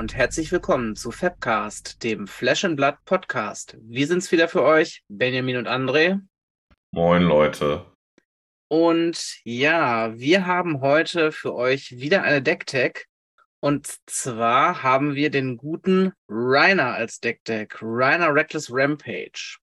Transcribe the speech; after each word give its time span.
Und 0.00 0.14
herzlich 0.14 0.50
willkommen 0.50 0.96
zu 0.96 1.10
Fabcast, 1.10 2.02
dem 2.02 2.26
Flash 2.26 2.64
and 2.64 2.74
Blood 2.74 2.94
Podcast. 3.04 3.76
Wir 3.82 4.06
sind's 4.06 4.32
wieder 4.32 4.48
für 4.48 4.62
euch, 4.62 5.02
Benjamin 5.08 5.58
und 5.58 5.68
André. 5.68 6.18
Moin 6.90 7.22
Leute. 7.24 7.84
Und 8.68 9.42
ja, 9.44 10.18
wir 10.18 10.46
haben 10.46 10.80
heute 10.80 11.32
für 11.32 11.54
euch 11.54 11.98
wieder 11.98 12.22
eine 12.22 12.40
Decktech. 12.40 13.04
Und 13.62 13.94
zwar 14.06 14.82
haben 14.82 15.16
wir 15.16 15.28
den 15.28 15.58
guten 15.58 16.14
Rainer 16.30 16.94
als 16.94 17.20
Deckdeck. 17.20 17.76
Rainer 17.82 18.34
Reckless 18.34 18.70
Rampage. 18.72 19.58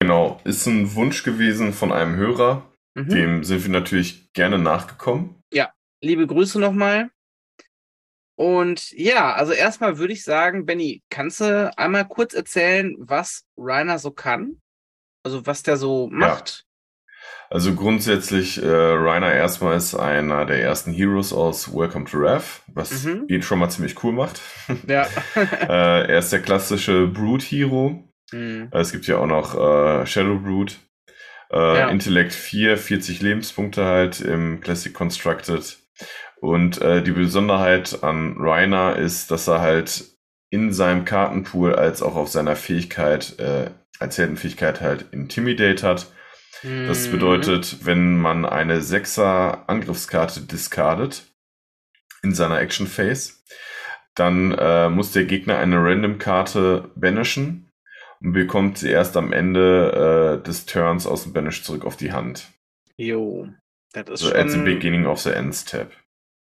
Genau, 0.00 0.42
ist 0.44 0.66
ein 0.66 0.94
Wunsch 0.94 1.22
gewesen 1.22 1.72
von 1.72 1.90
einem 1.90 2.16
Hörer. 2.16 2.70
Mhm. 2.94 3.08
Dem 3.08 3.44
sind 3.44 3.64
wir 3.64 3.70
natürlich 3.70 4.30
gerne 4.34 4.58
nachgekommen. 4.58 5.36
Ja, 5.54 5.72
liebe 6.02 6.26
Grüße 6.26 6.60
nochmal. 6.60 7.08
Und 8.40 8.92
ja, 8.92 9.34
also 9.34 9.52
erstmal 9.52 9.98
würde 9.98 10.14
ich 10.14 10.24
sagen, 10.24 10.64
Benny, 10.64 11.02
kannst 11.10 11.42
du 11.42 11.70
einmal 11.76 12.08
kurz 12.08 12.32
erzählen, 12.32 12.96
was 12.98 13.44
Rainer 13.58 13.98
so 13.98 14.12
kann? 14.12 14.62
Also 15.22 15.46
was 15.46 15.62
der 15.62 15.76
so 15.76 16.08
macht? 16.10 16.64
Ja. 16.64 17.16
Also 17.50 17.74
grundsätzlich, 17.74 18.56
äh, 18.62 18.66
Rainer 18.66 19.30
erstmal 19.30 19.76
ist 19.76 19.94
einer 19.94 20.46
der 20.46 20.62
ersten 20.62 20.90
Heroes 20.90 21.34
aus 21.34 21.74
Welcome 21.74 22.06
to 22.06 22.16
Rev, 22.16 22.62
was 22.68 23.04
mhm. 23.04 23.26
ihn 23.28 23.42
schon 23.42 23.58
mal 23.58 23.68
ziemlich 23.68 24.02
cool 24.02 24.14
macht. 24.14 24.40
Ja. 24.88 25.06
äh, 25.36 26.06
er 26.08 26.18
ist 26.18 26.32
der 26.32 26.40
klassische 26.40 27.08
Brood-Hero. 27.08 28.10
Mhm. 28.32 28.68
Es 28.72 28.92
gibt 28.92 29.06
ja 29.06 29.18
auch 29.18 29.26
noch 29.26 29.54
äh, 29.54 30.06
Shadow 30.06 30.38
Brood. 30.38 30.78
Äh, 31.52 31.58
ja. 31.58 31.88
Intellekt 31.90 32.32
4, 32.32 32.78
40 32.78 33.20
Lebenspunkte 33.20 33.84
halt 33.84 34.22
im 34.22 34.62
Classic 34.62 34.94
Constructed. 34.94 35.76
Und 36.40 36.80
äh, 36.80 37.02
die 37.02 37.12
Besonderheit 37.12 38.02
an 38.02 38.36
Rainer 38.38 38.96
ist, 38.96 39.30
dass 39.30 39.46
er 39.46 39.60
halt 39.60 40.04
in 40.50 40.72
seinem 40.72 41.04
Kartenpool 41.04 41.74
als 41.74 42.02
auch 42.02 42.16
auf 42.16 42.28
seiner 42.28 42.56
Fähigkeit, 42.56 43.38
äh, 43.38 43.70
als 43.98 44.18
Heldenfähigkeit 44.18 44.80
halt 44.80 45.06
Intimidate 45.12 45.86
hat. 45.86 46.10
Mhm. 46.62 46.88
Das 46.88 47.08
bedeutet, 47.08 47.84
wenn 47.84 48.16
man 48.16 48.44
eine 48.44 48.80
Sechser 48.80 49.68
Angriffskarte 49.68 50.40
discardet 50.40 51.24
in 52.22 52.34
seiner 52.34 52.60
Action 52.60 52.86
Phase, 52.86 53.34
dann 54.14 54.52
äh, 54.52 54.88
muss 54.88 55.12
der 55.12 55.24
Gegner 55.24 55.58
eine 55.58 55.76
Random 55.76 56.18
Karte 56.18 56.90
banishen 56.94 57.70
und 58.20 58.32
bekommt 58.32 58.78
sie 58.78 58.90
erst 58.90 59.16
am 59.16 59.32
Ende 59.32 60.40
äh, 60.40 60.46
des 60.46 60.66
Turns 60.66 61.06
aus 61.06 61.24
dem 61.24 61.32
Banish 61.32 61.62
zurück 61.62 61.84
auf 61.84 61.96
die 61.96 62.12
Hand. 62.12 62.48
Jo, 62.96 63.48
das 63.92 64.08
ist 64.08 64.20
so 64.20 64.28
schon... 64.30 64.36
at 64.36 64.50
the 64.50 64.58
beginning 64.58 65.06
of 65.06 65.20
the 65.20 65.30
end 65.30 65.54
step. 65.54 65.92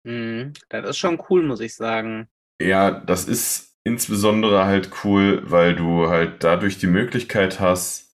Mhm, 0.03 0.53
das 0.69 0.89
ist 0.89 0.97
schon 0.97 1.21
cool, 1.30 1.44
muss 1.44 1.59
ich 1.59 1.75
sagen. 1.75 2.27
Ja, 2.61 2.91
das 2.91 3.25
ist 3.25 3.75
insbesondere 3.83 4.66
halt 4.66 4.91
cool, 5.03 5.41
weil 5.45 5.75
du 5.75 6.09
halt 6.09 6.44
dadurch 6.44 6.77
die 6.77 6.88
Möglichkeit 6.88 7.59
hast, 7.59 8.16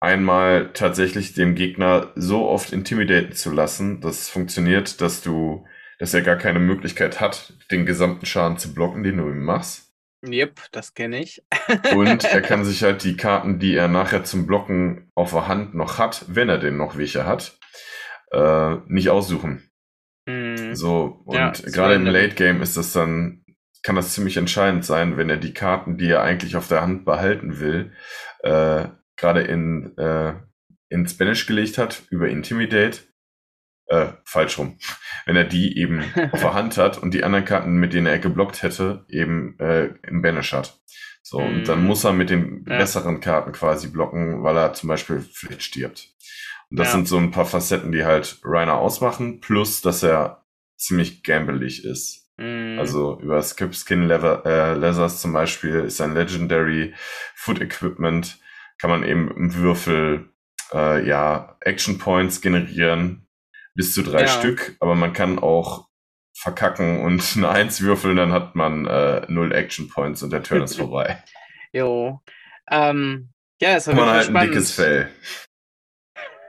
einmal 0.00 0.72
tatsächlich 0.72 1.34
dem 1.34 1.54
Gegner 1.54 2.12
so 2.14 2.46
oft 2.48 2.72
intimidaten 2.72 3.32
zu 3.32 3.50
lassen, 3.50 4.00
dass 4.00 4.22
es 4.22 4.28
funktioniert, 4.28 5.00
dass 5.00 5.22
du, 5.22 5.66
dass 5.98 6.14
er 6.14 6.22
gar 6.22 6.36
keine 6.36 6.60
Möglichkeit 6.60 7.20
hat, 7.20 7.54
den 7.70 7.86
gesamten 7.86 8.26
Schaden 8.26 8.58
zu 8.58 8.74
blocken, 8.74 9.02
den 9.02 9.16
du 9.16 9.28
ihm 9.28 9.44
machst. 9.44 9.92
Yep, 10.24 10.60
das 10.72 10.94
kenne 10.94 11.20
ich. 11.20 11.42
Und 11.94 12.24
er 12.24 12.40
kann 12.42 12.64
sich 12.64 12.82
halt 12.82 13.04
die 13.04 13.16
Karten, 13.16 13.58
die 13.58 13.74
er 13.74 13.88
nachher 13.88 14.24
zum 14.24 14.46
Blocken 14.46 15.10
auf 15.14 15.32
der 15.32 15.46
Hand 15.46 15.74
noch 15.74 15.98
hat, 15.98 16.24
wenn 16.28 16.48
er 16.48 16.58
denn 16.58 16.76
noch 16.76 16.96
welche 16.96 17.26
hat, 17.26 17.58
äh, 18.32 18.76
nicht 18.86 19.10
aussuchen. 19.10 19.70
Mm. 20.26 20.74
So, 20.74 21.22
und 21.24 21.36
ja, 21.36 21.50
gerade 21.50 21.94
im 21.94 22.06
Late 22.06 22.34
Game 22.34 22.62
ist 22.62 22.76
das 22.76 22.92
dann, 22.92 23.44
kann 23.82 23.96
das 23.96 24.12
ziemlich 24.12 24.36
entscheidend 24.36 24.84
sein, 24.84 25.16
wenn 25.16 25.30
er 25.30 25.36
die 25.36 25.54
Karten, 25.54 25.96
die 25.96 26.08
er 26.08 26.22
eigentlich 26.22 26.56
auf 26.56 26.68
der 26.68 26.82
Hand 26.82 27.04
behalten 27.04 27.60
will, 27.60 27.92
äh, 28.40 28.88
gerade 29.16 29.42
in, 29.42 29.96
äh, 29.96 30.34
in 30.88 31.06
Spanish 31.06 31.46
gelegt 31.46 31.78
hat, 31.78 32.02
über 32.10 32.28
Intimidate. 32.28 33.00
Äh, 33.88 34.14
falsch 34.24 34.58
rum. 34.58 34.78
Wenn 35.26 35.36
er 35.36 35.44
die 35.44 35.78
eben 35.78 36.02
auf 36.32 36.40
der 36.40 36.54
Hand 36.54 36.76
hat 36.76 36.98
und 36.98 37.14
die 37.14 37.22
anderen 37.22 37.44
Karten, 37.44 37.76
mit 37.76 37.92
denen 37.92 38.08
er 38.08 38.18
geblockt 38.18 38.64
hätte, 38.64 39.06
eben 39.08 39.56
äh, 39.60 39.90
im 40.02 40.22
Banish 40.22 40.52
hat. 40.52 40.80
So, 41.22 41.38
und 41.38 41.66
dann 41.66 41.80
mhm. 41.80 41.86
muss 41.86 42.04
er 42.04 42.12
mit 42.12 42.30
den 42.30 42.64
ja. 42.68 42.78
besseren 42.78 43.20
Karten 43.20 43.50
quasi 43.50 43.88
blocken, 43.88 44.44
weil 44.44 44.56
er 44.56 44.74
zum 44.74 44.88
Beispiel 44.88 45.20
vielleicht 45.20 45.62
stirbt. 45.62 46.08
Und 46.70 46.78
das 46.78 46.88
ja. 46.88 46.92
sind 46.94 47.08
so 47.08 47.16
ein 47.16 47.30
paar 47.30 47.46
Facetten, 47.46 47.92
die 47.92 48.04
halt 48.04 48.40
Rainer 48.44 48.74
ausmachen, 48.74 49.40
plus 49.40 49.80
dass 49.80 50.02
er 50.02 50.44
ziemlich 50.76 51.22
gambelig 51.22 51.84
ist. 51.84 52.30
Mm. 52.36 52.78
Also 52.78 53.18
über 53.20 53.42
Skip 53.42 53.74
Skin 53.74 54.06
Leather, 54.06 54.44
äh, 54.44 54.74
Leathers 54.74 55.20
zum 55.20 55.32
Beispiel 55.32 55.80
ist 55.80 56.00
ein 56.00 56.14
Legendary 56.14 56.94
Food 57.34 57.60
Equipment, 57.60 58.38
kann 58.78 58.90
man 58.90 59.04
eben 59.04 59.30
im 59.30 59.54
Würfel 59.54 60.28
äh, 60.72 61.06
ja 61.06 61.56
Action 61.60 61.98
Points 61.98 62.40
generieren, 62.40 63.26
bis 63.74 63.94
zu 63.94 64.02
drei 64.02 64.22
ja. 64.22 64.28
Stück, 64.28 64.76
aber 64.80 64.94
man 64.94 65.12
kann 65.12 65.38
auch 65.38 65.88
verkacken 66.34 67.00
und 67.00 67.22
eine 67.36 67.48
Eins 67.48 67.80
würfeln, 67.80 68.16
dann 68.16 68.32
hat 68.32 68.54
man 68.54 68.86
äh, 68.86 69.24
null 69.28 69.52
Action 69.52 69.88
Points 69.88 70.22
und 70.22 70.30
der 70.30 70.42
Turn 70.42 70.62
ist 70.62 70.76
vorbei. 70.78 71.22
Jo. 71.72 72.20
Ähm, 72.70 73.30
ja, 73.60 73.76
ist 73.76 73.86
man 73.86 73.98
halt 73.98 74.24
spannend. 74.24 74.38
ein 74.38 74.48
dickes 74.48 74.72
Fell. 74.72 75.08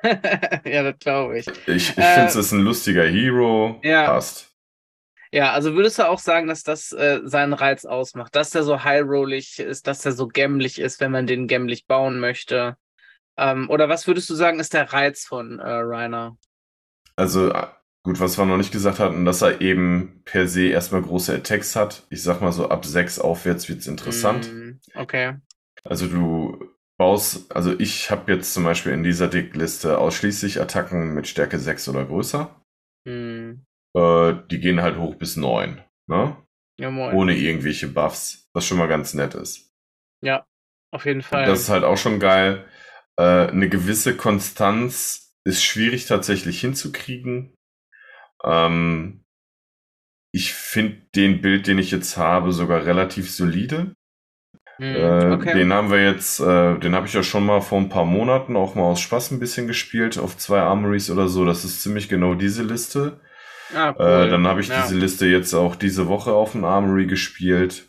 ja, 0.66 0.84
das 0.84 1.00
glaube 1.00 1.40
ich. 1.40 1.48
Ich, 1.48 1.68
ich 1.68 1.98
äh, 1.98 2.02
finde, 2.02 2.28
es 2.28 2.36
ist 2.36 2.52
ein 2.52 2.62
lustiger 2.62 3.06
Hero. 3.06 3.80
Ja. 3.84 4.06
Passt. 4.06 4.48
Ja, 5.32 5.52
also 5.52 5.74
würdest 5.76 6.00
du 6.00 6.08
auch 6.08 6.20
sagen, 6.20 6.48
dass 6.48 6.64
das 6.64 6.94
äh, 6.94 7.20
seinen 7.24 7.54
Reiz 7.54 7.86
ausmacht, 7.86 8.36
dass 8.36 8.52
der 8.52 8.64
so 8.64 8.84
high-rollig 8.84 9.60
ist, 9.60 9.88
dass 9.88 10.02
der 10.02 10.14
so 10.14 10.28
gämmlich 10.28 10.80
ist, 10.80 11.02
wenn 11.02 11.12
man 11.12 11.28
den 11.28 11.48
gämmlich 11.48 11.86
bauen 11.86 12.20
möchte? 12.20 12.78
Ähm, 13.38 13.70
oder 13.70 13.90
was 13.90 14.08
würdest 14.08 14.30
du 14.30 14.36
sagen, 14.36 14.60
ist 14.60 14.74
der 14.74 14.94
Reiz 14.94 15.26
von 15.26 15.60
äh, 15.60 15.70
Rainer? 15.70 16.38
Also, 17.16 17.52
äh, 17.52 17.68
gut, 18.04 18.20
was 18.20 18.38
wir 18.38 18.46
noch 18.46 18.58
nicht 18.58 18.72
gesagt 18.72 19.00
hatten, 19.00 19.26
dass 19.26 19.42
er 19.42 19.60
eben 19.60 20.22
per 20.24 20.48
se 20.48 20.68
erstmal 20.68 21.02
große 21.02 21.36
Attacks 21.36 21.76
hat. 21.76 22.04
Ich 22.10 22.24
sag 22.24 22.42
mal 22.42 22.54
so, 22.54 22.70
ab 22.70 22.86
6 22.86 23.20
aufwärts 23.20 23.68
wird 23.68 23.80
es 23.80 23.88
interessant. 23.88 24.52
Mm, 24.52 24.80
okay. 24.96 25.36
Also 25.84 26.08
du 26.08 26.70
baust, 26.98 27.56
also 27.56 27.78
ich 27.80 28.12
habe 28.12 28.32
jetzt 28.34 28.54
zum 28.54 28.64
Beispiel 28.64 28.92
in 28.92 29.04
dieser 29.04 29.28
Dickliste 29.28 29.98
ausschließlich 29.98 30.60
Attacken 30.60 31.14
mit 31.14 31.28
Stärke 31.28 31.60
6 31.60 31.90
oder 31.90 32.06
größer. 32.06 32.62
Hm. 33.08 33.66
Äh, 33.96 34.34
die 34.52 34.60
gehen 34.60 34.82
halt 34.82 34.98
hoch 34.98 35.16
bis 35.16 35.38
9, 35.38 35.82
ne? 36.08 36.38
Ja, 36.80 36.92
moin. 36.92 37.16
Ohne 37.16 37.36
irgendwelche 37.36 37.88
Buffs, 37.88 38.50
was 38.54 38.66
schon 38.66 38.78
mal 38.78 38.88
ganz 38.88 39.14
nett 39.14 39.34
ist. 39.34 39.72
Ja, 40.22 40.46
auf 40.92 41.06
jeden 41.06 41.22
Fall. 41.22 41.46
das 41.46 41.62
ist 41.62 41.70
halt 41.70 41.84
auch 41.84 41.98
schon 41.98 42.20
geil. 42.20 42.66
Äh, 43.18 43.48
eine 43.48 43.70
gewisse 43.70 44.16
Konstanz 44.16 45.36
ist 45.44 45.64
schwierig 45.64 46.06
tatsächlich 46.06 46.60
hinzukriegen. 46.62 47.56
Ähm, 48.44 49.24
ich 50.34 50.54
finde 50.54 51.02
den 51.16 51.42
Bild, 51.42 51.68
den 51.68 51.80
ich 51.80 51.92
jetzt 51.92 52.18
habe, 52.18 52.52
sogar 52.52 52.86
relativ 52.86 53.32
solide. 53.32 53.94
Hm, 54.78 54.96
äh, 54.96 55.34
okay. 55.34 55.54
Den 55.54 55.74
haben 55.74 55.90
wir 55.90 56.04
jetzt, 56.04 56.40
äh, 56.40 56.78
den 56.78 56.96
habe 56.96 57.08
ich 57.08 57.14
ja 57.14 57.24
schon 57.24 57.46
mal 57.46 57.62
vor 57.62 57.80
ein 57.80 57.90
paar 57.90 58.06
Monaten 58.06 58.56
auch 58.56 58.76
mal 58.76 58.84
aus 58.84 59.00
Spaß 59.02 59.32
ein 59.32 59.40
bisschen 59.40 59.68
gespielt 59.68 60.18
auf 60.20 60.38
zwei 60.38 60.60
Armories 60.60 61.10
oder 61.10 61.28
so. 61.28 61.46
Das 61.46 61.66
ist 61.66 61.82
ziemlich 61.82 62.10
genau 62.10 62.36
diese 62.36 62.64
Liste. 62.64 63.20
Ah, 63.76 63.94
cool. 63.98 64.06
äh, 64.06 64.30
dann 64.30 64.48
habe 64.48 64.62
ich 64.62 64.68
ja. 64.68 64.82
diese 64.82 64.96
Liste 64.96 65.26
jetzt 65.26 65.54
auch 65.54 65.76
diese 65.76 66.08
Woche 66.08 66.32
auf 66.32 66.54
dem 66.54 66.64
Armory 66.64 67.08
gespielt. 67.08 67.88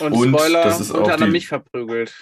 Und, 0.00 0.12
Und 0.12 0.28
Spoiler, 0.30 0.64
das 0.64 0.80
ist 0.80 0.90
unter 0.90 1.14
anderem 1.14 1.32
mich 1.32 1.46
verprügelt. 1.48 2.14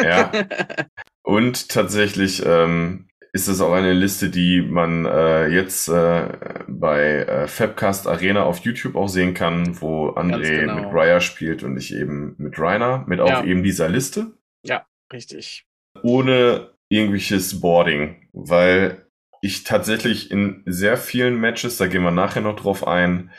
Ja. 0.00 0.30
Und 1.22 1.70
tatsächlich 1.70 2.44
ähm, 2.46 3.08
ist 3.36 3.48
es 3.48 3.60
auch 3.60 3.74
eine 3.74 3.92
Liste, 3.92 4.30
die 4.30 4.62
man 4.62 5.04
äh, 5.04 5.48
jetzt 5.48 5.88
äh, 5.88 6.64
bei 6.68 7.02
äh, 7.02 7.46
Fabcast 7.46 8.06
Arena 8.06 8.44
auf 8.44 8.60
YouTube 8.60 8.96
auch 8.96 9.08
sehen 9.08 9.34
kann, 9.34 9.78
wo 9.82 10.08
André 10.08 10.60
genau. 10.60 10.76
mit 10.76 10.84
Raya 10.86 11.20
spielt 11.20 11.62
und 11.62 11.76
ich 11.76 11.94
eben 11.94 12.34
mit 12.38 12.58
Rainer, 12.58 13.04
mit 13.06 13.18
ja. 13.18 13.24
auch 13.24 13.44
eben 13.44 13.62
dieser 13.62 13.90
Liste. 13.90 14.38
Ja, 14.64 14.86
richtig. 15.12 15.66
Ohne 16.02 16.70
irgendwelches 16.88 17.60
Boarding, 17.60 18.26
weil 18.32 19.06
ich 19.42 19.64
tatsächlich 19.64 20.30
in 20.30 20.62
sehr 20.64 20.96
vielen 20.96 21.38
Matches, 21.38 21.76
da 21.76 21.88
gehen 21.88 22.04
wir 22.04 22.12
nachher 22.12 22.40
noch 22.40 22.56
drauf 22.56 22.86
ein, 22.86 23.30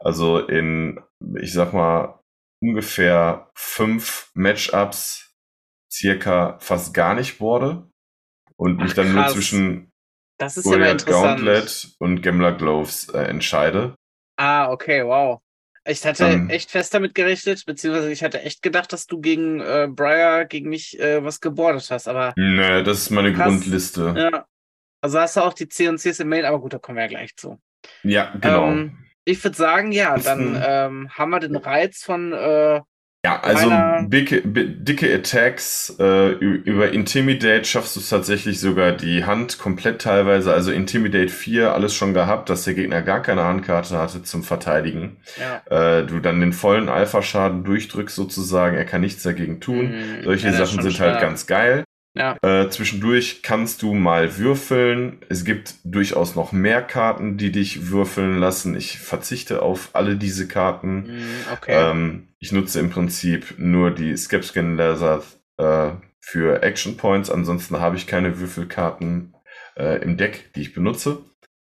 also 0.00 0.38
in, 0.38 1.00
ich 1.40 1.54
sag 1.54 1.72
mal, 1.72 2.20
ungefähr 2.60 3.50
fünf 3.54 4.30
Matchups 4.34 5.34
circa 5.90 6.58
fast 6.58 6.92
gar 6.92 7.14
nicht 7.14 7.38
boarde 7.38 7.88
und 8.56 8.78
mich 8.78 8.92
Ach, 8.92 8.96
dann 8.96 9.14
nur 9.14 9.26
zwischen 9.28 9.92
das 10.38 10.56
ist 10.56 10.64
Goliath 10.64 11.06
Gauntlet 11.06 11.94
und 11.98 12.22
Gambler 12.22 12.52
Gloves 12.52 13.08
äh, 13.08 13.22
entscheide. 13.22 13.96
Ah, 14.36 14.70
okay, 14.70 15.04
wow. 15.04 15.40
Ich 15.88 16.04
hatte 16.04 16.24
ähm, 16.24 16.50
echt 16.50 16.70
fest 16.70 16.92
damit 16.92 17.14
gerechnet, 17.14 17.64
beziehungsweise 17.64 18.10
ich 18.10 18.22
hatte 18.22 18.42
echt 18.42 18.60
gedacht, 18.60 18.92
dass 18.92 19.06
du 19.06 19.20
gegen 19.20 19.60
äh, 19.60 19.88
Briar, 19.88 20.44
gegen 20.44 20.68
mich 20.68 20.98
äh, 20.98 21.24
was 21.24 21.40
gebordet 21.40 21.88
hast, 21.90 22.08
aber. 22.08 22.34
Nö, 22.36 22.82
das 22.82 22.98
ist 22.98 23.10
meine 23.10 23.32
krass. 23.32 23.46
Grundliste. 23.46 24.14
Ja. 24.16 24.46
Also 25.00 25.20
hast 25.20 25.36
du 25.36 25.42
auch 25.42 25.52
die 25.52 25.68
C 25.68 25.88
und 25.88 25.98
Cs 25.98 26.20
im 26.20 26.28
Mail, 26.28 26.44
aber 26.44 26.60
gut, 26.60 26.72
da 26.72 26.78
kommen 26.78 26.96
wir 26.96 27.02
ja 27.02 27.08
gleich 27.08 27.36
zu. 27.36 27.60
Ja, 28.02 28.34
genau. 28.40 28.68
Ähm, 28.68 28.98
ich 29.24 29.42
würde 29.42 29.56
sagen, 29.56 29.92
ja, 29.92 30.18
dann 30.18 30.60
ähm, 30.66 31.10
haben 31.10 31.30
wir 31.30 31.40
den 31.40 31.56
Reiz 31.56 32.02
von 32.02 32.32
äh, 32.32 32.80
ja, 33.26 33.40
also 33.40 33.72
dicke, 34.06 34.40
dicke 34.44 35.12
Attacks 35.12 35.96
äh, 35.98 36.28
über 36.30 36.92
Intimidate 36.92 37.64
schaffst 37.64 37.96
du 37.96 38.00
es 38.00 38.08
tatsächlich 38.08 38.60
sogar 38.60 38.92
die 38.92 39.24
Hand 39.24 39.58
komplett 39.58 40.00
teilweise. 40.00 40.52
Also 40.52 40.70
Intimidate 40.70 41.28
4 41.28 41.74
alles 41.74 41.92
schon 41.92 42.14
gehabt, 42.14 42.50
dass 42.50 42.62
der 42.62 42.74
Gegner 42.74 43.02
gar 43.02 43.22
keine 43.22 43.42
Handkarte 43.42 43.98
hatte 43.98 44.22
zum 44.22 44.44
Verteidigen. 44.44 45.16
Ja. 45.40 45.98
Äh, 45.98 46.06
du 46.06 46.20
dann 46.20 46.38
den 46.38 46.52
vollen 46.52 46.88
Alpha-Schaden 46.88 47.64
durchdrückst 47.64 48.14
sozusagen, 48.14 48.76
er 48.76 48.84
kann 48.84 49.00
nichts 49.00 49.24
dagegen 49.24 49.58
tun. 49.58 49.90
Mhm, 49.90 50.22
Solche 50.22 50.46
ja, 50.46 50.52
Sachen 50.52 50.80
sind 50.80 50.92
stark. 50.92 51.14
halt 51.14 51.20
ganz 51.20 51.48
geil. 51.48 51.82
Ja. 52.16 52.36
Äh, 52.42 52.70
zwischendurch 52.70 53.42
kannst 53.42 53.82
du 53.82 53.92
mal 53.94 54.38
würfeln. 54.38 55.18
Es 55.28 55.44
gibt 55.44 55.74
durchaus 55.84 56.34
noch 56.34 56.52
mehr 56.52 56.82
Karten, 56.82 57.36
die 57.36 57.52
dich 57.52 57.90
würfeln 57.90 58.38
lassen. 58.38 58.74
Ich 58.74 58.98
verzichte 58.98 59.62
auf 59.62 59.90
alle 59.92 60.16
diese 60.16 60.48
Karten. 60.48 61.18
Mm, 61.18 61.52
okay. 61.52 61.90
Ähm, 61.90 62.28
ich 62.38 62.52
nutze 62.52 62.80
im 62.80 62.90
Prinzip 62.90 63.54
nur 63.58 63.90
die 63.90 64.16
Skepskin 64.16 64.76
Laser 64.76 65.22
äh, 65.58 65.90
für 66.20 66.62
Action 66.62 66.96
Points. 66.96 67.30
Ansonsten 67.30 67.78
habe 67.80 67.96
ich 67.96 68.06
keine 68.06 68.40
Würfelkarten 68.40 69.34
äh, 69.76 70.02
im 70.02 70.16
Deck, 70.16 70.52
die 70.54 70.62
ich 70.62 70.74
benutze. 70.74 71.18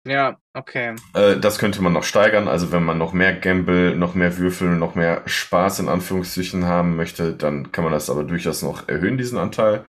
Ja, 0.05 0.39
okay. 0.53 0.97
Äh, 1.15 1.37
das 1.39 1.59
könnte 1.59 1.81
man 1.81 1.93
noch 1.93 2.03
steigern. 2.03 2.49
Also 2.49 2.73
wenn 2.73 2.83
man 2.83 2.99
noch 2.99 3.13
mehr 3.13 3.35
Gamble, 3.35 3.95
noch 3.97 4.15
mehr 4.17 4.37
Würfel, 4.39 4.71
noch 4.71 4.97
mehr 4.97 5.23
Spaß 5.27 5.79
in 5.79 5.89
Anführungszeichen 5.89 6.65
haben 6.65 6.97
möchte, 6.97 7.33
dann 7.33 7.71
kann 7.71 7.85
man 7.85 7.93
das 7.93 8.11
aber 8.11 8.25
durchaus 8.25 8.63
noch 8.63 8.89
erhöhen, 8.89 9.17
diesen 9.17 9.39
Anteil. 9.39 9.85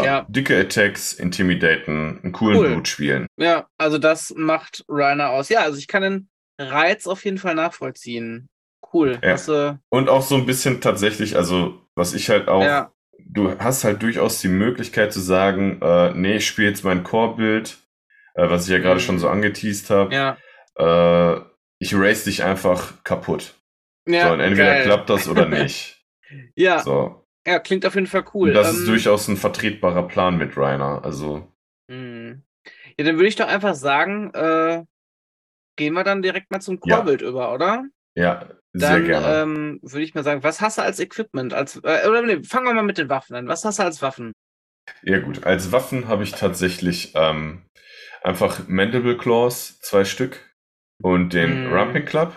Ja. 0.00 0.26
Dicke 0.28 0.58
Attacks, 0.58 1.12
Intimidaten, 1.12 2.20
einen 2.22 2.32
coolen 2.32 2.58
cool. 2.58 2.68
Blut 2.68 2.88
spielen. 2.88 3.26
Ja, 3.36 3.68
also 3.76 3.98
das 3.98 4.32
macht 4.36 4.84
Rainer 4.88 5.30
aus. 5.30 5.48
Ja, 5.48 5.60
also 5.60 5.78
ich 5.78 5.86
kann 5.86 6.02
den 6.02 6.28
Reiz 6.58 7.06
auf 7.06 7.24
jeden 7.24 7.38
Fall 7.38 7.54
nachvollziehen. 7.54 8.48
Cool. 8.92 9.18
Ja. 9.22 9.36
Du... 9.36 9.78
Und 9.90 10.08
auch 10.08 10.22
so 10.22 10.36
ein 10.36 10.46
bisschen 10.46 10.80
tatsächlich, 10.80 11.36
also 11.36 11.80
was 11.94 12.14
ich 12.14 12.30
halt 12.30 12.48
auch, 12.48 12.62
ja. 12.62 12.92
du 13.18 13.58
hast 13.58 13.84
halt 13.84 14.02
durchaus 14.02 14.40
die 14.40 14.48
Möglichkeit 14.48 15.12
zu 15.12 15.20
sagen, 15.20 15.80
äh, 15.82 16.12
nee, 16.14 16.36
ich 16.36 16.46
spiele 16.46 16.68
jetzt 16.68 16.84
mein 16.84 17.02
Core-Bild, 17.02 17.78
äh, 18.34 18.48
was 18.48 18.64
ich 18.64 18.70
ja 18.70 18.78
gerade 18.78 19.00
mhm. 19.00 19.04
schon 19.04 19.18
so 19.18 19.28
angeteased 19.28 19.90
habe. 19.90 20.14
Ja. 20.14 20.36
Äh, 20.76 21.40
ich 21.78 21.94
race 21.94 22.24
dich 22.24 22.44
einfach 22.44 23.02
kaputt. 23.04 23.54
Ja, 24.06 24.28
so, 24.28 24.34
und 24.34 24.40
entweder 24.40 24.74
geil. 24.74 24.84
klappt 24.84 25.10
das 25.10 25.28
oder 25.28 25.46
nicht. 25.48 26.02
ja. 26.54 26.80
So. 26.80 27.21
Ja, 27.46 27.58
klingt 27.58 27.84
auf 27.86 27.94
jeden 27.94 28.06
Fall 28.06 28.24
cool. 28.34 28.52
Das 28.52 28.70
ähm, 28.70 28.76
ist 28.76 28.88
durchaus 28.88 29.28
ein 29.28 29.36
vertretbarer 29.36 30.06
Plan 30.06 30.38
mit 30.38 30.56
Rainer. 30.56 31.04
Also. 31.04 31.48
Hm. 31.90 32.42
Ja, 32.98 33.04
dann 33.04 33.16
würde 33.16 33.28
ich 33.28 33.36
doch 33.36 33.48
einfach 33.48 33.74
sagen, 33.74 34.32
äh, 34.34 34.84
gehen 35.76 35.94
wir 35.94 36.04
dann 36.04 36.22
direkt 36.22 36.50
mal 36.50 36.60
zum 36.60 36.78
Chorbild 36.78 37.22
ja. 37.22 37.28
über, 37.28 37.52
oder? 37.52 37.84
Ja, 38.14 38.48
sehr 38.72 38.90
dann, 38.90 39.04
gerne. 39.04 39.42
Ähm, 39.42 39.80
würde 39.82 40.04
ich 40.04 40.14
mal 40.14 40.24
sagen, 40.24 40.42
was 40.42 40.60
hast 40.60 40.78
du 40.78 40.82
als 40.82 41.00
Equipment? 41.00 41.52
Als, 41.52 41.76
äh, 41.82 42.08
oder 42.08 42.22
nee, 42.22 42.42
fangen 42.42 42.66
wir 42.66 42.74
mal 42.74 42.82
mit 42.82 42.98
den 42.98 43.08
Waffen 43.08 43.34
an. 43.34 43.48
Was 43.48 43.64
hast 43.64 43.78
du 43.78 43.82
als 43.82 44.02
Waffen? 44.02 44.32
Ja, 45.02 45.18
gut. 45.18 45.44
Als 45.44 45.72
Waffen 45.72 46.08
habe 46.08 46.22
ich 46.22 46.32
tatsächlich 46.32 47.12
ähm, 47.14 47.62
einfach 48.22 48.68
Mandible 48.68 49.16
Claws, 49.16 49.80
zwei 49.80 50.04
Stück, 50.04 50.40
und 51.02 51.32
den 51.32 51.66
hm. 51.66 51.72
Rumping 51.72 52.04
Club. 52.04 52.36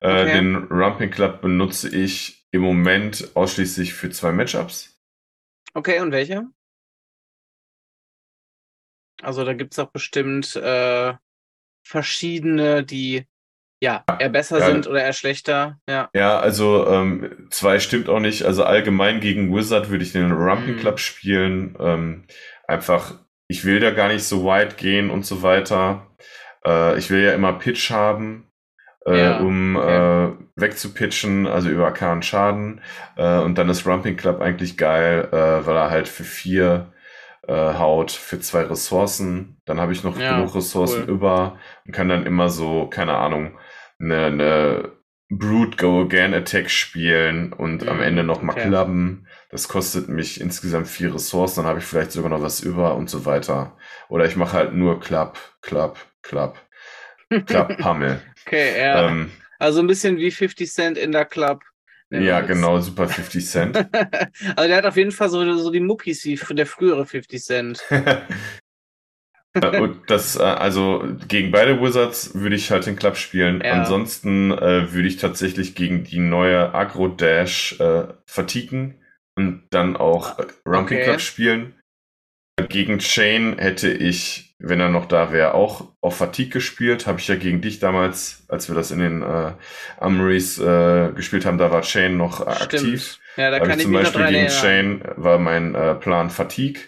Äh, 0.00 0.22
okay. 0.22 0.32
Den 0.32 0.56
Rumping 0.70 1.10
Club 1.10 1.40
benutze 1.40 1.88
ich 1.88 2.37
im 2.50 2.62
Moment 2.62 3.30
ausschließlich 3.34 3.94
für 3.94 4.10
zwei 4.10 4.32
Matchups. 4.32 4.98
Okay, 5.74 6.00
und 6.00 6.12
welche? 6.12 6.46
Also 9.22 9.44
da 9.44 9.52
gibt 9.52 9.72
es 9.72 9.78
auch 9.78 9.90
bestimmt 9.90 10.56
äh, 10.56 11.14
verschiedene, 11.82 12.84
die 12.84 13.26
ja 13.80 14.04
eher 14.18 14.28
besser 14.28 14.58
ja, 14.58 14.66
sind 14.66 14.86
oder 14.86 15.02
eher 15.02 15.12
schlechter. 15.12 15.78
Ja, 15.88 16.08
ja 16.14 16.38
also 16.38 16.86
ähm, 16.86 17.48
zwei 17.50 17.80
stimmt 17.80 18.08
auch 18.08 18.20
nicht. 18.20 18.44
Also 18.44 18.64
allgemein 18.64 19.20
gegen 19.20 19.54
Wizard 19.54 19.90
würde 19.90 20.04
ich 20.04 20.12
den 20.12 20.32
Rumping 20.32 20.76
mhm. 20.76 20.80
Club 20.80 21.00
spielen. 21.00 21.76
Ähm, 21.78 22.24
einfach, 22.66 23.14
ich 23.48 23.64
will 23.64 23.80
da 23.80 23.90
gar 23.90 24.08
nicht 24.08 24.24
so 24.24 24.44
weit 24.44 24.78
gehen 24.78 25.10
und 25.10 25.26
so 25.26 25.42
weiter. 25.42 26.06
Äh, 26.64 26.98
ich 26.98 27.10
will 27.10 27.22
ja 27.22 27.34
immer 27.34 27.52
Pitch 27.52 27.90
haben 27.90 28.48
äh, 29.06 29.18
ja, 29.18 29.38
um 29.40 29.76
okay. 29.76 30.32
Wegzupitchen, 30.60 31.46
also 31.46 31.68
über 31.68 31.86
arkanen 31.86 32.22
Schaden. 32.22 32.80
Äh, 33.16 33.38
und 33.38 33.56
dann 33.56 33.68
ist 33.68 33.86
Rumping 33.86 34.16
Club 34.16 34.40
eigentlich 34.40 34.76
geil, 34.76 35.28
äh, 35.32 35.66
weil 35.66 35.76
er 35.76 35.90
halt 35.90 36.08
für 36.08 36.24
vier 36.24 36.92
äh, 37.46 37.52
haut, 37.52 38.10
für 38.10 38.40
zwei 38.40 38.62
Ressourcen. 38.62 39.60
Dann 39.64 39.80
habe 39.80 39.92
ich 39.92 40.04
noch 40.04 40.18
ja, 40.18 40.36
genug 40.36 40.54
Ressourcen 40.54 41.04
cool. 41.06 41.14
über 41.14 41.58
und 41.86 41.92
kann 41.92 42.08
dann 42.08 42.26
immer 42.26 42.50
so, 42.50 42.86
keine 42.86 43.16
Ahnung, 43.16 43.58
eine, 44.00 44.26
eine 44.26 44.92
Brute 45.30 45.76
Go 45.76 46.02
Again 46.02 46.34
Attack 46.34 46.70
spielen 46.70 47.52
und 47.52 47.82
mhm, 47.82 47.88
am 47.88 48.00
Ende 48.00 48.24
noch 48.24 48.42
mal 48.42 48.52
okay. 48.52 48.68
klubben. 48.68 49.26
Das 49.50 49.68
kostet 49.68 50.08
mich 50.08 50.40
insgesamt 50.40 50.88
vier 50.88 51.14
Ressourcen, 51.14 51.60
dann 51.60 51.68
habe 51.68 51.78
ich 51.78 51.84
vielleicht 51.84 52.12
sogar 52.12 52.30
noch 52.30 52.42
was 52.42 52.60
über 52.60 52.96
und 52.96 53.08
so 53.08 53.24
weiter. 53.24 53.76
Oder 54.08 54.26
ich 54.26 54.36
mache 54.36 54.52
halt 54.54 54.74
nur 54.74 55.00
Club, 55.00 55.38
Club, 55.62 55.98
Club. 56.22 56.56
Club 57.46 57.76
Pummel. 57.78 58.20
Okay, 58.46 58.78
ja. 58.78 59.06
Ähm, 59.06 59.30
also 59.58 59.80
ein 59.80 59.86
bisschen 59.86 60.16
wie 60.18 60.30
50 60.30 60.70
Cent 60.70 60.98
in 60.98 61.12
der 61.12 61.24
Club. 61.24 61.62
Ja, 62.10 62.40
genau, 62.40 62.80
super 62.80 63.06
50 63.06 63.46
Cent. 63.46 63.76
also 64.56 64.68
der 64.68 64.76
hat 64.76 64.86
auf 64.86 64.96
jeden 64.96 65.12
Fall 65.12 65.28
so, 65.28 65.58
so 65.58 65.70
die 65.70 65.80
Muckis 65.80 66.24
wie 66.24 66.36
der 66.54 66.66
frühere 66.66 67.04
50 67.04 67.42
Cent. 67.42 67.84
Und 69.54 70.02
das, 70.08 70.36
äh, 70.36 70.42
also 70.42 71.04
gegen 71.26 71.50
beide 71.50 71.80
Wizards 71.80 72.34
würde 72.34 72.56
ich 72.56 72.70
halt 72.70 72.86
den 72.86 72.96
Club 72.96 73.16
spielen. 73.16 73.60
Ja. 73.64 73.72
Ansonsten 73.72 74.52
äh, 74.52 74.92
würde 74.92 75.08
ich 75.08 75.16
tatsächlich 75.16 75.74
gegen 75.74 76.04
die 76.04 76.20
neue 76.20 76.74
Agro 76.74 77.08
Dash 77.08 77.78
äh, 77.80 78.08
vertiken 78.26 79.02
und 79.36 79.66
dann 79.70 79.96
auch 79.96 80.38
äh, 80.38 80.46
Ranking 80.64 80.98
okay. 80.98 81.04
Club 81.04 81.20
spielen. 81.20 81.74
Gegen 82.62 82.98
Chain 82.98 83.58
hätte 83.58 83.90
ich, 83.90 84.54
wenn 84.58 84.80
er 84.80 84.88
noch 84.88 85.06
da 85.06 85.32
wäre, 85.32 85.54
auch 85.54 85.92
auf 86.00 86.16
Fatigue 86.16 86.50
gespielt. 86.50 87.06
Habe 87.06 87.20
ich 87.20 87.28
ja 87.28 87.36
gegen 87.36 87.60
dich 87.60 87.78
damals, 87.78 88.44
als 88.48 88.68
wir 88.68 88.74
das 88.74 88.90
in 88.90 88.98
den 88.98 89.22
äh, 89.22 89.52
Amories 89.98 90.58
äh, 90.58 91.12
gespielt 91.14 91.46
haben, 91.46 91.58
da 91.58 91.70
war 91.70 91.82
Chain 91.82 92.16
noch 92.16 92.46
äh, 92.46 92.50
aktiv. 92.50 93.18
Ja, 93.36 93.50
da 93.50 93.60
kann 93.60 93.70
ich, 93.70 93.76
ich 93.78 93.82
zum 93.84 93.92
Beispiel 93.92 94.26
gegen 94.26 94.48
Chain 94.48 95.02
war 95.16 95.38
mein 95.38 95.74
äh, 95.74 95.94
Plan 95.94 96.30
Fatigue 96.30 96.80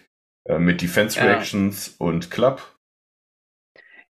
äh, 0.45 0.59
mit 0.59 0.83
Defense 0.83 1.21
Reactions 1.21 1.97
ja. 1.99 2.07
und 2.07 2.31
Club. 2.31 2.63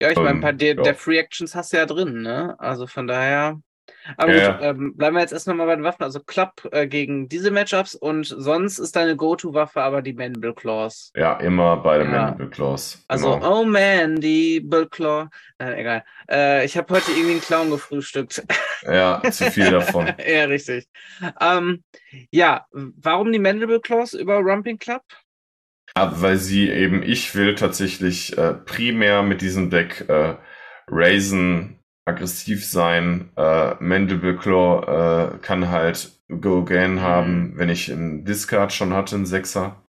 Ja, 0.01 0.11
ich 0.11 0.17
meine, 0.17 0.31
ein 0.31 0.41
paar 0.41 0.55
De 0.55 0.75
ja. 0.75 0.83
Def 0.83 1.07
Reactions 1.07 1.55
hast 1.55 1.73
du 1.73 1.77
ja 1.77 1.85
drin, 1.85 2.23
ne? 2.23 2.57
Also 2.59 2.87
von 2.87 3.07
daher. 3.07 3.61
Aber 4.17 4.35
ja, 4.35 4.53
gut, 4.53 4.63
ähm, 4.63 4.97
bleiben 4.97 5.17
wir 5.17 5.21
jetzt 5.21 5.33
erstmal 5.33 5.57
mal 5.57 5.67
bei 5.67 5.77
den 5.77 5.85
Waffen. 5.85 6.03
Also 6.03 6.21
Club 6.21 6.69
äh, 6.73 6.87
gegen 6.87 7.29
diese 7.29 7.51
Matchups 7.51 7.95
und 7.95 8.25
sonst 8.25 8.79
ist 8.79 8.97
deine 8.97 9.17
Go-To-Waffe 9.17 9.81
aber 9.83 10.03
die 10.03 10.13
Mandible 10.13 10.55
Claws. 10.55 11.13
Ja, 11.15 11.35
immer 11.41 11.77
beide 11.79 12.05
ja. 12.05 12.11
Mandible 12.11 12.51
Claws. 12.51 13.05
Also, 13.09 13.35
genau. 13.35 13.61
oh 13.61 13.65
man, 13.65 14.21
die 14.21 14.61
Bull 14.61 14.89
Claw. 14.89 15.29
Nein, 15.59 15.79
egal. 15.79 16.05
Äh, 16.31 16.65
ich 16.65 16.77
habe 16.77 16.95
heute 16.95 17.11
irgendwie 17.11 17.33
einen 17.33 17.41
Clown 17.41 17.71
gefrühstückt. 17.71 18.43
Ja, 18.83 19.21
zu 19.31 19.51
viel 19.51 19.71
davon. 19.71 20.07
ja, 20.27 20.45
richtig. 20.45 20.89
Ähm, 21.41 21.85
ja, 22.31 22.67
warum 22.73 23.33
die 23.33 23.39
Mandible 23.39 23.81
Claws 23.81 24.15
über 24.15 24.39
Rumping 24.39 24.79
Club? 24.79 25.03
Ja, 25.97 26.13
weil 26.23 26.37
sie 26.37 26.71
eben, 26.71 27.03
ich 27.03 27.35
will 27.35 27.55
tatsächlich 27.55 28.37
äh, 28.39 28.55
primär 28.55 29.23
mit 29.23 29.41
diesem 29.41 29.71
Deck 29.71 30.09
äh, 30.09 30.37
Raisin 30.87 31.80
aggressiv 32.05 32.65
sein. 32.65 33.31
Äh, 33.37 33.75
Mandible 33.81 34.37
Claw 34.37 35.35
äh, 35.35 35.39
kann 35.39 35.71
halt 35.71 36.13
Go 36.29 36.63
Again 36.63 36.95
mhm. 36.95 37.01
haben, 37.01 37.53
wenn 37.57 37.69
ich 37.69 37.91
einen 37.91 38.25
Discard 38.25 38.73
schon 38.73 38.93
hatte, 38.93 39.17
einen 39.17 39.27
Sechser. 39.27 39.83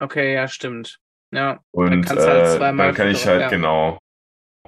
Okay, 0.00 0.34
ja, 0.34 0.48
stimmt. 0.48 0.98
Ja. 1.32 1.60
Und 1.72 2.08
dann, 2.08 2.18
halt 2.18 2.56
äh, 2.56 2.58
dann 2.58 2.94
kann 2.94 3.08
ich 3.08 3.26
halt, 3.26 3.42
ja. 3.42 3.48
genau. 3.48 3.98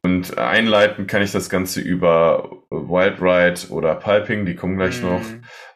Und 0.03 0.39
einleiten 0.39 1.07
kann 1.07 1.23
ich 1.23 1.33
das 1.33 1.51
Ganze 1.51 1.81
über 1.81 2.51
Wild 2.71 3.21
Ride 3.21 3.73
oder 3.73 3.95
Piping, 3.97 4.47
die 4.47 4.55
kommen 4.55 4.77
gleich 4.77 5.03
mm, 5.03 5.05
noch. 5.05 5.23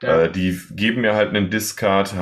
Ja. 0.03 0.23
Äh, 0.23 0.31
die 0.31 0.61
geben 0.71 1.01
mir 1.01 1.15
halt 1.15 1.31
einen 1.31 1.51
Discard, 1.51 2.15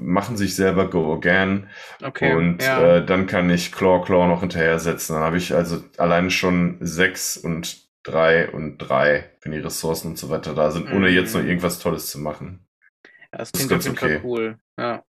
machen 0.00 0.36
sich 0.36 0.54
selber 0.54 0.90
Go 0.90 1.14
Again. 1.14 1.68
Okay, 2.02 2.34
und 2.34 2.62
ja. 2.62 2.96
äh, 2.96 3.06
dann 3.06 3.26
kann 3.26 3.48
ich 3.48 3.72
Claw 3.72 4.04
Claw 4.04 4.26
noch 4.26 4.40
hinterher 4.40 4.78
setzen. 4.78 5.14
Dann 5.14 5.22
habe 5.22 5.38
ich 5.38 5.54
also 5.54 5.82
alleine 5.96 6.30
schon 6.30 6.76
sechs 6.80 7.38
und 7.38 7.89
drei 8.02 8.50
und 8.50 8.78
drei, 8.78 9.30
wenn 9.42 9.52
die 9.52 9.58
Ressourcen 9.58 10.08
und 10.08 10.18
so 10.18 10.30
weiter 10.30 10.54
da 10.54 10.70
sind, 10.70 10.90
ohne 10.92 11.08
jetzt 11.08 11.34
noch 11.34 11.42
mhm. 11.42 11.48
irgendwas 11.48 11.78
Tolles 11.78 12.10
zu 12.10 12.18
machen. 12.18 12.66
Ja, 13.32 13.38
das, 13.38 13.52
das 13.52 13.62
ist 13.62 13.68
ganz 13.68 13.88
okay. 13.88 14.20
cool. 14.24 14.58
Ja. 14.78 15.04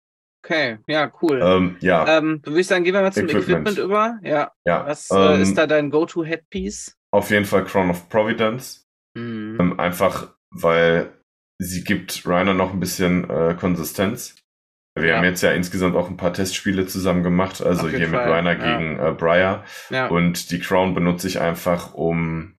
Okay, 0.43 0.77
ja, 0.87 1.11
cool. 1.21 1.41
Ähm, 1.43 1.75
ja. 1.81 2.17
Ähm, 2.17 2.41
würde 2.43 2.61
ich 2.61 2.67
sagen, 2.67 2.83
gehen 2.83 2.93
wir 2.93 3.01
mal 3.01 3.11
zum 3.11 3.25
Equipment, 3.25 3.49
Equipment 3.49 3.77
über. 3.79 4.19
Ja. 4.23 4.51
ja. 4.65 4.85
Was 4.85 5.09
äh, 5.11 5.15
ähm, 5.15 5.41
ist 5.41 5.57
da 5.57 5.67
dein 5.67 5.89
Go-To-Headpiece? 5.89 6.95
Auf 7.11 7.31
jeden 7.31 7.45
Fall 7.45 7.65
Crown 7.65 7.89
of 7.89 8.07
Providence. 8.07 8.87
Mhm. 9.15 9.57
Ähm, 9.59 9.79
einfach, 9.79 10.35
weil 10.51 11.11
sie 11.59 11.83
gibt 11.83 12.25
Rainer 12.25 12.53
noch 12.53 12.71
ein 12.71 12.79
bisschen 12.79 13.29
äh, 13.29 13.55
Konsistenz. 13.59 14.35
Wir 14.95 15.09
ja. 15.09 15.17
haben 15.17 15.25
jetzt 15.25 15.41
ja 15.43 15.51
insgesamt 15.51 15.95
auch 15.95 16.09
ein 16.09 16.17
paar 16.17 16.33
Testspiele 16.33 16.87
zusammen 16.87 17.23
gemacht, 17.23 17.61
also 17.61 17.87
hier 17.87 18.07
Fall. 18.07 18.25
mit 18.25 18.33
Rainer 18.33 18.57
ja. 18.57 18.77
gegen 18.77 18.99
äh, 18.99 19.11
Briar. 19.11 19.63
Ja. 19.89 20.07
Und 20.07 20.51
die 20.51 20.59
Crown 20.59 20.93
benutze 20.93 21.27
ich 21.27 21.39
einfach, 21.39 21.93
um 21.93 22.56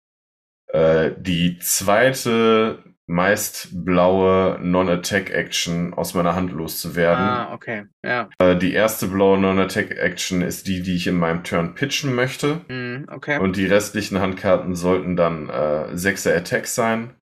äh, 0.68 1.12
die 1.18 1.58
zweite 1.58 2.82
meist 3.08 3.70
blaue 3.72 4.58
Non-Attack-Action 4.60 5.94
aus 5.94 6.12
meiner 6.12 6.34
Hand 6.34 6.52
loszuwerden. 6.52 7.24
Ah, 7.24 7.54
okay, 7.54 7.86
ja. 8.04 8.28
Äh, 8.38 8.56
die 8.56 8.74
erste 8.74 9.08
blaue 9.08 9.38
Non-Attack-Action 9.38 10.42
ist 10.42 10.68
die, 10.68 10.82
die 10.82 10.96
ich 10.96 11.06
in 11.06 11.16
meinem 11.16 11.42
Turn 11.42 11.74
pitchen 11.74 12.14
möchte. 12.14 12.60
Mm, 12.68 13.08
okay. 13.10 13.38
Und 13.38 13.56
die 13.56 13.66
restlichen 13.66 14.20
Handkarten 14.20 14.74
sollten 14.74 15.16
dann 15.16 15.48
äh, 15.48 15.96
sechser 15.96 16.36
Attacks 16.36 16.74
sein. 16.74 17.14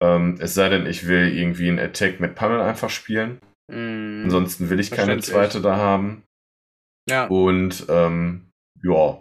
Ähm, 0.00 0.38
es 0.40 0.54
sei 0.54 0.70
denn, 0.70 0.86
ich 0.86 1.06
will 1.06 1.36
irgendwie 1.36 1.68
einen 1.68 1.78
Attack 1.78 2.20
mit 2.20 2.34
Pummel 2.34 2.62
einfach 2.62 2.88
spielen. 2.88 3.38
Mm, 3.70 4.22
Ansonsten 4.24 4.70
will 4.70 4.80
ich 4.80 4.90
keine 4.90 5.18
zweite 5.18 5.60
da 5.60 5.76
haben. 5.76 6.22
Ja. 7.06 7.26
Und 7.26 7.84
ähm, 7.90 8.50
ja, 8.82 9.20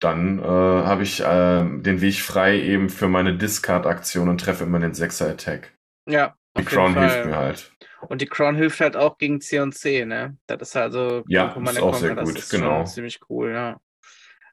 dann 0.00 0.38
äh, 0.38 0.42
habe 0.42 1.02
ich 1.02 1.20
äh, 1.20 1.64
den 1.64 2.00
Weg 2.00 2.20
frei 2.20 2.60
eben 2.60 2.88
für 2.88 3.08
meine 3.08 3.36
Discard-Aktion 3.36 4.28
und 4.28 4.40
treffe 4.40 4.64
immer 4.64 4.78
den 4.78 4.94
Sechser-Attack. 4.94 5.74
Ja. 6.08 6.36
Die 6.56 6.64
Crown 6.64 6.98
hilft 6.98 7.26
mir 7.26 7.36
halt. 7.36 7.72
Und 8.08 8.20
die 8.22 8.26
Crown 8.26 8.54
hilft 8.54 8.80
halt 8.80 8.96
auch 8.96 9.18
gegen 9.18 9.40
C 9.40 9.60
und 9.60 9.74
C, 9.74 10.04
ne? 10.04 10.36
Das 10.46 10.60
ist 10.60 10.76
also 10.76 11.24
ja, 11.26 11.48
ist 11.48 11.82
auch 11.82 11.94
sehr 11.94 12.14
gut, 12.14 12.38
ist 12.38 12.50
genau. 12.50 12.84
Ziemlich 12.84 13.20
cool, 13.28 13.52
ja. 13.52 13.80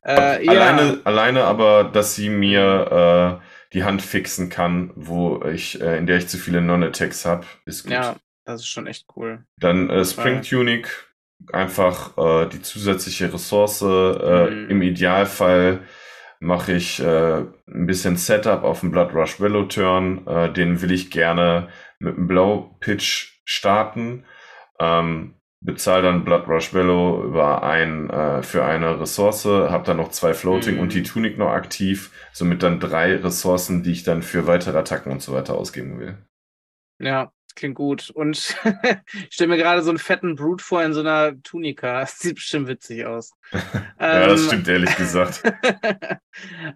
Äh, 0.01 0.47
alleine, 0.49 0.81
ja. 0.81 0.97
alleine 1.03 1.43
aber, 1.45 1.83
dass 1.83 2.15
sie 2.15 2.29
mir 2.29 3.41
äh, 3.41 3.45
die 3.73 3.83
Hand 3.83 4.01
fixen 4.01 4.49
kann, 4.49 4.91
wo 4.95 5.43
ich, 5.43 5.81
äh, 5.81 5.97
in 5.97 6.05
der 6.05 6.17
ich 6.17 6.27
zu 6.27 6.37
viele 6.37 6.61
Non-Attacks 6.61 7.25
habe, 7.25 7.45
ist 7.65 7.83
gut. 7.83 7.93
Ja, 7.93 8.15
das 8.45 8.61
ist 8.61 8.67
schon 8.67 8.87
echt 8.87 9.07
cool. 9.15 9.45
Dann 9.59 9.89
äh, 9.89 10.05
Spring 10.05 10.41
Tunic, 10.43 11.07
einfach 11.51 12.17
äh, 12.17 12.47
die 12.47 12.61
zusätzliche 12.61 13.31
Ressource. 13.33 13.81
Äh, 13.81 14.49
mhm. 14.49 14.69
Im 14.69 14.81
Idealfall 14.81 15.81
mache 16.39 16.73
ich 16.73 16.99
äh, 17.01 17.37
ein 17.67 17.85
bisschen 17.85 18.17
Setup 18.17 18.63
auf 18.63 18.81
dem 18.81 18.91
Blood 18.91 19.13
Rush 19.13 19.39
Willow 19.39 19.63
Turn. 19.63 20.25
Äh, 20.27 20.51
den 20.53 20.81
will 20.81 20.91
ich 20.91 21.11
gerne 21.11 21.69
mit 21.99 22.17
einem 22.17 22.27
Blow 22.27 22.75
Pitch 22.79 23.39
starten. 23.45 24.25
Ähm, 24.79 25.35
bezahle 25.61 26.03
dann 26.03 26.23
Blood 26.23 26.47
Rush 26.47 26.73
Willow 26.73 27.23
über 27.23 27.63
ein 27.63 28.09
äh, 28.09 28.43
für 28.43 28.63
eine 28.63 28.99
Ressource, 28.99 29.45
habe 29.45 29.83
dann 29.85 29.97
noch 29.97 30.09
zwei 30.09 30.33
Floating 30.33 30.75
mhm. 30.75 30.81
und 30.81 30.93
die 30.93 30.99
mhm. 30.99 31.05
Tunic 31.05 31.37
noch 31.37 31.49
aktiv, 31.49 32.11
somit 32.33 32.61
dann 32.61 32.79
drei 32.79 33.15
Ressourcen, 33.15 33.81
die 33.81 33.91
ich 33.91 34.03
dann 34.03 34.21
für 34.21 34.47
weitere 34.47 34.77
Attacken 34.77 35.11
und 35.11 35.21
so 35.21 35.33
weiter 35.33 35.55
ausgeben 35.55 35.99
will. 35.99 36.17
Ja, 36.99 37.31
klingt 37.55 37.75
gut. 37.75 38.09
Und 38.09 38.55
ich 39.13 39.33
stelle 39.33 39.49
mir 39.49 39.57
gerade 39.57 39.81
so 39.81 39.89
einen 39.89 39.99
fetten 39.99 40.35
Brute 40.35 40.63
vor 40.63 40.83
in 40.83 40.93
so 40.93 40.99
einer 40.99 41.41
Tunika. 41.41 42.01
Das 42.05 42.19
sieht 42.19 42.35
bestimmt 42.35 42.67
witzig 42.67 43.05
aus. 43.05 43.31
ja, 43.51 43.61
ähm, 43.99 44.29
das 44.29 44.45
stimmt 44.45 44.67
ehrlich 44.67 44.95
gesagt. 44.95 45.41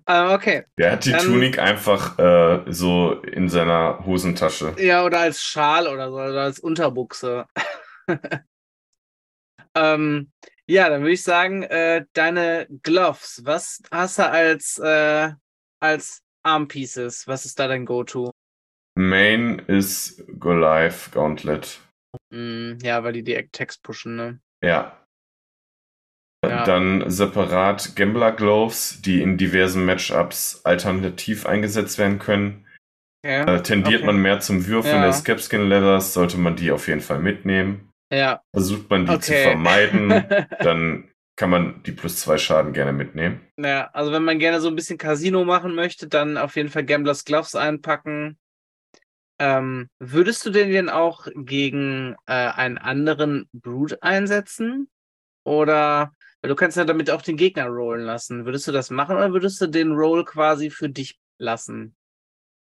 ähm, 0.07 0.29
okay. 0.31 0.65
Der 0.77 0.93
hat 0.93 1.05
die 1.05 1.11
Dann, 1.11 1.25
Tunik 1.25 1.59
einfach 1.59 2.17
äh, 2.17 2.63
so 2.67 3.21
in 3.21 3.49
seiner 3.49 4.05
Hosentasche. 4.05 4.75
Ja, 4.79 5.03
oder 5.03 5.19
als 5.19 5.41
Schal 5.41 5.87
oder 5.87 6.09
so, 6.09 6.15
oder 6.15 6.41
als 6.41 6.59
Unterbuchse. 6.59 7.45
ähm, 9.75 10.31
ja, 10.69 10.87
dann 10.89 11.01
würde 11.01 11.13
ich 11.13 11.23
sagen, 11.23 11.63
äh, 11.63 12.05
deine 12.13 12.67
Gloves, 12.83 13.41
was 13.43 13.81
hast 13.91 14.19
du 14.19 14.29
als, 14.29 14.77
äh, 14.77 15.31
als 15.79 16.21
Armpieces? 16.43 17.27
Was 17.27 17.45
ist 17.45 17.59
da 17.59 17.67
dein 17.67 17.85
Go-To? 17.85 18.31
Main 18.99 19.59
ist 19.59 20.25
Goliath 20.39 21.13
Gauntlet. 21.13 21.79
Mm, 22.31 22.73
ja, 22.83 23.01
weil 23.01 23.13
die 23.13 23.23
die 23.23 23.47
Text 23.49 23.81
pushen, 23.81 24.17
ne? 24.17 24.41
Ja. 24.61 24.97
ja. 26.45 26.65
Dann 26.65 27.09
separat 27.09 27.95
Gambler 27.95 28.33
Gloves, 28.33 29.01
die 29.01 29.21
in 29.21 29.37
diversen 29.37 29.85
Matchups 29.85 30.65
alternativ 30.65 31.45
eingesetzt 31.45 31.97
werden 31.97 32.19
können. 32.19 32.67
Ja. 33.25 33.45
Äh, 33.45 33.63
tendiert 33.63 34.01
okay. 34.01 34.05
man 34.05 34.21
mehr 34.21 34.41
zum 34.41 34.67
Würfeln 34.67 35.01
ja. 35.01 35.07
des 35.07 35.23
Capskin 35.23 35.69
Leathers, 35.69 36.13
sollte 36.13 36.37
man 36.37 36.57
die 36.57 36.69
auf 36.71 36.89
jeden 36.89 37.01
Fall 37.01 37.19
mitnehmen. 37.19 37.89
Ja. 38.11 38.41
Versucht 38.53 38.89
man 38.89 39.05
die 39.05 39.13
okay. 39.13 39.21
zu 39.21 39.33
vermeiden, 39.33 40.25
dann 40.59 41.09
kann 41.37 41.49
man 41.49 41.83
die 41.83 41.93
plus 41.93 42.19
zwei 42.19 42.37
Schaden 42.37 42.73
gerne 42.73 42.91
mitnehmen. 42.91 43.47
Ja, 43.57 43.89
also 43.93 44.11
wenn 44.11 44.25
man 44.25 44.39
gerne 44.39 44.59
so 44.59 44.67
ein 44.67 44.75
bisschen 44.75 44.97
Casino 44.97 45.45
machen 45.45 45.73
möchte, 45.73 46.09
dann 46.09 46.35
auf 46.35 46.57
jeden 46.57 46.67
Fall 46.67 46.83
Gamblers 46.83 47.23
Gloves 47.23 47.55
einpacken. 47.55 48.37
Ähm, 49.39 49.89
würdest 49.99 50.45
du 50.45 50.49
den 50.49 50.71
denn 50.71 50.89
auch 50.89 51.27
gegen 51.33 52.15
äh, 52.25 52.33
einen 52.33 52.77
anderen 52.77 53.49
Brute 53.53 54.01
einsetzen? 54.03 54.89
Oder 55.43 56.13
du 56.41 56.55
kannst 56.55 56.77
ja 56.77 56.85
damit 56.85 57.09
auch 57.09 57.21
den 57.21 57.37
Gegner 57.37 57.67
rollen 57.67 58.01
lassen. 58.01 58.45
Würdest 58.45 58.67
du 58.67 58.71
das 58.71 58.89
machen 58.89 59.15
oder 59.15 59.31
würdest 59.31 59.61
du 59.61 59.67
den 59.67 59.93
Roll 59.93 60.25
quasi 60.25 60.69
für 60.69 60.89
dich 60.89 61.17
lassen? 61.37 61.95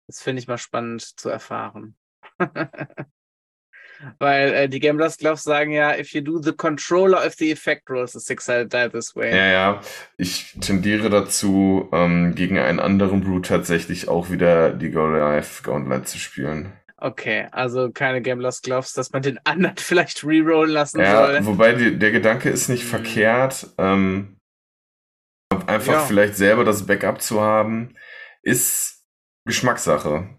Das 0.08 0.22
finde 0.22 0.42
ich 0.42 0.48
mal 0.48 0.58
spannend 0.58 1.02
zu 1.02 1.30
erfahren. 1.30 1.96
Weil 4.18 4.54
äh, 4.54 4.70
die 4.70 4.80
Gamblers 4.80 5.18
Gloves 5.18 5.44
sagen 5.44 5.72
ja, 5.72 5.98
if 5.98 6.14
you 6.14 6.22
do 6.22 6.42
the 6.42 6.54
controller 6.54 7.26
of 7.26 7.34
the 7.38 7.52
effect 7.52 7.90
rolls, 7.90 8.14
the 8.14 8.20
six 8.20 8.46
sided 8.46 8.72
die 8.74 8.90
this 8.90 9.16
way. 9.16 9.36
Ja, 9.36 9.48
ja. 9.48 9.82
Ich 10.18 10.56
tendiere 10.62 11.10
dazu, 11.10 11.90
ähm, 11.92 12.34
gegen 12.36 12.58
einen 12.60 12.80
anderen 12.80 13.22
Brute 13.22 13.50
tatsächlich 13.50 14.08
auch 14.08 14.30
wieder 14.30 14.72
die 14.72 14.92
Goliath 14.92 15.64
Gauntlet 15.64 16.08
zu 16.08 16.18
spielen. 16.18 16.74
Okay, 17.02 17.48
also 17.52 17.92
keine 17.92 18.22
Gamblers 18.22 18.62
Gloves, 18.62 18.94
dass 18.94 19.12
man 19.12 19.22
den 19.22 19.40
anderen 19.46 19.76
vielleicht 19.78 20.24
rerollen 20.26 20.72
lassen 20.72 21.00
ja, 21.00 21.26
soll. 21.26 21.46
Wobei 21.46 21.74
die, 21.74 21.98
der 21.98 22.12
Gedanke 22.12 22.50
ist 22.50 22.70
nicht 22.70 22.86
mhm. 22.86 22.90
verkehrt. 22.90 23.68
Ähm, 23.78 24.38
einfach 25.66 25.94
ja. 25.94 26.00
vielleicht 26.02 26.36
selber 26.36 26.64
das 26.64 26.86
Backup 26.86 27.22
zu 27.22 27.42
haben, 27.42 27.96
ist 28.44 29.06
Geschmackssache. 29.46 30.30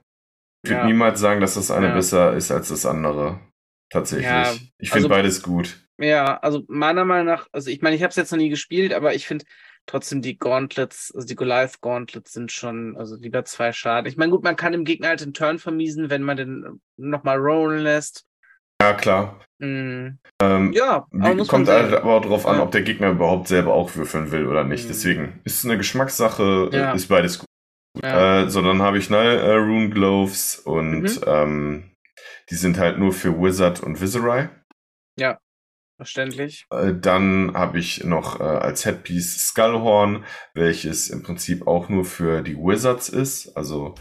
Ich 0.62 0.70
würde 0.70 0.82
ja. 0.82 0.86
niemals 0.86 1.20
sagen, 1.20 1.40
dass 1.40 1.54
das 1.54 1.70
eine 1.70 1.88
ja. 1.88 1.94
besser 1.94 2.34
ist 2.34 2.50
als 2.50 2.68
das 2.68 2.84
andere. 2.84 3.40
Tatsächlich. 3.90 4.26
Ja, 4.26 4.52
ich 4.78 4.90
finde 4.90 5.06
also, 5.06 5.08
beides 5.08 5.42
gut. 5.42 5.80
Ja, 5.98 6.38
also 6.38 6.62
meiner 6.68 7.04
Meinung 7.04 7.26
nach, 7.26 7.48
also 7.52 7.70
ich 7.70 7.82
meine, 7.82 7.96
ich 7.96 8.02
habe 8.02 8.10
es 8.10 8.16
jetzt 8.16 8.30
noch 8.30 8.38
nie 8.38 8.48
gespielt, 8.48 8.94
aber 8.94 9.14
ich 9.14 9.26
finde 9.26 9.44
trotzdem 9.86 10.22
die 10.22 10.38
Gauntlets, 10.38 11.12
also 11.14 11.26
die 11.26 11.34
Goliath 11.34 11.80
Gauntlets 11.80 12.32
sind 12.32 12.52
schon, 12.52 12.96
also 12.96 13.16
lieber 13.16 13.44
zwei 13.44 13.72
Schaden. 13.72 14.08
Ich 14.08 14.16
meine, 14.16 14.30
gut, 14.30 14.44
man 14.44 14.56
kann 14.56 14.72
dem 14.72 14.84
Gegner 14.84 15.08
halt 15.08 15.20
den 15.20 15.34
Turn 15.34 15.58
vermiesen, 15.58 16.08
wenn 16.08 16.22
man 16.22 16.36
den 16.36 16.80
nochmal 16.96 17.38
rollen 17.38 17.80
lässt. 17.80 18.24
Ja, 18.80 18.94
klar. 18.94 19.40
Mm. 19.58 20.18
Ähm, 20.40 20.72
ja, 20.72 21.06
aber 21.20 21.44
kommt 21.46 21.68
halt 21.68 21.92
aber 21.92 22.14
auch 22.14 22.24
drauf 22.24 22.46
an, 22.46 22.60
ob 22.60 22.70
der 22.70 22.80
Gegner 22.80 23.10
überhaupt 23.10 23.48
selber 23.48 23.74
auch 23.74 23.94
würfeln 23.94 24.30
will 24.30 24.46
oder 24.46 24.64
nicht. 24.64 24.86
Mm. 24.86 24.88
Deswegen 24.88 25.40
ist 25.44 25.58
es 25.58 25.64
eine 25.66 25.76
Geschmackssache, 25.76 26.70
ja. 26.72 26.92
ist 26.92 27.08
beides 27.08 27.40
gut. 27.40 27.46
Ja. 28.02 28.44
Äh, 28.44 28.50
so, 28.50 28.62
dann 28.62 28.80
habe 28.80 28.98
ich 28.98 29.10
ne, 29.10 29.18
äh, 29.18 29.54
Rune 29.56 29.90
Gloves 29.90 30.56
und 30.56 31.02
mhm. 31.02 31.24
ähm, 31.26 31.89
die 32.50 32.54
sind 32.54 32.78
halt 32.78 32.98
nur 32.98 33.12
für 33.12 33.38
Wizard 33.40 33.80
und 33.80 34.00
Viserai. 34.00 34.50
Ja, 35.16 35.40
verständlich. 35.96 36.66
Äh, 36.70 36.94
dann 36.94 37.54
habe 37.54 37.78
ich 37.78 38.04
noch 38.04 38.40
äh, 38.40 38.44
als 38.44 38.84
Headpiece 38.84 39.48
Skullhorn, 39.48 40.24
welches 40.54 41.08
im 41.10 41.22
Prinzip 41.22 41.66
auch 41.66 41.88
nur 41.88 42.04
für 42.04 42.42
die 42.42 42.56
Wizards 42.56 43.08
ist, 43.08 43.56
also 43.56 43.94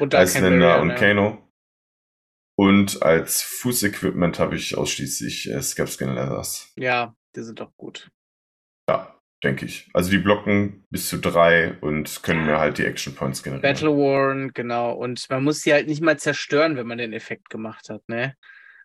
Iceländer 0.00 0.80
und 0.80 0.90
ja. 0.90 0.96
Kano. 0.96 1.40
Und 2.56 3.02
als 3.02 3.42
Fußequipment 3.42 4.38
habe 4.38 4.54
ich 4.56 4.76
ausschließlich 4.76 5.50
äh, 5.50 5.60
Scapskin 5.60 6.14
Leathers. 6.14 6.72
Ja, 6.76 7.16
die 7.34 7.42
sind 7.42 7.60
doch 7.60 7.74
gut. 7.76 8.10
Ja 8.88 9.13
denke 9.44 9.66
ich. 9.66 9.88
Also 9.92 10.10
die 10.10 10.18
blocken 10.18 10.84
bis 10.90 11.08
zu 11.08 11.18
drei 11.18 11.76
und 11.80 12.22
können 12.22 12.46
mir 12.46 12.58
halt 12.58 12.78
die 12.78 12.86
Action 12.86 13.14
Points 13.14 13.42
generieren. 13.42 13.62
Battle 13.62 13.90
Warren, 13.90 14.52
genau. 14.52 14.92
Und 14.92 15.28
man 15.30 15.44
muss 15.44 15.60
sie 15.60 15.72
halt 15.72 15.86
nicht 15.86 16.02
mal 16.02 16.18
zerstören, 16.18 16.76
wenn 16.76 16.86
man 16.86 16.98
den 16.98 17.12
Effekt 17.12 17.50
gemacht 17.50 17.90
hat, 17.90 18.08
ne? 18.08 18.34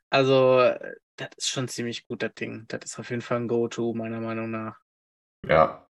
Also, 0.09 0.71
das 1.15 1.29
ist 1.37 1.49
schon 1.49 1.67
ziemlich 1.67 2.07
gut, 2.07 2.23
das 2.23 2.33
Ding. 2.33 2.65
Das 2.67 2.81
ist 2.83 2.99
auf 2.99 3.09
jeden 3.09 3.21
Fall 3.21 3.37
ein 3.37 3.47
Go-To, 3.47 3.93
meiner 3.93 4.19
Meinung 4.19 4.51
nach. 4.51 4.77
Ja. 5.47 5.87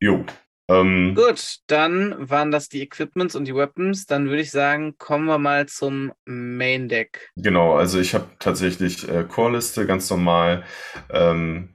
Jo. 0.00 0.24
Ähm, 0.70 1.14
Gut, 1.14 1.60
dann 1.66 2.28
waren 2.28 2.50
das 2.50 2.68
die 2.68 2.82
Equipments 2.82 3.34
und 3.34 3.46
die 3.46 3.54
Weapons. 3.54 4.04
Dann 4.04 4.28
würde 4.28 4.42
ich 4.42 4.50
sagen, 4.50 4.98
kommen 4.98 5.24
wir 5.24 5.38
mal 5.38 5.66
zum 5.66 6.12
Main 6.26 6.88
Deck. 6.88 7.30
Genau, 7.36 7.74
also 7.74 7.98
ich 7.98 8.14
habe 8.14 8.28
tatsächlich 8.38 9.08
äh, 9.08 9.24
Core-Liste, 9.24 9.86
ganz 9.86 10.10
normal. 10.10 10.64
Ähm, 11.10 11.74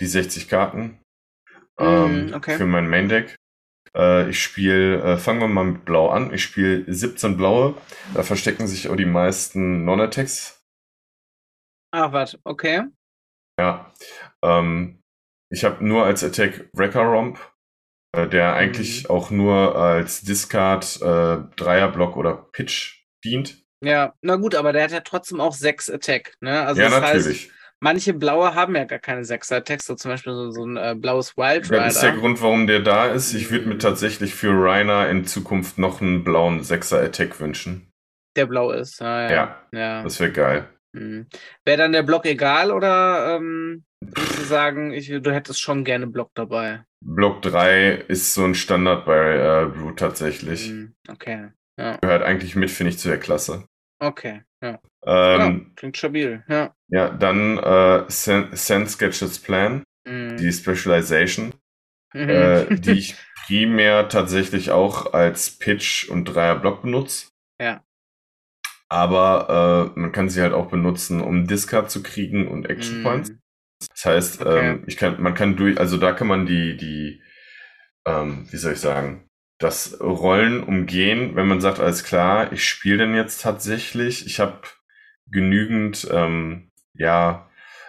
die 0.00 0.06
60 0.06 0.48
Karten 0.48 1.00
ähm, 1.78 2.26
mm, 2.30 2.34
okay. 2.34 2.56
für 2.56 2.66
mein 2.66 2.88
Main 2.88 3.08
Deck. 3.08 3.36
Äh, 3.94 4.28
ich 4.30 4.42
spiele, 4.42 5.02
äh, 5.02 5.16
fangen 5.18 5.40
wir 5.40 5.48
mal 5.48 5.64
mit 5.64 5.84
Blau 5.84 6.10
an. 6.10 6.32
Ich 6.32 6.42
spiele 6.42 6.84
17 6.92 7.36
Blaue. 7.36 7.74
Da 8.14 8.22
verstecken 8.22 8.66
sich 8.66 8.88
auch 8.88 8.96
die 8.96 9.06
meisten 9.06 9.84
Non-Attacks. 9.84 10.62
Ach, 11.92 12.12
was, 12.12 12.38
okay. 12.44 12.84
Ja. 13.58 13.92
Ähm, 14.42 15.00
ich 15.50 15.64
habe 15.64 15.84
nur 15.86 16.04
als 16.04 16.22
Attack 16.22 16.68
Wrecker 16.72 17.02
Romp, 17.02 17.38
äh, 18.12 18.28
der 18.28 18.54
eigentlich 18.54 19.04
mhm. 19.04 19.10
auch 19.10 19.30
nur 19.30 19.76
als 19.76 20.22
Discard, 20.22 21.00
äh, 21.00 21.38
Dreierblock 21.56 22.16
oder 22.16 22.36
Pitch 22.52 23.06
dient. 23.24 23.64
Ja, 23.82 24.14
na 24.22 24.36
gut, 24.36 24.54
aber 24.54 24.72
der 24.72 24.84
hat 24.84 24.90
ja 24.90 25.00
trotzdem 25.00 25.40
auch 25.40 25.52
6 25.52 25.90
Attack, 25.90 26.34
ne? 26.40 26.66
Also 26.66 26.80
ja, 26.80 26.88
natürlich. 26.88 27.44
Heißt, 27.44 27.55
manche 27.80 28.14
blaue 28.14 28.54
haben 28.54 28.74
ja 28.76 28.84
gar 28.84 28.98
keine 28.98 29.24
Sechser-Attacks, 29.24 29.86
so 29.86 29.94
zum 29.94 30.10
Beispiel 30.10 30.32
so, 30.32 30.50
so 30.50 30.64
ein 30.64 30.76
äh, 30.76 30.94
blaues 30.96 31.36
Wild 31.36 31.70
Rider. 31.70 31.84
Das 31.84 31.96
ist 31.96 32.02
der 32.02 32.12
Grund, 32.12 32.40
warum 32.42 32.66
der 32.66 32.80
da 32.80 33.06
ist. 33.06 33.34
Ich 33.34 33.50
würde 33.50 33.68
mir 33.68 33.78
tatsächlich 33.78 34.34
für 34.34 34.50
Rainer 34.52 35.08
in 35.08 35.26
Zukunft 35.26 35.78
noch 35.78 36.00
einen 36.00 36.24
blauen 36.24 36.62
Sechser-Attack 36.62 37.40
wünschen. 37.40 37.90
Der 38.36 38.46
blau 38.46 38.70
ist, 38.70 39.00
ah, 39.00 39.22
ja. 39.22 39.30
ja. 39.30 39.78
ja. 39.78 40.02
Das 40.02 40.20
wäre 40.20 40.32
geil. 40.32 40.68
Mhm. 40.92 41.26
Wäre 41.64 41.78
dann 41.78 41.92
der 41.92 42.02
Block 42.02 42.26
egal 42.26 42.70
oder 42.70 43.36
ähm, 43.36 43.84
würdest 44.00 44.38
du 44.38 44.42
sagen, 44.44 44.92
ich, 44.92 45.08
du 45.08 45.32
hättest 45.32 45.60
schon 45.60 45.84
gerne 45.84 46.06
Block 46.06 46.30
dabei? 46.34 46.84
Block 47.04 47.42
3 47.42 48.04
ist 48.08 48.34
so 48.34 48.44
ein 48.44 48.54
Standard 48.54 49.04
bei 49.04 49.36
äh, 49.36 49.66
Brute 49.66 49.96
tatsächlich. 49.96 50.70
Mhm. 50.70 50.94
Okay. 51.08 51.48
Ja. 51.78 51.98
Gehört 51.98 52.22
eigentlich 52.22 52.56
mit, 52.56 52.70
finde 52.70 52.90
ich, 52.90 52.98
zu 52.98 53.08
der 53.08 53.18
Klasse. 53.18 53.68
Okay, 53.98 54.42
ja. 54.62 54.80
Ähm, 55.04 55.40
ja 55.40 55.60
klingt 55.76 55.96
stabil, 55.96 56.44
ja. 56.48 56.74
Ja, 56.88 57.10
dann 57.10 57.58
äh, 57.58 58.04
Send 58.08 58.90
Sketches 58.90 59.38
Plan, 59.38 59.84
mhm. 60.06 60.36
die 60.36 60.52
Specialization, 60.52 61.52
mhm. 62.12 62.28
äh, 62.28 62.76
die 62.76 62.92
ich 62.92 63.16
primär 63.46 64.08
tatsächlich 64.08 64.70
auch 64.70 65.12
als 65.12 65.58
Pitch 65.58 66.08
und 66.08 66.24
Dreier 66.24 66.56
Block 66.56 66.82
benutze. 66.82 67.28
Ja. 67.60 67.82
Aber 68.88 69.92
äh, 69.96 69.98
man 69.98 70.12
kann 70.12 70.28
sie 70.28 70.42
halt 70.42 70.52
auch 70.52 70.70
benutzen, 70.70 71.20
um 71.20 71.46
Discard 71.46 71.90
zu 71.90 72.02
kriegen 72.02 72.48
und 72.48 72.68
Action 72.70 72.98
mhm. 72.98 73.02
Points. 73.02 73.32
Das 73.90 74.04
heißt, 74.04 74.40
okay. 74.40 74.70
ähm, 74.70 74.84
ich 74.86 74.96
kann, 74.96 75.20
man 75.20 75.34
kann 75.34 75.56
durch, 75.56 75.78
also 75.78 75.96
da 75.96 76.12
kann 76.12 76.28
man 76.28 76.46
die, 76.46 76.76
die, 76.76 77.22
ähm, 78.06 78.46
wie 78.50 78.56
soll 78.56 78.72
ich 78.72 78.80
sagen, 78.80 79.28
das 79.58 80.00
Rollen 80.00 80.62
umgehen, 80.62 81.34
wenn 81.34 81.46
man 81.46 81.60
sagt, 81.60 81.80
alles 81.80 82.04
klar, 82.04 82.52
ich 82.52 82.64
spiele 82.64 82.98
denn 82.98 83.14
jetzt 83.14 83.40
tatsächlich, 83.42 84.26
ich 84.26 84.38
habe 84.38 84.60
genügend, 85.30 86.06
ähm, 86.10 86.70
ja, 86.94 87.48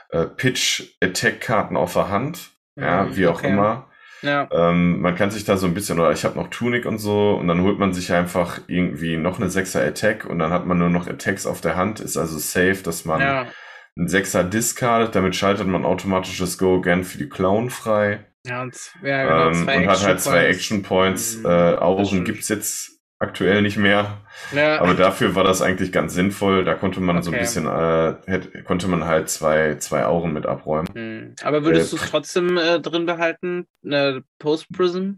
äh, 0.10 0.26
Pitch-Attack-Karten 0.26 1.76
auf 1.76 1.94
der 1.94 2.10
Hand, 2.10 2.52
mhm, 2.76 2.84
ja, 2.84 3.16
wie 3.16 3.28
auch 3.28 3.40
okay. 3.40 3.50
immer. 3.50 3.90
Ja. 4.22 4.48
Ähm, 4.52 5.02
man 5.02 5.16
kann 5.16 5.30
sich 5.30 5.44
da 5.44 5.58
so 5.58 5.68
ein 5.68 5.74
bisschen, 5.74 6.00
oder 6.00 6.12
ich 6.12 6.26
habe 6.26 6.38
noch 6.38 6.50
Tunic 6.50 6.86
und 6.86 6.98
so, 6.98 7.36
und 7.36 7.48
dann 7.48 7.62
holt 7.62 7.78
man 7.78 7.94
sich 7.94 8.12
einfach 8.14 8.62
irgendwie 8.68 9.18
noch 9.18 9.40
eine 9.40 9.50
Sechser 9.50 9.84
Attack 9.84 10.26
und 10.26 10.40
dann 10.40 10.52
hat 10.52 10.66
man 10.66 10.80
nur 10.80 10.90
noch 10.90 11.08
Attacks 11.08 11.46
auf 11.46 11.62
der 11.62 11.76
Hand, 11.76 12.00
ist 12.00 12.18
also 12.18 12.40
safe, 12.40 12.82
dass 12.84 13.06
man 13.06 13.22
ja. 13.22 13.48
einen 13.96 14.08
Sechser 14.08 14.44
discardet, 14.44 15.16
damit 15.16 15.36
schaltet 15.36 15.68
man 15.68 15.86
automatisch 15.86 16.40
das 16.40 16.58
Go 16.58 16.78
Again 16.78 17.04
für 17.04 17.18
die 17.18 17.30
Clown 17.30 17.70
frei. 17.70 18.26
Ja, 18.48 18.62
und, 18.62 18.76
ja, 19.04 19.24
genau, 19.24 19.50
ähm, 19.50 19.68
und 19.68 19.88
hat 19.88 20.04
halt 20.04 20.22
zwei 20.22 20.46
Action 20.46 20.82
Points. 20.84 21.38
Mhm, 21.38 21.46
äh, 21.46 21.76
Augen 21.76 22.24
gibt's 22.24 22.48
jetzt 22.50 22.98
aktuell 23.20 23.62
nicht 23.62 23.78
mehr. 23.78 24.22
Ja. 24.54 24.80
Aber 24.80 24.94
dafür 24.94 25.36
war 25.36 25.44
das 25.44 25.62
eigentlich 25.62 25.92
ganz 25.92 26.14
sinnvoll. 26.14 26.64
Da 26.64 26.76
konnte 26.76 27.02
man 27.02 27.18
okay. 27.18 27.26
so 27.26 27.32
ein 27.32 27.40
bisschen, 27.40 27.66
äh, 27.66 28.16
hätte, 28.26 28.64
konnte 28.64 28.88
man 28.88 29.06
halt 29.06 29.30
zwei, 29.30 29.76
zwei 29.76 30.06
Augen 30.06 30.34
mit 30.34 30.46
abräumen. 30.46 30.88
Mhm. 30.94 31.36
Aber 31.44 31.64
würdest 31.64 31.94
äh, 31.94 31.98
du 31.98 32.04
es 32.04 32.10
trotzdem 32.10 32.58
äh, 32.58 32.80
drin 32.80 33.06
behalten? 33.06 33.68
Eine 33.84 34.24
Post-Prism? 34.40 35.14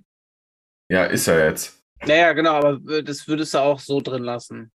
Ja, 0.90 1.06
ist 1.06 1.28
er 1.28 1.46
jetzt. 1.46 1.84
Naja, 2.06 2.34
genau, 2.34 2.54
aber 2.54 2.80
das 3.04 3.28
würdest 3.28 3.54
du 3.54 3.60
auch 3.60 3.80
so 3.80 4.00
drin 4.00 4.24
lassen. 4.24 4.72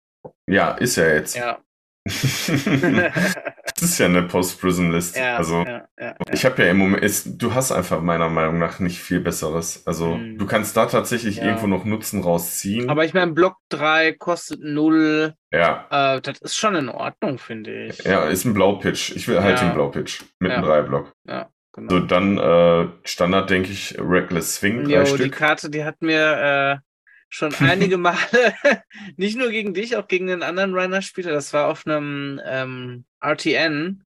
Ja, 0.48 0.72
ist 0.72 0.98
er 0.98 1.16
jetzt. 1.16 1.36
Ja. 1.36 1.60
ist 3.84 3.98
ja 3.98 4.06
eine 4.06 4.24
Post-Prism-List. 4.24 5.18
Ja, 5.18 5.38
also, 5.38 5.64
ja, 5.64 5.88
ja, 6.00 6.16
ich 6.32 6.46
habe 6.46 6.64
ja 6.64 6.72
im 6.72 6.78
Moment, 6.78 7.04
ist, 7.04 7.42
du 7.42 7.54
hast 7.54 7.72
einfach 7.72 8.02
meiner 8.02 8.30
Meinung 8.30 8.60
nach 8.60 8.80
nicht 8.80 9.00
viel 9.00 9.20
Besseres. 9.20 9.86
Also, 9.86 10.16
hm. 10.16 10.38
du 10.38 10.46
kannst 10.46 10.76
da 10.78 10.86
tatsächlich 10.86 11.42
irgendwo 11.42 11.68
noch 11.68 11.86
Nutzen 11.86 12.22
rausziehen. 12.22 12.90
Aber 12.90 13.06
ich 13.06 13.14
meine, 13.14 13.32
Block 13.32 13.58
3 13.70 14.14
kostet 14.14 14.62
0. 14.62 15.34
Ja. 15.52 16.16
Äh, 16.16 16.22
das 16.22 16.40
ist 16.40 16.56
schon 16.56 16.76
in 16.76 16.90
Ordnung, 16.90 17.38
finde 17.38 17.86
ich. 17.86 18.04
Ja, 18.04 18.26
ist 18.26 18.46
ein 18.46 18.54
Blaupitch. 18.54 19.16
Ich 19.16 19.28
will 19.28 19.42
halt 19.42 19.62
den 19.62 19.74
Blaupitch 19.74 20.24
mit 20.40 20.52
einem 20.52 20.66
3-Block. 20.66 21.14
Ja. 21.28 21.50
Genau. 21.74 21.90
So, 21.90 22.00
dann 22.02 22.38
äh, 22.38 22.88
Standard, 23.04 23.50
denke 23.50 23.72
ich, 23.72 23.96
Reckless 24.00 24.58
Swing. 24.58 24.88
Jo, 24.88 25.18
die 25.18 25.32
Karte, 25.32 25.72
die 25.72 25.84
hat 25.84 26.02
mir 26.04 26.80
äh, 26.80 26.90
schon 27.30 27.54
einige 27.60 27.98
Male, 27.98 28.18
nicht 29.18 29.38
nur 29.38 29.50
gegen 29.50 29.74
dich, 29.74 29.98
auch 29.98 30.08
gegen 30.08 30.28
den 30.28 30.44
anderen 30.44 30.76
Runner-Spieler. 30.76 31.32
Das 31.32 31.52
war 31.52 31.68
auf 31.68 31.86
einem 31.86 32.40
ähm, 32.46 33.06
RTN. 33.24 34.04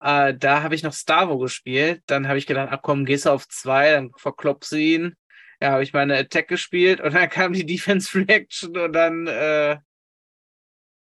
Äh, 0.00 0.34
da 0.34 0.62
habe 0.62 0.74
ich 0.74 0.82
noch 0.82 0.92
Stavo 0.92 1.38
gespielt. 1.38 2.02
Dann 2.06 2.28
habe 2.28 2.38
ich 2.38 2.46
gedacht, 2.46 2.68
ach 2.70 2.82
komm, 2.82 3.04
gehst 3.04 3.26
du 3.26 3.30
auf 3.30 3.48
zwei, 3.48 3.92
dann 3.92 4.12
verkloppst 4.16 4.72
du 4.72 4.76
ihn. 4.76 5.16
Ja, 5.60 5.72
habe 5.72 5.82
ich 5.82 5.92
meine 5.92 6.16
Attack 6.16 6.48
gespielt 6.48 7.00
und 7.00 7.14
dann 7.14 7.28
kam 7.28 7.52
die 7.52 7.66
Defense 7.66 8.16
Reaction 8.16 8.76
und 8.76 8.92
dann 8.92 9.26
äh, 9.26 9.78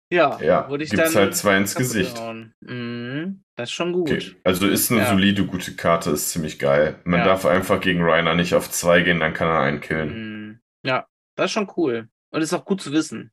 ja, 0.09 0.39
ja, 0.41 0.69
wurde 0.69 0.85
ich 0.85 0.89
gibt's 0.89 1.11
dann 1.11 1.23
halt 1.23 1.35
zwei 1.35 1.57
ins 1.57 1.75
Gesicht. 1.75 2.17
Mhm, 2.61 3.43
das 3.55 3.69
ist 3.69 3.75
schon 3.75 3.91
gut. 3.91 4.09
Okay. 4.09 4.35
Also 4.43 4.67
ist 4.67 4.89
eine 4.89 5.01
ja. 5.01 5.09
solide, 5.09 5.45
gute 5.45 5.75
Karte, 5.75 6.11
ist 6.11 6.29
ziemlich 6.29 6.59
geil. 6.59 6.99
Man 7.03 7.19
ja. 7.19 7.25
darf 7.25 7.45
einfach 7.45 7.81
gegen 7.81 8.01
Reiner 8.01 8.33
nicht 8.33 8.53
auf 8.53 8.69
zwei 8.71 9.01
gehen, 9.01 9.19
dann 9.19 9.33
kann 9.33 9.49
er 9.49 9.59
einen 9.59 9.81
killen. 9.81 10.09
Mhm. 10.09 10.59
Ja, 10.83 11.07
das 11.35 11.47
ist 11.47 11.51
schon 11.51 11.71
cool. 11.75 12.07
Und 12.29 12.41
ist 12.41 12.53
auch 12.53 12.65
gut 12.65 12.81
zu 12.81 12.93
wissen. 12.93 13.31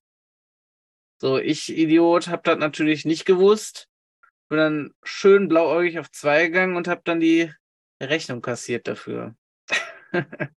So, 1.20 1.38
ich, 1.38 1.76
Idiot, 1.76 2.26
hab 2.28 2.42
das 2.42 2.58
natürlich 2.58 3.04
nicht 3.04 3.24
gewusst. 3.24 3.88
Bin 4.48 4.58
dann 4.58 4.94
schön 5.02 5.48
blauäugig 5.48 5.98
auf 5.98 6.10
zwei 6.10 6.46
gegangen 6.46 6.76
und 6.76 6.88
hab 6.88 7.04
dann 7.04 7.20
die 7.20 7.52
Rechnung 8.02 8.42
kassiert 8.42 8.86
dafür. 8.88 9.34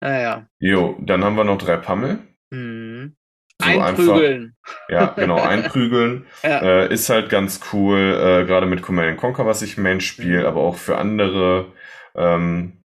naja. 0.00 0.48
Jo, 0.58 0.98
dann 1.00 1.24
haben 1.24 1.36
wir 1.36 1.44
noch 1.44 1.58
drei 1.58 1.76
Pammel. 1.76 2.18
Mhm. 2.50 3.16
So 3.62 3.80
einprügeln. 3.80 4.56
Einfach, 4.62 4.88
ja, 4.88 5.06
genau, 5.06 5.40
einprügeln. 5.40 6.26
ja. 6.42 6.60
Äh, 6.60 6.92
ist 6.92 7.08
halt 7.08 7.30
ganz 7.30 7.60
cool, 7.72 7.98
äh, 7.98 8.44
gerade 8.44 8.66
mit 8.66 8.82
Command 8.82 9.16
Conquer, 9.16 9.46
was 9.46 9.62
ich 9.62 9.78
Main 9.78 10.00
spiele, 10.00 10.40
mhm. 10.40 10.46
aber 10.46 10.60
auch 10.60 10.76
für 10.76 10.98
andere 10.98 11.72
ähm, 12.14 12.82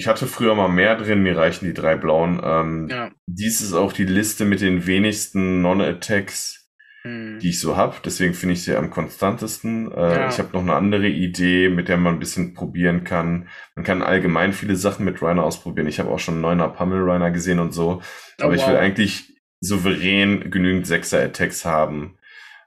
ich 0.00 0.06
hatte 0.06 0.26
früher 0.26 0.54
mal 0.54 0.68
mehr 0.68 0.96
drin, 0.96 1.22
mir 1.22 1.36
reichen 1.36 1.66
die 1.66 1.74
drei 1.74 1.96
blauen. 1.96 2.40
Ähm, 2.42 2.88
ja. 2.88 3.10
Dies 3.26 3.60
ist 3.60 3.74
auch 3.74 3.92
die 3.92 4.06
Liste 4.06 4.44
mit 4.44 4.60
den 4.60 4.86
wenigsten 4.86 5.60
Non-Attacks, 5.62 6.59
hm. 7.02 7.38
die 7.40 7.50
ich 7.50 7.60
so 7.60 7.76
habe. 7.76 7.96
Deswegen 8.04 8.34
finde 8.34 8.54
ich 8.54 8.64
sie 8.64 8.76
am 8.76 8.90
konstantesten. 8.90 9.90
Äh, 9.92 10.00
ja. 10.00 10.28
Ich 10.28 10.38
habe 10.38 10.50
noch 10.52 10.62
eine 10.62 10.74
andere 10.74 11.08
Idee, 11.08 11.68
mit 11.68 11.88
der 11.88 11.96
man 11.96 12.14
ein 12.14 12.20
bisschen 12.20 12.54
probieren 12.54 13.04
kann. 13.04 13.48
Man 13.74 13.84
kann 13.84 14.02
allgemein 14.02 14.52
viele 14.52 14.76
Sachen 14.76 15.04
mit 15.04 15.22
Reiner 15.22 15.44
ausprobieren. 15.44 15.86
Ich 15.86 15.98
habe 15.98 16.10
auch 16.10 16.18
schon 16.18 16.40
neuner 16.40 16.68
Pummel 16.68 17.08
Reiner 17.08 17.30
gesehen 17.30 17.58
und 17.58 17.72
so. 17.72 18.02
Oh, 18.02 18.44
Aber 18.44 18.54
wow. 18.54 18.60
ich 18.60 18.66
will 18.66 18.76
eigentlich 18.76 19.32
souverän 19.60 20.50
genügend 20.50 20.86
Sechser-Attacks 20.86 21.64
haben. 21.64 22.18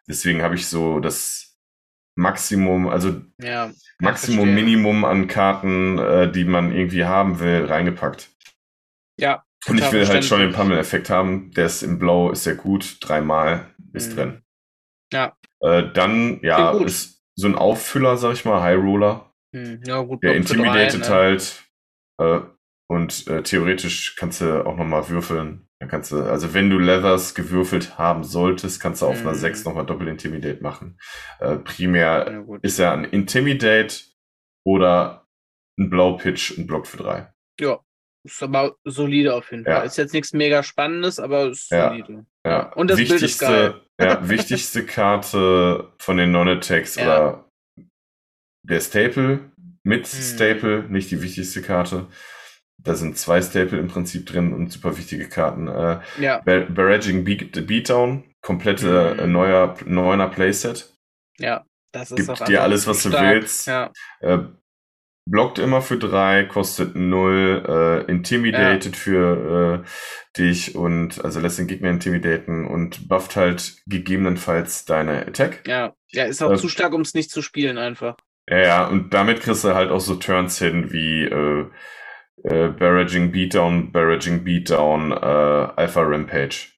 Deswegen 0.08 0.42
habe 0.42 0.56
ich 0.56 0.68
so 0.68 1.00
das 1.00 1.58
Maximum, 2.16 2.88
also 2.90 3.22
ja, 3.40 3.72
Maximum, 4.00 4.54
Minimum 4.54 5.06
an 5.06 5.28
Karten, 5.28 5.98
äh, 5.98 6.32
die 6.32 6.44
man 6.44 6.72
irgendwie 6.72 7.06
haben 7.06 7.40
will, 7.40 7.66
reingepackt. 7.66 8.30
Ja. 9.18 9.44
Und 9.68 9.78
ich 9.78 9.92
will 9.92 10.08
halt 10.08 10.26
schon 10.26 10.42
den 10.42 10.52
Pummel-Effekt 10.52 11.10
haben. 11.10 11.52
Der 11.52 11.66
ist 11.66 11.84
im 11.84 12.00
Blau, 12.00 12.32
ist 12.32 12.44
sehr 12.44 12.56
gut. 12.56 12.98
Dreimal 13.02 13.74
ist 13.94 14.12
mhm. 14.12 14.16
drin. 14.16 14.42
Ja. 15.14 15.38
Äh, 15.62 15.92
dann, 15.94 16.40
ja, 16.42 16.72
ist 16.72 17.24
so 17.36 17.48
ein 17.48 17.56
Auffüller, 17.56 18.18
sag 18.18 18.34
ich 18.34 18.46
mal, 18.46 18.62
High 18.62 18.78
Roller. 18.78 19.34
Mhm. 19.54 19.82
Ja, 19.86 20.02
gut. 20.02 20.24
Der 20.24 20.36
intimidated 20.36 21.08
drei, 21.08 21.08
ne? 21.08 21.14
halt. 21.16 21.64
Äh, 22.20 22.40
und 22.90 23.28
äh, 23.28 23.44
theoretisch 23.44 24.16
kannst 24.18 24.42
du 24.42 24.66
auch 24.66 24.76
nochmal 24.76 25.08
würfeln. 25.10 25.68
Dann 25.80 25.90
kannst 25.90 26.12
du, 26.12 26.24
also 26.24 26.54
wenn 26.54 26.70
du 26.70 26.78
Leathers 26.78 27.36
gewürfelt 27.36 27.98
haben 27.98 28.24
solltest, 28.24 28.82
kannst 28.82 29.02
du 29.02 29.08
auf 29.08 29.22
mhm. 29.22 29.28
einer 29.28 29.36
6 29.36 29.66
nochmal 29.66 29.86
Doppel 29.86 30.08
Intimidate 30.08 30.62
machen. 30.62 31.00
Äh, 31.40 31.58
primär 31.58 32.46
ja, 32.48 32.58
ist 32.62 32.80
ja 32.80 32.94
ein 32.94 33.06
Intimidate 33.06 33.96
oder 34.66 35.28
ein 35.78 35.90
Blaupitch, 35.90 36.58
ein 36.58 36.68
Block 36.68 36.88
für 36.88 36.98
3. 36.98 37.34
Ja, 37.60 37.80
ist 38.24 38.42
aber 38.42 38.76
solide 38.86 39.34
auf 39.34 39.52
jeden 39.52 39.66
Fall. 39.66 39.74
Ja. 39.74 39.82
Ist 39.82 39.98
jetzt 39.98 40.14
nichts 40.14 40.34
mega 40.34 40.64
Spannendes, 40.64 41.20
aber 41.20 41.50
ist 41.50 41.70
solide. 41.70 42.26
Ja. 42.46 42.52
ja. 42.52 42.74
Und 42.74 42.90
das 42.90 42.98
wichtigste, 42.98 43.20
Bild 43.20 43.32
ist 43.32 43.40
geil. 43.40 43.82
ja, 44.00 44.20
wichtigste 44.30 44.86
Karte 44.86 45.92
von 46.00 46.18
den 46.18 46.32
Non-Attacks 46.32 46.96
ja. 46.96 47.04
oder 47.04 47.50
der 48.64 48.80
Staple 48.80 49.52
mit 49.84 50.08
hm. 50.08 50.22
Staple, 50.22 50.84
nicht 50.90 51.12
die 51.12 51.22
wichtigste 51.22 51.62
Karte. 51.62 52.08
Da 52.82 52.96
sind 52.96 53.18
zwei 53.18 53.42
Staple 53.42 53.80
im 53.80 53.88
Prinzip 53.88 54.26
drin 54.26 54.54
und 54.54 54.72
super 54.72 54.98
wichtige 54.98 55.30
Karten. 55.30 55.68
Äh, 55.68 56.00
ja. 56.20 56.42
Barraging 56.42 57.24
Beat, 57.24 57.68
Beatdown, 57.68 58.24
komplette 58.42 59.18
mhm. 59.22 59.32
neuer, 59.32 59.76
neuner 59.86 60.28
Playset. 60.28 60.94
Ja, 61.40 61.66
das 61.94 62.12
ist 62.12 62.28
Gibt 62.28 62.48
dir 62.48 62.62
alles, 62.62 62.88
was 62.88 63.02
stark. 63.02 63.14
du 63.14 63.22
willst. 63.22 63.68
Ja. 63.68 63.92
Äh, 64.20 64.40
blockt 65.26 65.60
immer 65.60 65.82
für 65.82 65.98
drei, 65.98 66.44
kostet 66.44 66.96
null, 66.96 67.64
äh, 67.68 68.12
intimidated 68.12 68.94
ja. 68.94 69.00
für 69.00 69.84
äh, 69.84 70.38
dich 70.38 70.76
und 70.76 71.24
also 71.24 71.40
lässt 71.40 71.60
den 71.60 71.68
Gegner 71.68 71.90
intimidaten 71.90 72.66
und 72.66 73.08
bufft 73.08 73.36
halt 73.36 73.78
gegebenenfalls 73.86 74.86
deine 74.86 75.26
Attack. 75.26 75.64
Ja, 75.68 75.94
ja, 76.10 76.26
ist 76.26 76.42
auch 76.42 76.54
äh, 76.54 76.58
zu 76.58 76.68
stark, 76.68 76.94
um 76.94 77.02
es 77.02 77.14
nicht 77.14 77.32
zu 77.32 77.42
spielen 77.42 77.78
einfach. 77.78 78.18
Ja, 78.50 78.60
ja, 78.60 78.88
und 78.88 79.14
damit 79.14 79.42
kriegst 79.42 79.64
du 79.64 79.74
halt 79.74 79.90
auch 79.90 80.02
so 80.02 80.16
Turns 80.16 80.60
hin 80.60 80.92
wie 80.92 81.24
äh, 81.24 81.66
äh, 82.44 82.68
Barraging 82.70 83.32
Beatdown, 83.32 83.92
Barraging 83.92 84.44
Beatdown, 84.44 85.12
äh, 85.12 85.16
Alpha 85.16 86.02
Rampage. 86.02 86.74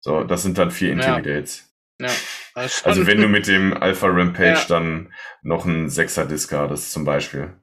So, 0.00 0.24
das 0.24 0.42
sind 0.42 0.56
dann 0.56 0.70
vier 0.70 0.92
Intimidates. 0.92 1.70
Ja. 2.00 2.08
Also, 2.54 2.86
also 2.86 3.06
wenn 3.06 3.20
du 3.20 3.28
mit 3.28 3.46
dem 3.46 3.74
Alpha 3.74 4.06
Rampage 4.06 4.60
ja. 4.60 4.64
dann 4.68 5.12
noch 5.42 5.66
einen 5.66 5.90
Sechser 5.90 6.24
discardest 6.24 6.92
zum 6.92 7.04
Beispiel. 7.04 7.59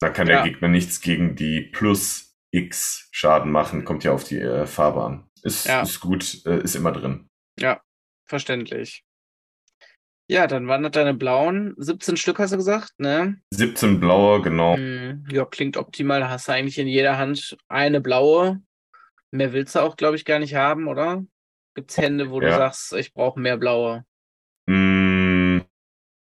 Da 0.00 0.10
kann 0.10 0.26
der 0.26 0.42
Gegner 0.42 0.68
nichts 0.68 1.00
gegen 1.00 1.36
die 1.36 1.62
plus 1.62 2.36
X 2.50 3.08
Schaden 3.12 3.50
machen, 3.50 3.84
kommt 3.84 4.04
ja 4.04 4.12
auf 4.12 4.24
die 4.24 4.38
äh, 4.38 4.66
Farbe 4.66 5.02
an. 5.02 5.30
Ist, 5.42 5.66
ist 5.66 6.00
gut, 6.00 6.44
äh, 6.44 6.60
ist 6.62 6.74
immer 6.74 6.92
drin. 6.92 7.28
Ja, 7.58 7.80
verständlich. 8.24 9.04
Ja, 10.28 10.48
dann 10.48 10.66
waren 10.66 10.82
das 10.82 10.92
deine 10.92 11.14
blauen. 11.14 11.74
17 11.76 12.16
Stück 12.16 12.40
hast 12.40 12.52
du 12.52 12.56
gesagt, 12.56 12.98
ne? 12.98 13.40
17 13.52 14.00
blaue, 14.00 14.42
genau. 14.42 14.76
Hm, 14.76 15.24
ja, 15.30 15.44
klingt 15.44 15.76
optimal. 15.76 16.20
Da 16.20 16.30
hast 16.30 16.48
du 16.48 16.52
eigentlich 16.52 16.78
in 16.78 16.88
jeder 16.88 17.16
Hand 17.16 17.56
eine 17.68 18.00
blaue. 18.00 18.60
Mehr 19.30 19.52
willst 19.52 19.76
du 19.76 19.80
auch, 19.80 19.96
glaube 19.96 20.16
ich, 20.16 20.24
gar 20.24 20.40
nicht 20.40 20.56
haben, 20.56 20.88
oder? 20.88 21.24
Gibt 21.74 21.90
es 21.90 21.98
Hände, 21.98 22.30
wo 22.30 22.40
ja. 22.40 22.48
du 22.48 22.56
sagst, 22.56 22.92
ich 22.94 23.14
brauche 23.14 23.38
mehr 23.38 23.56
blaue? 23.56 24.04
Mm, 24.66 25.60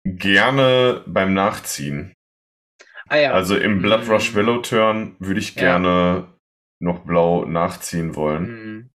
gerne 0.06 1.04
beim 1.06 1.34
Nachziehen. 1.34 2.14
Ah, 3.12 3.18
ja. 3.18 3.32
Also 3.34 3.58
im 3.58 3.82
Blood 3.82 4.08
Rush 4.08 4.36
Willow 4.36 4.60
Turn 4.60 5.18
würde 5.20 5.42
ich 5.42 5.56
gerne 5.56 5.88
ja. 5.88 6.28
noch 6.80 7.00
blau 7.00 7.44
nachziehen 7.44 8.16
wollen. 8.16 8.46
Hm. 8.46 8.90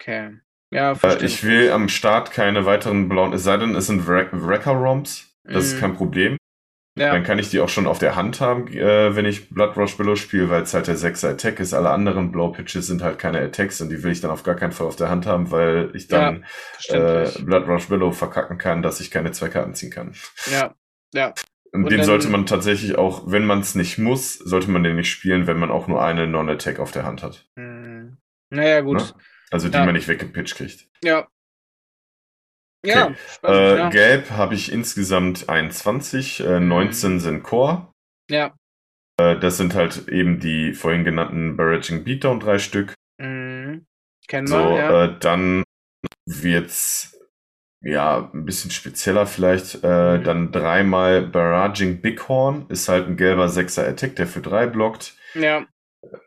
Okay. 0.00 0.38
Ja, 0.72 0.92
äh, 0.92 1.22
ich 1.22 1.44
will 1.44 1.70
am 1.70 1.90
Start 1.90 2.30
keine 2.30 2.64
weiteren 2.64 3.10
blauen, 3.10 3.34
es 3.34 3.44
sei 3.44 3.58
denn, 3.58 3.74
es 3.74 3.88
sind 3.88 4.06
Wrecker 4.08 4.72
Romps. 4.72 5.36
Das 5.44 5.54
mm. 5.54 5.58
ist 5.58 5.74
mhm. 5.74 5.80
kein 5.80 5.94
Problem. 5.96 6.36
Ja. 6.98 7.12
Dann 7.12 7.24
kann 7.24 7.38
ich 7.38 7.50
die 7.50 7.60
auch 7.60 7.68
schon 7.68 7.86
auf 7.86 7.98
der 7.98 8.16
Hand 8.16 8.40
haben, 8.40 8.68
äh, 8.68 9.14
wenn 9.14 9.26
ich 9.26 9.50
Blood 9.50 9.76
Rush 9.76 9.98
Willow 9.98 10.16
spiele, 10.16 10.48
weil 10.48 10.62
es 10.62 10.72
halt 10.72 10.86
der 10.86 10.96
6er 10.96 11.32
Attack 11.32 11.60
ist. 11.60 11.74
Alle 11.74 11.90
anderen 11.90 12.32
Blow 12.32 12.52
Pitches 12.52 12.86
sind 12.86 13.02
halt 13.02 13.18
keine 13.18 13.40
Attacks 13.40 13.82
und 13.82 13.90
die 13.90 14.02
will 14.02 14.12
ich 14.12 14.22
dann 14.22 14.30
auf 14.30 14.44
gar 14.44 14.54
keinen 14.54 14.72
Fall 14.72 14.86
auf 14.86 14.96
der 14.96 15.10
Hand 15.10 15.26
haben, 15.26 15.50
weil 15.50 15.90
ich 15.92 16.08
dann 16.08 16.46
ja, 16.84 17.24
äh, 17.24 17.30
Blood 17.42 17.68
Rush 17.68 17.90
Willow 17.90 18.12
verkacken 18.12 18.56
kann, 18.56 18.82
dass 18.82 19.00
ich 19.00 19.10
keine 19.10 19.32
zwei 19.32 19.50
Karten 19.50 19.74
ziehen 19.74 19.90
kann. 19.90 20.14
Ja, 20.50 20.74
ja. 21.12 21.34
Und, 21.74 21.84
und 21.84 21.90
den 21.90 22.04
sollte 22.04 22.28
man 22.28 22.44
tatsächlich 22.44 22.96
auch, 22.96 23.30
wenn 23.30 23.46
man 23.46 23.60
es 23.60 23.74
nicht 23.74 23.96
muss, 23.96 24.34
sollte 24.34 24.70
man 24.70 24.82
den 24.82 24.96
nicht 24.96 25.10
spielen, 25.10 25.46
wenn 25.46 25.58
man 25.58 25.70
auch 25.70 25.88
nur 25.88 26.04
eine 26.04 26.26
Non-Attack 26.26 26.78
auf 26.78 26.92
der 26.92 27.04
Hand 27.04 27.22
hat. 27.22 27.48
Hm. 27.58 28.18
Naja, 28.50 28.82
gut. 28.82 28.98
Ne? 28.98 29.14
Also 29.50 29.68
die 29.68 29.76
ja. 29.76 29.84
man 29.84 29.94
nicht 29.94 30.08
weggepitcht 30.08 30.56
kriegt. 30.56 30.88
Ja. 31.02 31.28
Ja. 32.84 33.06
Okay. 33.06 33.16
Spannend, 33.28 33.58
äh, 33.58 33.76
ja. 33.78 33.88
Gelb 33.88 34.30
habe 34.30 34.54
ich 34.54 34.72
insgesamt 34.72 35.48
21, 35.48 36.40
äh, 36.40 36.60
19 36.60 37.12
mhm. 37.12 37.20
sind 37.20 37.42
Core. 37.42 37.92
Ja. 38.28 38.54
Äh, 39.18 39.38
das 39.38 39.56
sind 39.56 39.74
halt 39.74 40.08
eben 40.08 40.40
die 40.40 40.72
vorhin 40.74 41.04
genannten 41.04 41.56
Barraging 41.56 42.04
Beatdown 42.04 42.40
drei 42.40 42.58
Stück. 42.58 42.94
Mhm. 43.18 43.86
Kennen 44.28 44.46
so, 44.46 44.56
wir, 44.56 44.76
ja. 44.76 45.04
Äh, 45.04 45.18
dann 45.20 45.64
wird's 46.26 47.18
ja 47.82 48.30
ein 48.32 48.44
bisschen 48.44 48.70
spezieller 48.70 49.26
vielleicht. 49.26 49.82
Äh, 49.82 50.18
mhm. 50.18 50.24
Dann 50.24 50.52
dreimal 50.52 51.22
Barraging 51.22 52.00
Bighorn 52.00 52.66
ist 52.68 52.88
halt 52.88 53.06
ein 53.06 53.16
gelber 53.16 53.48
Sechser 53.48 53.86
Attack, 53.86 54.16
der 54.16 54.26
für 54.26 54.40
drei 54.40 54.66
blockt. 54.66 55.14
Ja. 55.34 55.66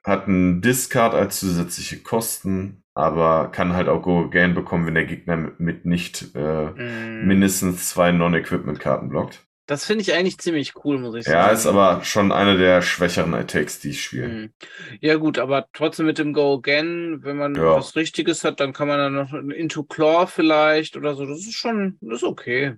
Hat 0.04 0.28
einen 0.28 0.62
Discard 0.62 1.14
als 1.14 1.40
zusätzliche 1.40 2.02
Kosten 2.02 2.84
aber 2.96 3.50
kann 3.52 3.74
halt 3.74 3.90
auch 3.90 4.02
Go 4.02 4.24
Again 4.24 4.56
bekommen, 4.56 4.88
wenn 4.88 4.96
der 4.96 5.06
Gegner 5.06 5.52
mit 5.58 5.86
nicht 5.86 6.34
äh, 6.34 6.68
mm. 6.72 7.28
mindestens 7.28 7.90
zwei 7.90 8.14
Non-Equipment-Karten 8.14 9.10
blockt. 9.10 9.46
Das 9.68 9.86
finde 9.86 10.04
ich 10.04 10.14
eigentlich 10.14 10.38
ziemlich 10.38 10.74
cool, 10.84 11.00
muss 11.00 11.16
ich 11.16 11.26
sagen. 11.26 11.38
Ja, 11.38 11.48
ist 11.48 11.66
aber 11.66 12.04
schon 12.04 12.32
eine 12.32 12.58
der 12.58 12.82
schwächeren 12.84 13.34
Attacks, 13.34 13.80
die 13.80 13.90
ich 13.90 14.04
spiele. 14.04 14.28
Mm. 14.28 14.54
Ja, 15.02 15.16
gut, 15.16 15.40
aber 15.40 15.68
trotzdem 15.74 16.06
mit 16.06 16.20
dem 16.20 16.34
Go 16.34 16.56
Again, 16.56 17.20
wenn 17.24 17.38
man 17.38 17.56
ja. 17.56 17.76
was 17.76 17.96
Richtiges 17.96 18.44
hat, 18.44 18.60
dann 18.60 18.74
kann 18.74 18.88
man 18.88 19.00
dann 19.00 19.14
noch 19.14 19.34
Into 19.34 19.84
Claw 19.84 20.28
vielleicht 20.28 20.96
oder 20.98 21.16
so. 21.16 21.26
Das 21.26 21.40
ist 21.40 21.56
schon, 21.56 21.98
das 22.02 22.18
ist 22.18 22.24
okay. 22.24 22.76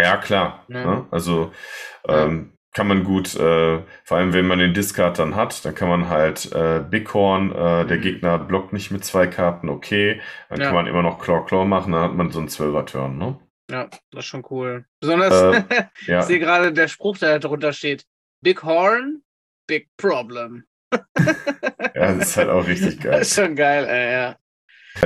Ja, 0.00 0.16
klar. 0.16 0.64
Ja. 0.68 0.84
Ne? 0.84 1.06
Also, 1.12 1.52
ähm, 2.08 2.54
kann 2.74 2.88
man 2.88 3.04
gut, 3.04 3.36
äh, 3.36 3.82
vor 4.02 4.16
allem 4.16 4.32
wenn 4.32 4.48
man 4.48 4.58
den 4.58 4.74
Discard 4.74 5.20
dann 5.20 5.36
hat, 5.36 5.64
dann 5.64 5.76
kann 5.76 5.88
man 5.88 6.08
halt 6.08 6.50
äh, 6.52 6.80
Bighorn, 6.80 7.52
äh, 7.52 7.86
der 7.86 7.98
mhm. 7.98 8.02
Gegner 8.02 8.38
blockt 8.38 8.72
nicht 8.72 8.90
mit 8.90 9.04
zwei 9.04 9.28
Karten, 9.28 9.68
okay. 9.68 10.20
Dann 10.48 10.60
ja. 10.60 10.66
kann 10.66 10.74
man 10.74 10.88
immer 10.88 11.02
noch 11.02 11.20
Claw 11.20 11.44
Claw 11.46 11.64
machen, 11.64 11.92
dann 11.92 12.02
hat 12.02 12.14
man 12.14 12.32
so 12.32 12.40
einen 12.40 12.48
Zwölfer-Turn, 12.48 13.16
ne? 13.16 13.38
Ja, 13.70 13.88
das 14.10 14.24
ist 14.24 14.26
schon 14.26 14.44
cool. 14.50 14.84
Besonders, 15.00 15.64
äh, 15.70 15.84
ja. 16.06 16.20
ich 16.20 16.26
sehe 16.26 16.38
gerade 16.38 16.72
der 16.72 16.88
Spruch, 16.88 17.18
der 17.18 17.38
da 17.38 17.48
drunter 17.48 17.72
steht. 17.72 18.04
Big 18.42 18.62
Horn, 18.62 19.22
Big 19.66 19.88
Problem. 19.96 20.64
ja, 20.92 22.14
das 22.14 22.28
ist 22.28 22.36
halt 22.36 22.50
auch 22.50 22.66
richtig 22.66 23.00
geil. 23.00 23.12
Das 23.18 23.28
ist 23.28 23.34
schon 23.34 23.56
geil, 23.56 23.86
ey, 23.86 24.12
ja. 24.12 24.36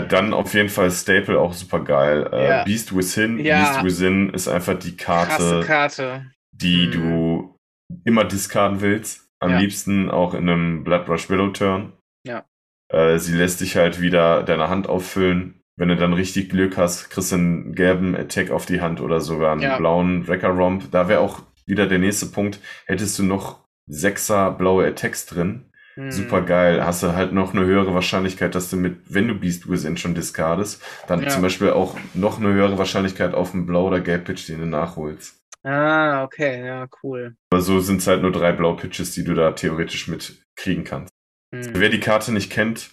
Dann 0.03 0.35
auf 0.35 0.53
jeden 0.53 0.69
Fall 0.69 0.91
Staple 0.91 1.39
auch 1.39 1.55
super 1.55 1.83
geil. 1.83 2.29
Äh, 2.33 2.49
ja. 2.49 2.65
Beast 2.65 2.95
Within. 2.95 3.39
Ja. 3.39 3.81
Beast 3.81 3.85
Within 3.85 4.31
ist 4.35 4.49
einfach 4.49 4.79
die 4.79 4.97
Karte, 4.97 5.63
Karte. 5.67 6.31
die 6.53 6.89
mhm. 6.89 6.93
du 6.93 7.59
immer 8.05 8.25
discarden 8.25 8.81
willst. 8.81 9.29
Am 9.41 9.53
ja. 9.53 9.59
liebsten 9.59 10.11
auch 10.11 10.35
in 10.35 10.49
einem 10.49 10.85
Blood 10.85 11.09
Rush 11.09 11.31
Willow 11.31 11.51
Turn. 11.51 11.93
Ja. 12.27 12.45
Äh, 12.89 13.19
sie 13.19 13.35
lässt 13.35 13.61
dich 13.61 13.77
halt 13.77 14.01
wieder 14.01 14.43
deine 14.43 14.69
Hand 14.69 14.89
auffüllen. 14.89 15.58
Wenn 15.79 15.89
du 15.89 15.97
dann 15.97 16.13
richtig 16.13 16.51
Glück 16.51 16.77
hast, 16.77 17.09
kriegst 17.09 17.31
du 17.31 17.37
einen 17.37 17.73
gelben 17.73 18.17
Attack 18.17 18.51
auf 18.51 18.67
die 18.67 18.81
Hand 18.81 19.01
oder 19.01 19.21
sogar 19.21 19.53
einen 19.53 19.61
ja. 19.61 19.79
blauen 19.79 20.27
Wrecker 20.27 20.49
Romp. 20.49 20.91
Da 20.91 21.09
wäre 21.09 21.21
auch 21.21 21.41
wieder 21.67 21.87
der 21.87 22.01
nächste 22.01 22.27
Punkt. 22.27 22.59
Hättest 22.87 23.17
du 23.19 23.23
noch 23.23 23.61
sechser 23.87 24.51
blaue 24.51 24.87
Attacks 24.87 25.27
drin, 25.27 25.71
mhm. 25.95 26.11
super 26.11 26.43
geil. 26.43 26.85
Hast 26.85 27.05
du 27.05 27.15
halt 27.15 27.33
noch 27.33 27.55
eine 27.55 27.65
höhere 27.65 27.95
Wahrscheinlichkeit, 27.95 28.57
dass 28.57 28.71
du 28.71 28.77
mit, 28.77 28.97
wenn 29.09 29.29
du 29.29 29.35
Beast 29.35 29.71
Within 29.71 29.97
schon 29.97 30.17
discardest, 30.17 30.83
dann 31.07 31.23
ja. 31.23 31.29
zum 31.29 31.43
Beispiel 31.43 31.71
auch 31.71 31.97
noch 32.13 32.41
eine 32.41 32.53
höhere 32.53 32.77
Wahrscheinlichkeit 32.77 33.33
auf 33.35 33.55
einen 33.55 33.67
Blau 33.67 33.87
oder 33.87 34.01
Gelb 34.01 34.25
Pitch, 34.25 34.49
den 34.49 34.59
du 34.59 34.67
nachholst. 34.67 35.41
Ah, 35.63 36.25
okay, 36.25 36.67
ja, 36.67 36.89
cool. 37.05 37.37
Aber 37.51 37.63
so 37.63 37.79
sind 37.79 38.01
es 38.01 38.07
halt 38.09 38.23
nur 38.23 38.33
drei 38.33 38.51
Blaupitches, 38.51 39.13
die 39.13 39.23
du 39.23 39.35
da 39.35 39.53
theoretisch 39.53 40.09
mit 40.09 40.43
kriegen 40.57 40.83
kannst. 40.83 41.13
Hm. 41.55 41.71
Wer 41.75 41.89
die 41.89 42.01
Karte 42.01 42.33
nicht 42.33 42.51
kennt, 42.51 42.91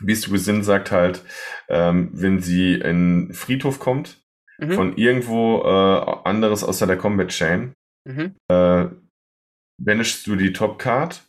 Beast 0.00 0.30
Within 0.32 0.62
sagt 0.62 0.90
halt, 0.90 1.22
ähm, 1.68 2.10
wenn 2.12 2.40
sie 2.40 2.74
in 2.74 3.32
Friedhof 3.32 3.78
kommt, 3.78 4.22
mhm. 4.58 4.72
von 4.72 4.96
irgendwo 4.96 5.62
äh, 5.62 6.28
anderes 6.28 6.64
außer 6.64 6.86
der 6.86 6.98
Combat 6.98 7.28
Chain, 7.28 7.74
mhm. 8.04 8.34
äh, 8.48 8.86
banishst 9.78 10.26
du 10.26 10.36
die 10.36 10.52
Top 10.52 10.78
Card 10.78 11.22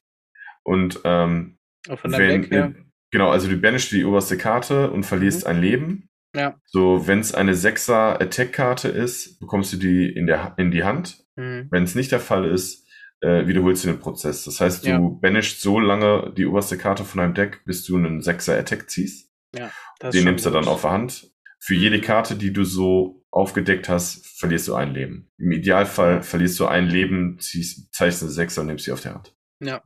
und 0.63 0.99
ähm, 1.05 1.57
wenn, 2.03 2.41
Deck, 2.41 2.51
ja. 2.51 2.73
genau, 3.11 3.29
also 3.29 3.47
du 3.47 3.57
banishst 3.57 3.91
die 3.91 4.05
oberste 4.05 4.37
Karte 4.37 4.91
und 4.91 5.05
verlierst 5.05 5.45
mhm. 5.45 5.49
ein 5.49 5.61
Leben 5.61 6.09
ja. 6.37 6.59
So, 6.65 7.07
wenn 7.07 7.19
es 7.19 7.33
eine 7.33 7.53
6er 7.53 8.21
Attack-Karte 8.21 8.89
ist, 8.89 9.39
bekommst 9.39 9.73
du 9.73 9.77
die 9.77 10.09
in, 10.09 10.27
der, 10.27 10.53
in 10.57 10.71
die 10.71 10.83
Hand. 10.83 11.25
Mhm. 11.35 11.67
Wenn 11.71 11.83
es 11.83 11.95
nicht 11.95 12.11
der 12.11 12.19
Fall 12.19 12.45
ist, 12.45 12.86
äh, 13.21 13.47
wiederholst 13.47 13.83
du 13.83 13.89
den 13.89 13.99
Prozess. 13.99 14.43
Das 14.43 14.61
heißt, 14.61 14.85
du 14.85 14.89
ja. 14.89 14.99
banishst 14.99 15.61
so 15.61 15.79
lange 15.79 16.33
die 16.35 16.45
oberste 16.45 16.77
Karte 16.77 17.03
von 17.03 17.19
deinem 17.19 17.33
Deck, 17.33 17.63
bis 17.65 17.85
du 17.85 17.97
einen 17.97 18.21
6er 18.21 18.57
Attack 18.59 18.89
ziehst. 18.89 19.31
Ja, 19.55 19.71
den 20.11 20.25
nimmst 20.25 20.45
du 20.45 20.49
dann 20.49 20.67
auf 20.67 20.81
der 20.81 20.91
Hand. 20.91 21.31
Für 21.59 21.73
jede 21.73 21.99
Karte, 21.99 22.35
die 22.35 22.53
du 22.53 22.63
so 22.63 23.25
aufgedeckt 23.31 23.89
hast, 23.89 24.25
verlierst 24.39 24.67
du 24.67 24.75
ein 24.75 24.93
Leben. 24.93 25.31
Im 25.37 25.51
Idealfall 25.51 26.21
verlierst 26.21 26.59
du 26.59 26.67
ein 26.67 26.87
Leben, 26.87 27.39
ziehst, 27.39 27.93
zeichnest 27.93 28.23
eine 28.23 28.31
6er 28.31 28.59
und 28.61 28.67
nimmst 28.67 28.85
sie 28.85 28.91
auf 28.91 29.01
der 29.01 29.15
Hand. 29.15 29.35
Ja. 29.59 29.83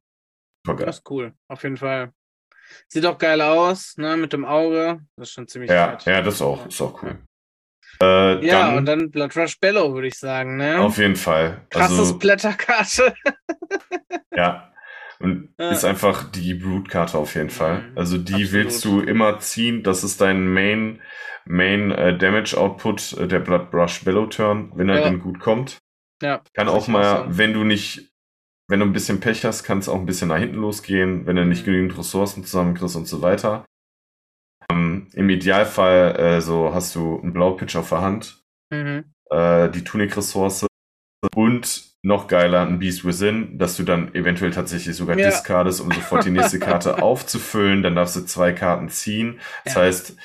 Das 0.65 0.97
ist 0.97 1.09
cool, 1.09 1.33
auf 1.47 1.63
jeden 1.63 1.77
Fall. 1.77 2.13
Sieht 2.87 3.05
auch 3.05 3.17
geil 3.17 3.41
aus, 3.41 3.97
ne, 3.97 4.15
mit 4.17 4.33
dem 4.33 4.45
Auge. 4.45 5.01
Das 5.15 5.29
ist 5.29 5.33
schon 5.33 5.47
ziemlich 5.47 5.71
Ja, 5.71 5.97
fett. 5.97 6.05
ja, 6.05 6.21
das 6.21 6.41
auch, 6.41 6.67
ist 6.67 6.81
auch 6.81 7.01
cool. 7.03 7.19
Äh, 8.01 8.45
ja, 8.45 8.67
dann, 8.67 8.77
und 8.77 8.85
dann 8.85 9.11
Blood 9.11 9.35
Rush 9.35 9.59
Bellow, 9.59 9.93
würde 9.93 10.07
ich 10.07 10.17
sagen, 10.17 10.57
ne? 10.57 10.79
Auf 10.79 10.97
jeden 10.97 11.15
Fall. 11.15 11.61
Krasses 11.69 11.99
also, 11.99 12.17
Blätterkarte. 12.17 13.13
ja. 14.35 14.71
Und 15.19 15.53
ja. 15.59 15.69
ist 15.69 15.85
einfach 15.85 16.31
die 16.31 16.55
Brute-Karte 16.55 17.17
auf 17.17 17.35
jeden 17.35 17.51
Fall. 17.51 17.81
Mhm, 17.81 17.97
also 17.97 18.17
die 18.17 18.33
Absolut. 18.33 18.53
willst 18.53 18.85
du 18.85 19.01
immer 19.01 19.39
ziehen. 19.39 19.83
Das 19.83 20.03
ist 20.03 20.19
dein 20.19 20.47
Main, 20.47 20.99
Main 21.45 21.91
äh, 21.91 22.17
Damage 22.17 22.57
Output, 22.57 23.13
äh, 23.19 23.27
der 23.27 23.39
Blood 23.39 23.73
Rush 23.73 24.03
Bellow 24.03 24.25
Turn, 24.25 24.71
wenn 24.75 24.89
er 24.89 24.99
ja. 24.99 25.03
denn 25.03 25.19
gut 25.19 25.39
kommt. 25.39 25.77
Ja. 26.23 26.41
Kann 26.53 26.67
auch 26.69 26.87
mal, 26.87 27.25
wenn 27.29 27.53
du 27.53 27.63
nicht 27.63 28.11
wenn 28.71 28.79
du 28.79 28.85
ein 28.85 28.93
bisschen 28.93 29.19
Pech 29.19 29.43
hast, 29.43 29.63
kann 29.63 29.79
es 29.79 29.89
auch 29.89 29.99
ein 29.99 30.05
bisschen 30.05 30.29
nach 30.29 30.37
hinten 30.37 30.55
losgehen, 30.55 31.27
wenn 31.27 31.35
du 31.35 31.45
nicht 31.45 31.63
mhm. 31.63 31.71
genügend 31.71 31.97
Ressourcen 31.97 32.45
zusammenkriegst 32.45 32.95
und 32.95 33.05
so 33.05 33.21
weiter. 33.21 33.65
Ähm, 34.71 35.07
Im 35.13 35.29
Idealfall 35.29 36.15
äh, 36.19 36.41
so 36.41 36.73
hast 36.73 36.95
du 36.95 37.19
einen 37.21 37.33
Blaupitch 37.33 37.75
auf 37.75 37.89
der 37.89 38.01
Hand, 38.01 38.43
mhm. 38.69 39.05
äh, 39.29 39.69
die 39.69 39.83
Tunic-Ressource 39.83 40.67
und 41.35 41.91
noch 42.03 42.27
geiler 42.27 42.61
ein 42.61 42.79
Beast 42.79 43.05
Within, 43.05 43.59
dass 43.59 43.77
du 43.77 43.83
dann 43.83 44.15
eventuell 44.15 44.51
tatsächlich 44.51 44.95
sogar 44.95 45.17
ja. 45.17 45.29
discardest, 45.29 45.81
um 45.81 45.91
sofort 45.91 46.25
die 46.25 46.31
nächste 46.31 46.59
Karte 46.59 47.01
aufzufüllen. 47.03 47.83
Dann 47.83 47.95
darfst 47.95 48.15
du 48.15 48.21
zwei 48.21 48.53
Karten 48.53 48.89
ziehen. 48.89 49.39
Das 49.65 49.75
ja. 49.75 49.81
heißt, 49.81 50.15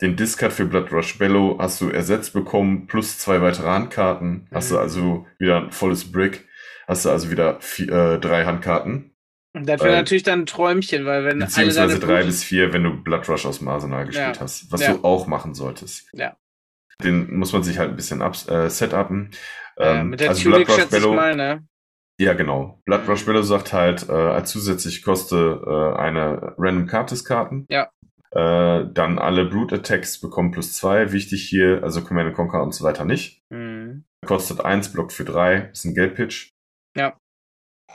den 0.00 0.14
Discard 0.14 0.52
für 0.52 0.64
Blood 0.64 0.92
Rush 0.92 1.18
Bellow 1.18 1.58
hast 1.58 1.80
du 1.80 1.88
ersetzt 1.88 2.34
bekommen, 2.34 2.86
plus 2.86 3.18
zwei 3.18 3.40
weitere 3.40 3.68
Handkarten. 3.68 4.30
Mhm. 4.30 4.46
Hast 4.52 4.70
du 4.70 4.74
mhm. 4.76 4.80
also 4.80 5.26
wieder 5.38 5.56
ein 5.62 5.72
volles 5.72 6.10
Brick 6.10 6.46
hast 6.86 7.04
du 7.04 7.10
also 7.10 7.30
wieder 7.30 7.60
vier, 7.60 7.92
äh, 7.92 8.20
drei 8.20 8.44
Handkarten. 8.44 9.13
Und 9.54 9.68
das 9.68 9.80
wäre 9.82 9.94
natürlich 9.94 10.24
dann 10.24 10.40
ein 10.40 10.46
Träumchen, 10.46 11.06
weil 11.06 11.24
wenn 11.24 11.38
Beziehungsweise 11.38 12.00
drei 12.00 12.24
bis 12.24 12.42
vier, 12.42 12.72
wenn 12.72 12.82
du 12.82 13.02
Blood 13.02 13.28
Rush 13.28 13.46
aus 13.46 13.60
dem 13.60 13.68
Arsenal 13.68 14.04
gespielt 14.04 14.36
ja. 14.36 14.40
hast, 14.40 14.70
was 14.72 14.80
ja. 14.80 14.94
du 14.94 15.04
auch 15.04 15.28
machen 15.28 15.54
solltest. 15.54 16.08
Ja. 16.12 16.36
Den 17.02 17.32
muss 17.36 17.52
man 17.52 17.62
sich 17.62 17.78
halt 17.78 17.90
ein 17.90 17.96
bisschen 17.96 18.20
up, 18.20 18.34
äh, 18.48 18.68
setupen. 18.68 19.30
Ähm, 19.78 19.96
ja, 19.96 20.04
mit 20.04 20.20
der 20.20 20.30
also 20.30 20.50
Tunic 20.50 20.70
schätze 20.70 20.98
ich 20.98 21.06
mal, 21.06 21.36
ne? 21.36 21.66
Ja, 22.18 22.32
genau. 22.34 22.80
Blood 22.84 23.08
Rush 23.08 23.26
Bellow 23.26 23.42
sagt 23.42 23.72
halt, 23.72 24.08
äh, 24.08 24.12
als 24.12 24.50
zusätzlich 24.50 25.02
koste 25.02 25.62
äh, 25.66 25.98
eine 25.98 26.54
Random 26.58 26.86
Kartes 26.86 27.24
Karten. 27.24 27.66
Ja. 27.68 27.90
Äh, 28.30 28.86
dann 28.92 29.18
alle 29.18 29.44
Brute 29.44 29.76
Attacks 29.76 30.20
bekommen 30.20 30.50
plus 30.50 30.72
zwei. 30.72 31.12
Wichtig 31.12 31.48
hier, 31.48 31.82
also 31.82 32.02
Command 32.02 32.34
Conquer 32.34 32.62
und 32.62 32.74
so 32.74 32.84
weiter 32.84 33.04
nicht. 33.04 33.42
Mhm. 33.50 34.04
Kostet 34.26 34.64
eins, 34.64 34.92
blockt 34.92 35.12
für 35.12 35.24
drei, 35.24 35.70
ist 35.72 35.84
ein 35.84 35.94
Geldpitch. 35.94 36.50
Ja. 36.96 37.16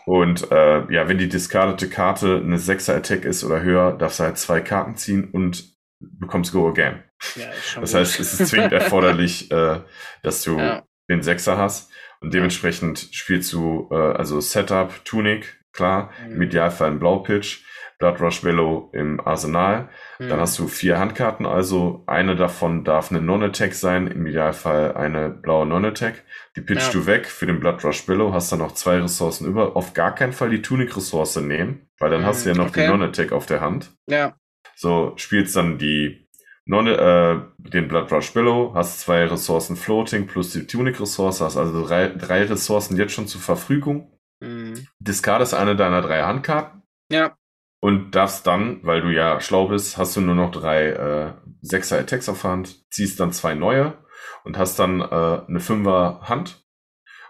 Und 0.06 0.52
äh, 0.52 0.91
ja, 0.91 1.08
wenn 1.08 1.17
die 1.17 1.30
discardete 1.30 1.89
Karte 1.89 2.41
eine 2.43 2.58
6er 2.58 2.95
Attack 2.95 3.25
ist 3.25 3.43
oder 3.43 3.62
höher, 3.62 3.97
darfst 3.97 4.19
du 4.19 4.23
halt 4.23 4.38
zwei 4.38 4.62
Karten 4.62 4.95
ziehen 4.95 5.30
und 5.32 5.78
bekommst 5.99 6.52
Go 6.52 6.67
Again. 6.69 7.04
Ja, 7.36 7.47
das 7.80 7.91
gut. 7.91 7.99
heißt, 7.99 8.19
es 8.19 8.39
ist 8.39 8.49
zwingend 8.49 8.73
erforderlich, 8.73 9.52
äh, 9.52 9.82
dass 10.23 10.43
du 10.43 10.58
ja. 10.58 10.84
den 11.10 11.21
Sechser 11.21 11.58
hast. 11.58 11.91
Und 12.21 12.34
dementsprechend 12.34 13.10
spielst 13.12 13.54
du 13.54 13.88
äh, 13.91 13.95
also 13.95 14.39
Setup, 14.41 14.93
Tunic, 15.06 15.60
klar, 15.71 16.12
mhm. 16.25 16.34
im 16.34 16.41
Idealfall 16.43 16.91
ein 16.91 16.99
Blaupitch, 16.99 17.65
Blood 17.99 18.21
Rush 18.21 18.41
Bellow 18.41 18.89
im 18.93 19.19
Arsenal. 19.19 19.89
Mhm. 20.17 20.29
Dann 20.29 20.39
hast 20.39 20.57
du 20.57 20.67
vier 20.67 20.97
Handkarten, 20.97 21.45
also 21.45 22.03
eine 22.07 22.35
davon 22.35 22.83
darf 22.85 23.12
eine 23.12 23.21
Non-Attack 23.21 23.73
sein, 23.73 24.07
im 24.07 24.25
Idealfall 24.25 24.95
eine 24.95 25.29
blaue 25.29 25.65
Non-Attack. 25.65 26.23
Die 26.55 26.62
pitchst 26.62 26.93
ja. 26.93 26.99
du 26.99 27.05
weg 27.05 27.27
für 27.27 27.45
den 27.45 27.59
Blood 27.59 27.83
Rush 27.83 28.05
Bellow, 28.05 28.33
hast 28.33 28.51
dann 28.51 28.59
noch 28.59 28.71
zwei 28.71 28.99
Ressourcen 29.01 29.47
über. 29.47 29.75
Auf 29.75 29.93
gar 29.93 30.15
keinen 30.15 30.33
Fall 30.33 30.49
die 30.49 30.62
Tunic-Ressource 30.62 31.35
nehmen, 31.38 31.89
weil 31.99 32.09
dann 32.09 32.21
mhm. 32.21 32.25
hast 32.25 32.45
du 32.45 32.49
ja 32.49 32.55
noch 32.55 32.69
okay. 32.69 32.83
die 32.83 32.88
Non-Attack 32.88 33.33
auf 33.33 33.45
der 33.45 33.62
Hand. 33.62 33.91
Ja. 34.07 34.38
So, 34.75 35.13
spielst 35.17 35.55
dann 35.57 35.77
die 35.77 36.29
Non 36.65 36.88
äh, 36.88 37.41
den 37.57 37.88
Blood 37.88 38.12
Rush 38.12 38.31
Billow, 38.31 38.73
hast 38.75 39.01
zwei 39.01 39.25
Ressourcen 39.25 39.75
Floating 39.75 40.27
plus 40.27 40.53
die 40.53 40.67
Tunic-Ressource, 40.67 41.41
hast 41.41 41.57
also 41.57 41.85
drei, 41.85 42.09
drei 42.09 42.43
Ressourcen 42.43 42.95
jetzt 42.95 43.12
schon 43.12 43.27
zur 43.27 43.41
Verfügung. 43.41 44.13
Mhm. 44.39 44.88
Discardest 44.99 45.53
eine 45.53 45.75
deiner 45.75 46.01
drei 46.01 46.21
Handkarten. 46.21 46.83
Ja. 47.12 47.35
Und 47.81 48.11
darfst 48.11 48.45
dann, 48.45 48.79
weil 48.83 49.01
du 49.01 49.09
ja 49.09 49.39
schlau 49.39 49.67
bist, 49.67 49.97
hast 49.97 50.15
du 50.15 50.21
nur 50.21 50.35
noch 50.35 50.51
drei 50.51 50.89
äh, 50.89 51.33
Sechser 51.61 51.97
Attacks 51.97 52.27
auf 52.27 52.43
Hand, 52.43 52.91
ziehst 52.91 53.19
dann 53.19 53.31
zwei 53.31 53.53
neue 53.53 53.97
und 54.43 54.57
hast 54.57 54.79
dann 54.79 54.99
äh, 54.99 55.41
eine 55.47 55.59
Fünfer 55.59 56.21
Hand. 56.23 56.65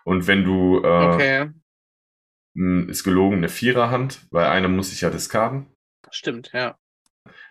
Und 0.05 0.25
wenn 0.27 0.43
du 0.43 0.81
äh, 0.83 0.87
okay. 0.87 1.49
ist 2.87 3.03
gelogen, 3.03 3.37
eine 3.37 3.49
Vierer 3.49 3.91
Hand, 3.91 4.27
weil 4.31 4.45
eine 4.45 4.69
muss 4.69 4.91
ich 4.91 5.01
ja 5.01 5.09
discarden. 5.11 5.67
Stimmt, 6.09 6.51
ja 6.53 6.77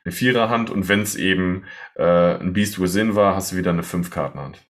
eine 0.08 0.12
Viererhand 0.12 0.70
und 0.70 0.88
wenn 0.88 1.02
es 1.02 1.16
eben 1.16 1.64
äh, 1.96 2.37
ein 2.37 2.52
Beast 2.52 2.80
Within 2.80 3.14
war, 3.14 3.34
hast 3.37 3.52
du 3.52 3.56
wieder 3.56 3.70
eine 3.70 3.82
Fünf-Kartenhand. 3.82 4.64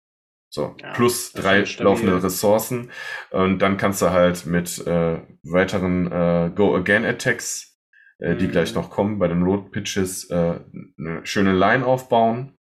So, 0.49 0.75
ja, 0.81 0.93
plus 0.93 1.33
drei 1.33 1.65
laufende 1.79 2.23
Ressourcen. 2.23 2.89
Und 3.31 3.59
dann 3.59 3.75
kannst 3.75 4.01
du 4.01 4.11
halt 4.11 4.45
mit 4.45 4.85
äh, 4.87 5.19
weiteren 5.43 6.09
äh, 6.09 6.51
Go-Again-Attacks, 6.55 7.74
äh, 8.19 8.33
mhm. 8.33 8.37
die 8.37 8.47
gleich 8.47 8.73
noch 8.75 8.89
kommen, 8.89 9.19
bei 9.19 9.27
den 9.27 9.43
Road 9.43 9.71
Pitches, 9.71 10.29
äh, 10.29 10.59
eine 10.97 11.25
schöne 11.25 11.53
Line 11.53 11.85
aufbauen, 11.85 12.57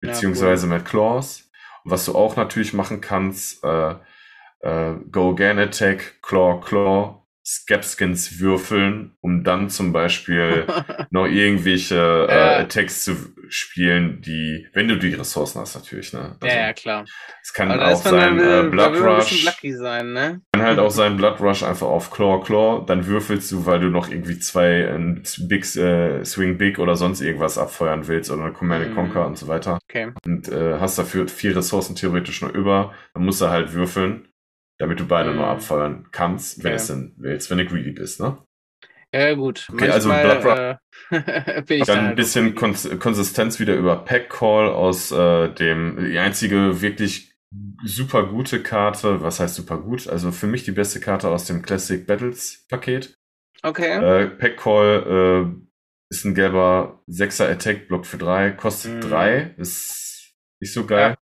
beziehungsweise 0.00 0.66
ja, 0.66 0.72
cool. 0.72 0.78
mit 0.78 0.88
Claws. 0.88 1.50
Und 1.84 1.90
was 1.90 2.04
du 2.04 2.14
auch 2.14 2.36
natürlich 2.36 2.72
machen 2.72 3.00
kannst, 3.00 3.62
äh, 3.64 3.94
äh, 4.60 4.94
Go-Again-Attack, 5.10 6.20
Claw, 6.22 6.60
Claw, 6.60 7.22
Skepskins 7.48 8.40
würfeln, 8.40 9.16
um 9.22 9.42
dann 9.42 9.70
zum 9.70 9.90
Beispiel 9.90 10.66
noch 11.10 11.24
irgendwelche 11.24 12.26
äh, 12.28 12.60
Attacks 12.60 13.04
zu 13.04 13.16
spielen, 13.48 14.20
die, 14.20 14.66
wenn 14.74 14.86
du 14.86 14.98
die 14.98 15.14
Ressourcen 15.14 15.58
hast, 15.62 15.74
natürlich, 15.74 16.12
ne? 16.12 16.36
Also, 16.40 16.54
ja, 16.54 16.66
ja, 16.66 16.72
klar. 16.74 17.06
Es 17.42 17.54
kann 17.54 17.70
auch 17.80 17.96
sein 17.96 18.38
äh, 18.38 18.64
Blood 18.70 19.00
Rush. 19.00 19.46
Sein, 19.62 20.12
ne? 20.12 20.42
Kann 20.52 20.62
halt 20.62 20.78
auch 20.78 20.90
sein 20.90 21.16
Blood 21.16 21.40
Rush 21.40 21.62
einfach 21.62 21.86
auf 21.86 22.10
Claw 22.10 22.42
Claw, 22.44 22.84
dann 22.86 23.06
würfelst 23.06 23.50
du, 23.50 23.64
weil 23.64 23.80
du 23.80 23.86
noch 23.86 24.10
irgendwie 24.10 24.38
zwei 24.38 24.80
äh, 24.80 25.22
Big 25.48 25.74
äh, 25.76 26.22
Swing 26.26 26.58
Big 26.58 26.78
oder 26.78 26.96
sonst 26.96 27.22
irgendwas 27.22 27.56
abfeuern 27.56 28.06
willst 28.08 28.30
oder 28.30 28.42
eine 28.42 28.52
Command 28.52 28.90
mm. 28.90 28.94
Conquer 28.94 29.26
und 29.26 29.38
so 29.38 29.48
weiter. 29.48 29.78
Okay. 29.88 30.12
Und 30.26 30.48
äh, 30.48 30.78
hast 30.78 30.98
dafür 30.98 31.26
vier 31.28 31.56
Ressourcen 31.56 31.96
theoretisch 31.96 32.42
nur 32.42 32.52
über, 32.52 32.92
dann 33.14 33.24
musst 33.24 33.40
du 33.40 33.48
halt 33.48 33.72
würfeln 33.72 34.27
damit 34.78 35.00
du 35.00 35.06
beide 35.06 35.30
mhm. 35.30 35.36
nur 35.36 35.46
abfeuern 35.46 36.08
kannst, 36.12 36.62
wenn 36.62 36.72
okay. 36.72 36.76
es 36.76 36.86
denn 36.86 37.14
willst, 37.16 37.50
wenn 37.50 37.58
du 37.58 37.66
greedy 37.66 37.92
bist, 37.92 38.20
ne? 38.20 38.38
Ja, 39.12 39.32
gut. 39.34 39.66
Okay, 39.72 39.88
also 39.88 40.08
Manchmal, 40.08 40.36
also 40.36 40.78
Blood 41.10 41.56
äh, 41.56 41.62
bin 41.66 41.80
ich 41.80 41.86
dann 41.86 42.06
ein 42.08 42.14
bisschen 42.14 42.54
Kons 42.54 42.88
Konsistenz 42.98 43.58
wieder 43.58 43.74
über 43.74 43.96
Pack 44.04 44.28
Call 44.28 44.68
aus 44.68 45.10
äh, 45.12 45.48
dem, 45.48 46.10
die 46.10 46.18
einzige 46.18 46.82
wirklich 46.82 47.32
super 47.82 48.26
gute 48.26 48.62
Karte, 48.62 49.22
was 49.22 49.40
heißt 49.40 49.54
super 49.54 49.78
gut? 49.78 50.08
Also 50.08 50.30
für 50.30 50.46
mich 50.46 50.64
die 50.64 50.72
beste 50.72 51.00
Karte 51.00 51.28
aus 51.28 51.46
dem 51.46 51.62
Classic 51.62 52.06
Battles 52.06 52.66
Paket. 52.68 53.14
Okay. 53.62 54.24
Äh, 54.24 54.26
Pack 54.26 54.58
Call 54.58 55.48
äh, 55.48 56.14
ist 56.14 56.24
ein 56.24 56.34
gelber 56.34 57.02
6er 57.08 57.50
Attack 57.50 57.88
Block 57.88 58.06
für 58.06 58.18
3, 58.18 58.52
kostet 58.52 59.04
3, 59.04 59.54
mhm. 59.56 59.62
ist 59.62 60.34
nicht 60.60 60.72
so 60.72 60.86
geil. 60.86 61.16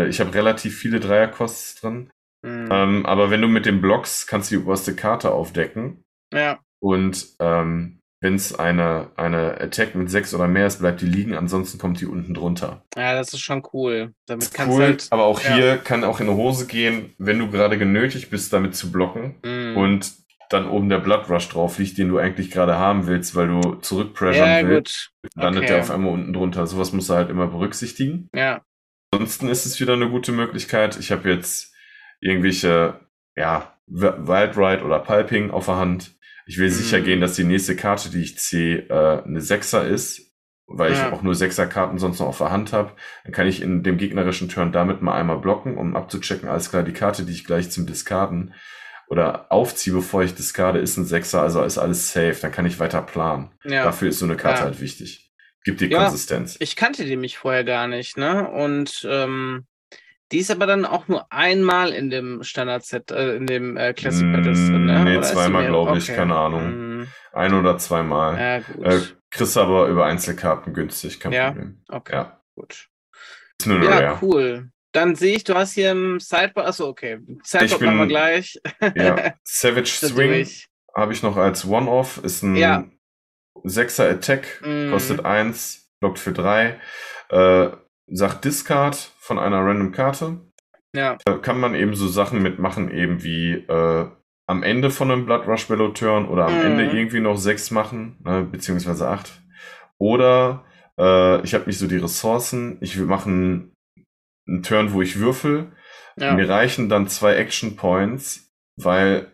Ja. 0.00 0.06
Ich 0.06 0.20
habe 0.20 0.34
relativ 0.34 0.76
viele 0.76 1.00
Dreierkosts 1.00 1.80
drin. 1.80 2.10
Mhm. 2.44 2.68
Ähm, 2.70 3.06
aber 3.06 3.30
wenn 3.30 3.40
du 3.40 3.48
mit 3.48 3.66
den 3.66 3.80
Blocks 3.80 4.26
kannst 4.26 4.50
du 4.50 4.56
die 4.56 4.62
oberste 4.62 4.94
Karte 4.94 5.32
aufdecken. 5.32 6.04
Ja. 6.32 6.58
Und 6.80 7.26
ähm, 7.40 8.00
wenn 8.20 8.34
es 8.36 8.58
eine, 8.58 9.10
eine 9.16 9.60
Attack 9.60 9.94
mit 9.94 10.10
sechs 10.10 10.34
oder 10.34 10.46
mehr 10.46 10.66
ist, 10.66 10.78
bleibt 10.78 11.00
die 11.00 11.06
liegen, 11.06 11.34
ansonsten 11.34 11.78
kommt 11.78 12.00
die 12.00 12.06
unten 12.06 12.34
drunter. 12.34 12.82
Ja, 12.96 13.14
das 13.14 13.32
ist 13.32 13.40
schon 13.40 13.62
cool. 13.72 14.14
Damit 14.26 14.44
ist 14.44 14.58
cool, 14.66 14.82
halt, 14.82 15.06
aber 15.10 15.24
auch 15.24 15.42
ja. 15.42 15.54
hier 15.54 15.76
kann 15.78 16.04
auch 16.04 16.20
in 16.20 16.26
die 16.26 16.32
Hose 16.32 16.66
gehen, 16.66 17.14
wenn 17.18 17.38
du 17.38 17.50
gerade 17.50 17.78
genötigt 17.78 18.30
bist, 18.30 18.52
damit 18.52 18.76
zu 18.76 18.92
blocken 18.92 19.36
mhm. 19.44 19.76
und 19.76 20.12
dann 20.50 20.68
oben 20.68 20.88
der 20.88 20.98
Blood 20.98 21.28
Rush 21.28 21.48
drauf 21.48 21.78
liegt, 21.78 21.98
den 21.98 22.08
du 22.08 22.18
eigentlich 22.18 22.50
gerade 22.50 22.78
haben 22.78 23.06
willst, 23.06 23.34
weil 23.34 23.48
du 23.48 23.74
zurückpressuren 23.76 24.48
ja, 24.48 24.68
willst, 24.68 25.10
landet 25.34 25.64
okay. 25.64 25.72
der 25.72 25.80
auf 25.80 25.90
einmal 25.90 26.12
unten 26.12 26.32
drunter. 26.32 26.66
Sowas 26.66 26.92
musst 26.92 27.10
du 27.10 27.14
halt 27.14 27.30
immer 27.30 27.46
berücksichtigen. 27.46 28.28
Ja. 28.34 28.62
Ansonsten 29.10 29.48
ist 29.48 29.66
es 29.66 29.80
wieder 29.80 29.94
eine 29.94 30.08
gute 30.08 30.32
Möglichkeit. 30.32 30.98
Ich 30.98 31.12
habe 31.12 31.30
jetzt 31.30 31.73
irgendwelche, 32.24 33.00
ja, 33.36 33.76
Wild 33.86 34.56
Ride 34.56 34.82
oder 34.82 34.98
Pulping 35.00 35.50
auf 35.50 35.66
der 35.66 35.76
Hand. 35.76 36.16
Ich 36.46 36.58
will 36.58 36.68
mhm. 36.68 36.74
sicher 36.74 37.00
gehen, 37.00 37.20
dass 37.20 37.34
die 37.34 37.44
nächste 37.44 37.76
Karte, 37.76 38.10
die 38.10 38.22
ich 38.22 38.38
ziehe, 38.38 38.88
äh, 38.88 39.22
eine 39.22 39.40
Sechser 39.40 39.86
ist, 39.86 40.32
weil 40.66 40.92
ja. 40.92 41.08
ich 41.08 41.12
auch 41.12 41.22
nur 41.22 41.34
Sechser-Karten 41.34 41.98
sonst 41.98 42.20
noch 42.20 42.28
auf 42.28 42.38
der 42.38 42.50
Hand 42.50 42.72
habe. 42.72 42.92
Dann 43.24 43.32
kann 43.32 43.46
ich 43.46 43.60
in 43.60 43.82
dem 43.82 43.98
gegnerischen 43.98 44.48
Turn 44.48 44.72
damit 44.72 45.02
mal 45.02 45.14
einmal 45.14 45.38
blocken, 45.38 45.76
um 45.76 45.96
abzuchecken, 45.96 46.48
alles 46.48 46.70
klar, 46.70 46.82
die 46.82 46.92
Karte, 46.92 47.24
die 47.24 47.32
ich 47.32 47.44
gleich 47.44 47.70
zum 47.70 47.86
Diskarden 47.86 48.54
oder 49.08 49.52
aufziehe, 49.52 49.94
bevor 49.94 50.22
ich 50.22 50.34
diskarde, 50.34 50.78
ist 50.78 50.96
ein 50.96 51.04
Sechser, 51.04 51.42
also 51.42 51.62
ist 51.62 51.76
alles 51.76 52.12
safe. 52.12 52.36
Dann 52.40 52.52
kann 52.52 52.64
ich 52.64 52.80
weiter 52.80 53.02
planen. 53.02 53.52
Ja. 53.64 53.84
Dafür 53.84 54.08
ist 54.08 54.18
so 54.18 54.24
eine 54.24 54.36
Karte 54.36 54.60
ja. 54.60 54.64
halt 54.64 54.80
wichtig. 54.80 55.30
Gibt 55.62 55.80
die 55.82 55.90
Konsistenz. 55.90 56.56
Ich 56.58 56.74
kannte 56.76 57.04
die 57.04 57.16
mich 57.16 57.38
vorher 57.38 57.64
gar 57.64 57.86
nicht, 57.86 58.16
ne? 58.16 58.50
Und 58.50 59.06
ähm, 59.08 59.66
die 60.32 60.38
ist 60.38 60.50
aber 60.50 60.66
dann 60.66 60.84
auch 60.84 61.08
nur 61.08 61.30
einmal 61.30 61.92
in 61.92 62.10
dem 62.10 62.42
Standard-Set, 62.42 63.10
äh, 63.10 63.36
in 63.36 63.46
dem 63.46 63.76
äh, 63.76 63.92
Classic 63.92 64.30
Battles 64.32 64.58
drin, 64.58 64.86
ne? 64.86 65.04
Nee, 65.04 65.16
oder 65.16 65.22
zweimal, 65.22 65.66
glaube 65.66 65.98
ich, 65.98 66.08
okay. 66.08 66.16
keine 66.16 66.36
Ahnung. 66.36 67.00
Mm. 67.00 67.08
Ein 67.32 67.54
oder 67.54 67.78
zweimal. 67.78 68.38
Ja, 68.38 68.58
gut. 68.60 68.84
Äh, 68.84 69.00
kriegst 69.30 69.56
aber 69.58 69.88
über 69.88 70.06
Einzelkarten 70.06 70.72
günstig, 70.72 71.20
kein 71.20 71.32
ja? 71.32 71.48
Problem. 71.48 71.82
Okay, 71.88 72.14
ja. 72.14 72.40
gut. 72.54 72.88
Ist 73.58 73.66
nur 73.66 73.82
ja, 73.82 73.90
rare. 73.90 74.18
cool. 74.22 74.70
Dann 74.92 75.16
sehe 75.16 75.36
ich, 75.36 75.44
du 75.44 75.54
hast 75.54 75.72
hier 75.72 75.90
im 75.90 76.20
Sidebar, 76.20 76.66
achso, 76.66 76.88
okay. 76.88 77.18
Sidebar 77.42 77.80
machen 77.82 77.98
wir 77.98 78.06
gleich. 78.06 78.60
ja, 78.94 79.34
Savage 79.42 79.86
Swing 79.86 80.46
habe 80.94 81.12
ich 81.12 81.22
noch 81.22 81.36
als 81.36 81.66
One-Off, 81.66 82.22
ist 82.22 82.42
ein 82.42 82.56
ja. 82.56 82.84
6er 83.64 84.10
Attack, 84.10 84.62
mm. 84.64 84.90
kostet 84.90 85.24
1, 85.24 85.90
blockt 86.00 86.18
für 86.18 86.32
3. 86.32 86.80
Äh, 87.30 87.70
sagt 88.06 88.44
Discard 88.44 88.96
von 89.18 89.38
einer 89.38 89.64
random 89.64 89.92
Karte. 89.92 90.40
Ja. 90.94 91.18
Da 91.24 91.38
kann 91.38 91.58
man 91.58 91.74
eben 91.74 91.94
so 91.94 92.06
Sachen 92.06 92.42
mitmachen, 92.42 92.90
eben 92.90 93.22
wie 93.22 93.52
äh, 93.52 94.06
am 94.46 94.62
Ende 94.62 94.90
von 94.90 95.10
einem 95.10 95.26
Blood 95.26 95.46
Rush 95.46 95.66
Bellow 95.66 95.88
Turn 95.88 96.28
oder 96.28 96.46
am 96.46 96.58
mhm. 96.58 96.64
Ende 96.64 96.84
irgendwie 96.86 97.20
noch 97.20 97.36
sechs 97.36 97.70
machen, 97.70 98.18
ne, 98.24 98.46
beziehungsweise 98.50 99.08
acht. 99.08 99.40
Oder 99.98 100.64
äh, 100.98 101.42
ich 101.42 101.54
habe 101.54 101.66
nicht 101.66 101.78
so 101.78 101.86
die 101.86 101.96
Ressourcen, 101.96 102.78
ich 102.80 102.98
will 102.98 103.06
machen 103.06 103.72
einen 104.46 104.62
Turn, 104.62 104.92
wo 104.92 105.02
ich 105.02 105.18
würfel. 105.18 105.72
Ja. 106.16 106.34
Mir 106.34 106.48
reichen 106.48 106.88
dann 106.88 107.08
zwei 107.08 107.34
Action 107.34 107.76
Points, 107.76 108.52
weil, 108.76 109.32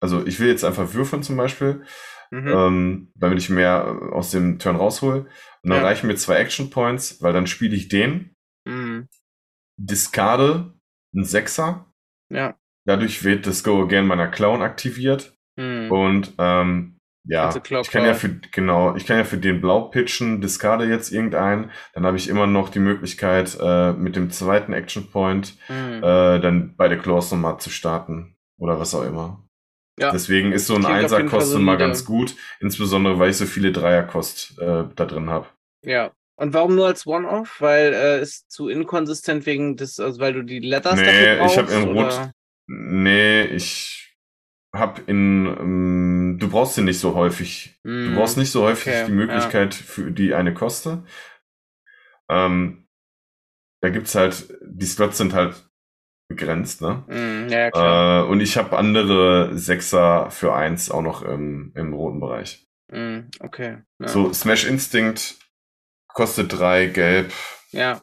also 0.00 0.26
ich 0.26 0.40
will 0.40 0.48
jetzt 0.48 0.64
einfach 0.64 0.92
würfeln 0.92 1.22
zum 1.22 1.36
Beispiel, 1.36 1.84
mhm. 2.30 2.48
ähm, 2.48 3.12
damit 3.14 3.38
ich 3.38 3.48
mehr 3.48 3.86
aus 4.12 4.30
dem 4.30 4.58
Turn 4.58 4.76
raushol. 4.76 5.28
Und 5.64 5.70
dann 5.70 5.80
ja. 5.80 5.84
reichen 5.84 6.06
mir 6.06 6.16
zwei 6.16 6.36
Action 6.36 6.70
Points, 6.70 7.22
weil 7.22 7.32
dann 7.32 7.46
spiele 7.46 7.74
ich 7.74 7.88
den. 7.88 8.34
Mhm. 8.66 9.08
Discard 9.76 10.72
ein 11.14 11.24
Sechser. 11.24 11.90
Ja. 12.30 12.56
Dadurch 12.86 13.24
wird 13.24 13.46
das 13.46 13.64
Go 13.64 13.82
Again 13.82 14.06
meiner 14.06 14.28
Clown 14.28 14.62
aktiviert. 14.62 15.34
Mhm. 15.56 15.90
Und 15.90 16.32
ähm, 16.38 16.98
ja, 17.26 17.54
ich 17.56 17.90
kann 17.90 18.04
ja 18.04 18.12
für, 18.12 18.28
genau, 18.52 18.94
ich 18.96 19.06
kann 19.06 19.16
ja 19.16 19.24
für 19.24 19.38
den 19.38 19.62
Blau 19.62 19.88
pitchen, 19.88 20.42
discarde 20.42 20.84
jetzt 20.84 21.10
irgendeinen, 21.10 21.70
dann 21.94 22.04
habe 22.04 22.18
ich 22.18 22.28
immer 22.28 22.46
noch 22.46 22.68
die 22.68 22.80
Möglichkeit, 22.80 23.56
äh, 23.58 23.92
mit 23.92 24.14
dem 24.14 24.30
zweiten 24.30 24.74
Action 24.74 25.10
Point 25.10 25.56
mhm. 25.70 26.02
äh, 26.02 26.38
dann 26.40 26.76
bei 26.76 26.88
der 26.88 26.98
Claws 26.98 27.32
nochmal 27.32 27.58
zu 27.58 27.70
starten. 27.70 28.36
Oder 28.58 28.78
was 28.78 28.94
auch 28.94 29.04
immer. 29.04 29.42
Ja. 29.98 30.10
Deswegen 30.10 30.52
ist 30.52 30.66
so 30.66 30.74
ein 30.74 30.84
Einser-Kost 30.84 31.54
immer 31.54 31.76
ganz 31.76 32.04
gut, 32.04 32.34
insbesondere 32.60 33.18
weil 33.18 33.30
ich 33.30 33.36
so 33.36 33.46
viele 33.46 33.72
Dreier-Kost 33.72 34.58
äh, 34.58 34.84
da 34.94 35.04
drin 35.06 35.30
habe. 35.30 35.46
Ja. 35.84 36.12
Und 36.36 36.52
warum 36.52 36.74
nur 36.74 36.86
als 36.86 37.06
One-Off? 37.06 37.60
Weil 37.60 37.92
äh, 37.92 38.20
ist 38.20 38.50
zu 38.50 38.68
inkonsistent 38.68 39.46
wegen 39.46 39.76
des, 39.76 40.00
also 40.00 40.20
weil 40.20 40.32
du 40.32 40.42
die 40.42 40.58
Letters 40.58 40.96
nee, 40.96 41.04
dafür 41.04 41.36
brauchst? 41.36 41.56
Nee, 41.56 41.62
ich 41.62 41.72
habe 41.72 41.90
in 41.90 41.96
Rot. 41.96 42.30
Nee, 42.66 43.42
ich 43.44 44.04
hab 44.72 45.08
in, 45.08 45.46
ähm, 45.46 46.36
du 46.40 46.48
brauchst 46.50 46.76
den 46.76 46.86
nicht 46.86 46.98
so 46.98 47.14
häufig. 47.14 47.78
Mm, 47.84 48.08
du 48.08 48.16
brauchst 48.16 48.36
nicht 48.36 48.50
so 48.50 48.62
häufig 48.62 48.92
okay, 48.92 49.06
die 49.06 49.12
Möglichkeit 49.12 49.74
ja. 49.74 49.84
für 49.84 50.10
die 50.10 50.34
eine 50.34 50.52
Koste. 50.52 51.04
Ähm, 52.28 52.88
da 53.80 53.90
gibt's 53.90 54.14
halt, 54.14 54.58
die 54.62 54.86
Slots 54.86 55.18
sind 55.18 55.34
halt 55.34 55.68
begrenzt, 56.28 56.80
ne? 56.80 57.04
Mm, 57.06 57.48
ja, 57.48 57.70
klar. 57.70 58.24
Äh, 58.24 58.28
und 58.28 58.40
ich 58.40 58.56
habe 58.56 58.76
andere 58.76 59.56
Sechser 59.56 60.30
für 60.30 60.54
eins 60.54 60.90
auch 60.90 61.02
noch 61.02 61.22
im, 61.22 61.72
im 61.76 61.92
roten 61.92 62.18
Bereich. 62.18 62.66
Mm, 62.90 63.28
okay. 63.40 63.78
Ja. 64.00 64.08
So, 64.08 64.32
Smash 64.32 64.64
Instinct 64.64 65.38
kostet 66.14 66.58
drei 66.58 66.86
gelb. 66.86 67.32
Ja. 67.72 68.00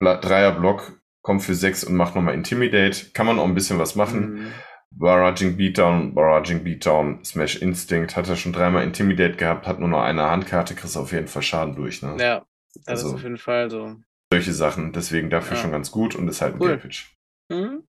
Dreier 0.00 0.52
Block, 0.52 1.00
kommt 1.22 1.42
für 1.42 1.54
sechs 1.54 1.84
und 1.84 1.94
macht 1.94 2.14
nochmal 2.14 2.34
Intimidate. 2.34 3.12
Kann 3.14 3.26
man 3.26 3.38
auch 3.38 3.44
ein 3.44 3.54
bisschen 3.54 3.78
was 3.78 3.94
machen. 3.94 4.34
Mm. 4.34 4.52
Barraging 4.94 5.56
Beatdown, 5.56 6.14
Barraging 6.14 6.64
Beatdown, 6.64 7.24
Smash 7.24 7.56
Instinct, 7.56 8.14
hat 8.16 8.28
er 8.28 8.36
schon 8.36 8.52
dreimal 8.52 8.84
Intimidate 8.84 9.36
gehabt, 9.36 9.66
hat 9.66 9.78
nur 9.80 9.88
noch 9.88 10.02
eine 10.02 10.24
Handkarte, 10.24 10.74
kriegst 10.74 10.98
auf 10.98 11.12
jeden 11.12 11.28
Fall 11.28 11.42
Schaden 11.42 11.74
durch, 11.74 12.02
ne? 12.02 12.16
Ja, 12.20 12.44
das 12.74 12.88
also, 12.88 13.08
ist 13.08 13.14
auf 13.14 13.22
jeden 13.22 13.38
Fall 13.38 13.70
so. 13.70 13.96
Solche 14.30 14.52
Sachen, 14.52 14.92
deswegen 14.92 15.30
dafür 15.30 15.56
ja. 15.56 15.62
schon 15.62 15.72
ganz 15.72 15.90
gut 15.90 16.14
und 16.14 16.28
ist 16.28 16.42
halt 16.42 16.56
ein 16.56 16.60
cool. 16.60 16.76
Pitch. 16.76 17.06
Mhm. 17.48 17.84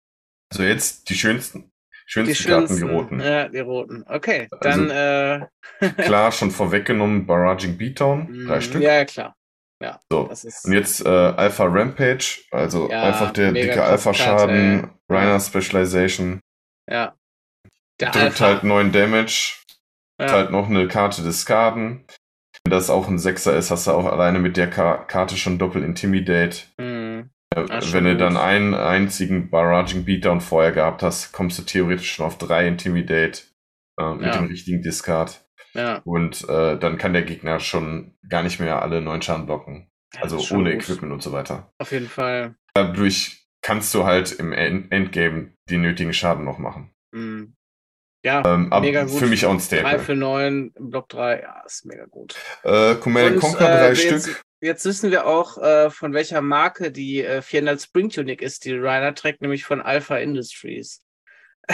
Also 0.49 0.63
jetzt 0.63 1.09
die 1.09 1.15
schönsten, 1.15 1.72
schönsten, 2.05 2.43
die 2.43 2.49
Karten, 2.49 2.75
die 2.75 2.83
roten. 2.83 3.19
Ja, 3.19 3.47
die 3.47 3.59
roten. 3.59 4.03
Okay, 4.07 4.47
dann 4.61 4.91
also, 4.91 5.47
äh... 5.79 5.89
klar, 6.03 6.31
schon 6.31 6.51
vorweggenommen, 6.51 7.25
Barraging 7.25 7.77
Beatdown, 7.77 8.45
drei 8.47 8.55
mhm. 8.57 8.61
Stück. 8.61 8.81
Ja, 8.81 9.05
klar. 9.05 9.35
Ja, 9.81 9.99
so, 10.09 10.29
und 10.29 10.71
jetzt 10.73 11.05
äh, 11.05 11.09
Alpha 11.09 11.65
Rampage, 11.65 12.39
also 12.51 12.89
ja, 12.89 13.03
einfach 13.03 13.31
der 13.31 13.51
dicke 13.51 13.83
Alpha-Schaden, 13.83 14.89
Reiner 15.09 15.41
Specialization. 15.41 16.39
Ja. 16.89 17.15
Der 17.99 18.11
Drückt 18.11 18.25
Alpha. 18.25 18.45
halt 18.45 18.63
9 18.63 18.91
Damage. 18.93 19.57
Ja. 20.21 20.31
halt 20.31 20.51
noch 20.51 20.69
eine 20.69 20.87
Karte 20.87 21.23
des 21.23 21.41
Skaden. 21.41 22.05
Wenn 22.63 22.71
das 22.71 22.89
auch 22.89 23.07
ein 23.09 23.19
Sechser 23.19 23.57
ist, 23.57 23.71
hast 23.71 23.87
du 23.87 23.91
auch 23.91 24.05
alleine 24.05 24.39
mit 24.39 24.55
der 24.55 24.69
Ka 24.69 24.97
Karte 24.97 25.35
schon 25.35 25.57
Doppel 25.57 25.83
Intimidate. 25.83 26.59
Mhm. 26.77 27.29
Äh, 27.55 27.93
wenn 27.93 28.05
du 28.05 28.17
dann 28.17 28.37
einen 28.37 28.73
einzigen 28.73 29.49
Barraging 29.49 30.05
Beatdown 30.05 30.41
vorher 30.41 30.71
gehabt 30.71 31.03
hast, 31.03 31.31
kommst 31.31 31.57
du 31.59 31.63
theoretisch 31.63 32.11
schon 32.11 32.25
auf 32.25 32.37
drei 32.37 32.67
Intimidate 32.67 33.43
äh, 33.99 34.13
mit 34.13 34.27
ja. 34.27 34.37
dem 34.37 34.47
richtigen 34.47 34.81
Discard. 34.81 35.45
Ja. 35.73 36.01
Und 36.03 36.47
äh, 36.49 36.77
dann 36.77 36.97
kann 36.97 37.13
der 37.13 37.23
Gegner 37.23 37.59
schon 37.59 38.15
gar 38.27 38.43
nicht 38.43 38.59
mehr 38.59 38.81
alle 38.81 39.01
neun 39.01 39.21
Schaden 39.21 39.45
blocken. 39.45 39.89
Also 40.19 40.37
ohne 40.55 40.71
gut. 40.71 40.83
Equipment 40.83 41.11
und 41.11 41.23
so 41.23 41.31
weiter. 41.31 41.71
Auf 41.79 41.91
jeden 41.91 42.07
Fall. 42.07 42.55
Dadurch 42.75 43.47
kannst 43.61 43.93
du 43.95 44.03
halt 44.03 44.31
im 44.33 44.51
Endgame 44.51 45.53
die 45.69 45.77
nötigen 45.77 46.13
Schaden 46.13 46.45
noch 46.45 46.59
machen. 46.59 46.93
Mhm. 47.11 47.55
Ja, 48.25 48.41
ähm, 48.45 48.69
mega 48.69 49.03
gut. 49.03 49.19
Für 49.19 49.27
mich 49.27 49.45
auch 49.45 49.51
ein 49.51 49.59
Staple. 49.59 49.83
3 49.83 49.99
für 49.99 50.15
9, 50.15 50.73
Block 50.79 51.09
3, 51.09 51.41
ja, 51.41 51.61
ist 51.65 51.85
mega 51.85 52.05
gut. 52.05 52.35
Äh, 52.63 52.95
Command 52.95 53.39
Conquer, 53.39 53.69
äh, 53.69 53.79
drei 53.79 53.95
Stück. 53.95 54.11
Jetzt, 54.11 54.41
jetzt, 54.63 54.85
wissen 54.85 55.11
wir 55.11 55.25
auch, 55.27 55.57
äh, 55.57 55.89
von 55.89 56.13
welcher 56.13 56.41
Marke 56.41 56.91
die 56.91 57.23
äh, 57.23 57.41
400 57.41 57.81
Spring 57.81 58.09
Tunic 58.09 58.41
ist, 58.41 58.65
die 58.65 58.73
Ryder 58.73 59.13
trägt, 59.13 59.41
nämlich 59.41 59.65
von 59.65 59.81
Alpha 59.81 60.17
Industries. 60.17 61.03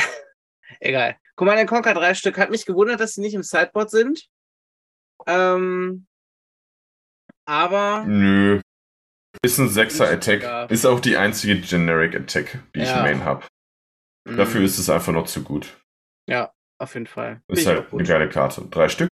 Egal. 0.79 1.17
Command 1.35 1.67
Conquer, 1.69 1.93
drei 1.93 2.13
Stück. 2.13 2.37
Hat 2.37 2.51
mich 2.51 2.65
gewundert, 2.65 2.99
dass 2.99 3.13
sie 3.13 3.21
nicht 3.21 3.33
im 3.33 3.43
Sideboard 3.43 3.89
sind. 3.89 4.27
Ähm, 5.25 6.05
aber. 7.45 8.03
Nö. 8.05 8.61
Ist 9.43 9.57
ein 9.57 9.69
6er 9.69 10.11
Attack. 10.11 10.69
Ist 10.71 10.85
auch 10.85 10.99
die 10.99 11.17
einzige 11.17 11.59
Generic 11.59 12.15
Attack, 12.15 12.59
die 12.75 12.79
ja. 12.79 12.85
ich 12.85 12.95
Main 12.95 13.23
habe. 13.23 13.45
Mhm. 14.27 14.37
Dafür 14.37 14.61
ist 14.61 14.77
es 14.77 14.89
einfach 14.89 15.13
noch 15.13 15.27
zu 15.27 15.43
gut. 15.43 15.77
Ja, 16.27 16.51
auf 16.77 16.93
jeden 16.93 17.07
Fall. 17.07 17.41
Ist 17.47 17.65
halt 17.65 17.91
eine 17.91 18.03
geile 18.03 18.29
Karte. 18.29 18.65
Drei 18.69 18.89
Stück. 18.89 19.08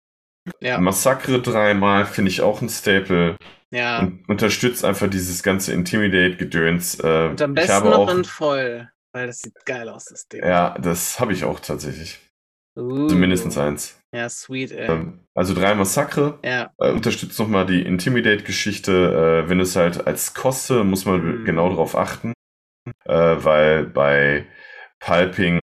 Ja. 0.59 0.79
Massacre 0.79 1.41
dreimal 1.41 2.05
finde 2.05 2.31
ich 2.31 2.41
auch 2.41 2.61
ein 2.61 2.69
Staple. 2.69 3.37
Ja. 3.71 3.99
Und 3.99 4.27
unterstützt 4.27 4.83
einfach 4.83 5.09
dieses 5.09 5.43
ganze 5.43 5.71
Intimidate-Gedöns. 5.73 6.99
Äh, 6.99 7.29
Und 7.29 7.41
am 7.41 7.53
besten 7.53 7.89
noch 7.89 7.99
auch, 7.99 8.11
in 8.11 8.25
voll, 8.25 8.89
weil 9.13 9.27
das 9.27 9.39
sieht 9.39 9.65
geil 9.65 9.87
aus, 9.87 10.05
das 10.05 10.27
Ding. 10.27 10.43
Ja, 10.43 10.77
das 10.77 11.19
habe 11.19 11.31
ich 11.33 11.45
auch 11.45 11.59
tatsächlich. 11.59 12.19
Uh. 12.77 13.03
Also 13.03 13.15
mindestens 13.15 13.57
eins. 13.57 13.97
Ja, 14.13 14.27
sweet, 14.27 14.71
ey. 14.71 14.87
Ähm, 14.87 15.19
also 15.33 15.53
drei 15.53 15.73
Massacre. 15.75 16.39
Ja. 16.43 16.73
Äh, 16.79 16.91
unterstützt 16.91 17.39
nochmal 17.39 17.65
die 17.65 17.81
Intimidate-Geschichte. 17.81 19.43
Äh, 19.45 19.49
wenn 19.49 19.59
es 19.61 19.75
halt 19.75 20.05
als 20.05 20.33
Koste, 20.33 20.83
muss 20.83 21.05
man 21.05 21.41
mhm. 21.41 21.45
genau 21.45 21.69
darauf 21.69 21.95
achten. 21.95 22.33
Äh, 23.05 23.13
weil 23.13 23.85
bei 23.85 24.47
Pulping 24.99 25.59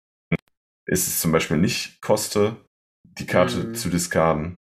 ist 0.87 1.09
es 1.09 1.21
zum 1.21 1.33
Beispiel 1.33 1.57
nicht 1.57 2.01
Koste, 2.03 2.57
die 3.03 3.27
Karte 3.27 3.59
mhm. 3.59 3.75
zu 3.75 3.89
diskarden. 3.89 4.55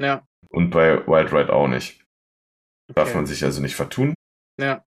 Ja. 0.00 0.26
Und 0.50 0.70
bei 0.70 1.06
Wild 1.06 1.32
Ride 1.32 1.52
auch 1.52 1.68
nicht. 1.68 2.04
Okay. 2.88 2.94
Darf 2.94 3.14
man 3.14 3.26
sich 3.26 3.42
also 3.44 3.60
nicht 3.60 3.76
vertun. 3.76 4.14
Ja. 4.60 4.84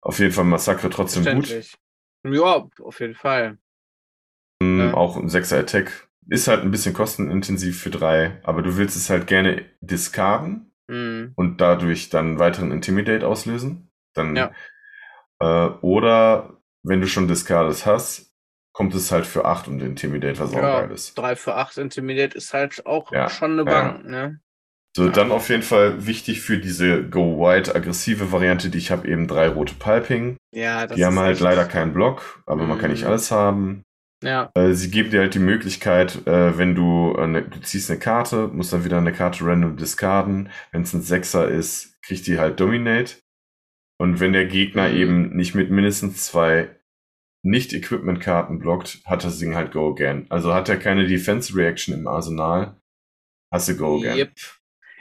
Auf 0.00 0.18
jeden 0.18 0.32
Fall 0.32 0.44
Massacre 0.44 0.90
trotzdem 0.90 1.24
gut. 1.24 1.76
Ja, 2.24 2.68
auf 2.82 3.00
jeden 3.00 3.14
Fall. 3.14 3.58
Ähm, 4.60 4.78
ja. 4.80 4.94
Auch 4.94 5.16
ein 5.16 5.28
6er 5.28 5.60
Attack. 5.60 6.08
Ist 6.28 6.48
halt 6.48 6.62
ein 6.62 6.72
bisschen 6.72 6.94
kostenintensiv 6.94 7.80
für 7.80 7.90
drei, 7.90 8.40
aber 8.42 8.62
du 8.62 8.76
willst 8.76 8.96
es 8.96 9.10
halt 9.10 9.28
gerne 9.28 9.64
diskarden 9.80 10.72
mhm. 10.88 11.32
und 11.36 11.60
dadurch 11.60 12.08
dann 12.08 12.40
weiteren 12.40 12.72
Intimidate 12.72 13.26
auslösen. 13.26 13.90
Dann, 14.12 14.34
ja. 14.34 14.52
äh, 15.40 15.68
oder 15.82 16.60
wenn 16.82 17.00
du 17.00 17.06
schon 17.06 17.28
discardet 17.28 17.86
hast, 17.86 18.25
kommt 18.76 18.94
es 18.94 19.10
halt 19.10 19.24
für 19.24 19.46
8 19.46 19.68
und 19.68 19.80
Intimidate, 19.80 20.38
was 20.38 20.52
auch 20.52 20.56
ja, 20.56 20.80
geil 20.80 20.90
ist. 20.90 21.16
3 21.16 21.34
für 21.34 21.54
8 21.54 21.78
Intimidate 21.78 22.36
ist 22.36 22.52
halt 22.52 22.84
auch 22.84 23.10
ja, 23.10 23.30
schon 23.30 23.52
eine 23.52 23.64
Bank, 23.64 24.04
ja. 24.04 24.10
ne? 24.10 24.40
So, 24.94 25.08
dann 25.08 25.32
auf 25.32 25.48
jeden 25.48 25.62
Fall 25.62 26.06
wichtig 26.06 26.42
für 26.42 26.58
diese 26.58 27.02
Go 27.08 27.38
White 27.38 27.74
aggressive 27.74 28.32
Variante, 28.32 28.68
die 28.68 28.76
ich 28.76 28.90
habe, 28.90 29.08
eben 29.08 29.28
drei 29.28 29.48
rote 29.48 29.74
Piping. 29.74 30.36
Ja, 30.54 30.86
das 30.86 30.96
Die 30.96 31.04
haben 31.06 31.18
halt 31.18 31.40
leider 31.40 31.64
keinen 31.64 31.94
Block, 31.94 32.42
aber 32.46 32.64
mm. 32.64 32.68
man 32.68 32.78
kann 32.78 32.90
nicht 32.90 33.02
mhm. 33.02 33.08
alles 33.08 33.30
haben. 33.30 33.82
Ja. 34.22 34.50
Äh, 34.54 34.72
sie 34.72 34.90
geben 34.90 35.10
dir 35.10 35.20
halt 35.20 35.34
die 35.34 35.38
Möglichkeit, 35.38 36.26
äh, 36.26 36.58
wenn 36.58 36.74
du, 36.74 37.16
eine, 37.16 37.42
du 37.42 37.60
ziehst 37.60 37.90
eine 37.90 37.98
Karte, 37.98 38.48
musst 38.48 38.74
dann 38.74 38.84
wieder 38.84 38.98
eine 38.98 39.12
Karte 39.12 39.44
random 39.44 39.76
discarden. 39.76 40.50
Wenn 40.72 40.82
es 40.82 40.92
ein 40.92 41.02
Sechser 41.02 41.48
ist, 41.48 42.00
kriegt 42.02 42.26
die 42.26 42.38
halt 42.38 42.60
Dominate. 42.60 43.16
Und 43.98 44.20
wenn 44.20 44.34
der 44.34 44.46
Gegner 44.46 44.88
mhm. 44.90 44.96
eben 44.96 45.36
nicht 45.36 45.54
mit 45.54 45.70
mindestens 45.70 46.26
zwei 46.26 46.75
nicht-Equipment-Karten 47.46 48.58
blockt, 48.58 49.00
hat 49.04 49.24
das 49.24 49.38
Ding 49.38 49.54
halt 49.54 49.72
Go 49.72 49.92
Again. 49.92 50.26
Also 50.28 50.52
hat 50.52 50.68
er 50.68 50.76
keine 50.76 51.06
Defense-Reaction 51.06 51.94
im 51.94 52.06
Arsenal, 52.06 52.80
hast 53.52 53.68
du 53.68 53.76
Go 53.76 53.98
Again. 53.98 54.18
Yep. 54.18 54.32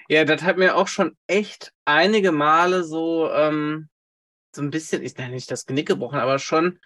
Ja, 0.08 0.24
das 0.24 0.44
hat 0.44 0.58
mir 0.58 0.76
auch 0.76 0.88
schon 0.88 1.18
echt 1.28 1.74
einige 1.86 2.32
Male 2.32 2.84
so, 2.84 3.30
ähm, 3.32 3.90
so 4.56 4.62
ein 4.62 4.70
bisschen, 4.70 5.04
ich 5.04 5.18
nenne 5.18 5.34
nicht 5.34 5.50
das 5.50 5.66
Genick 5.66 5.88
gebrochen, 5.88 6.20
aber 6.20 6.38
schon, 6.38 6.80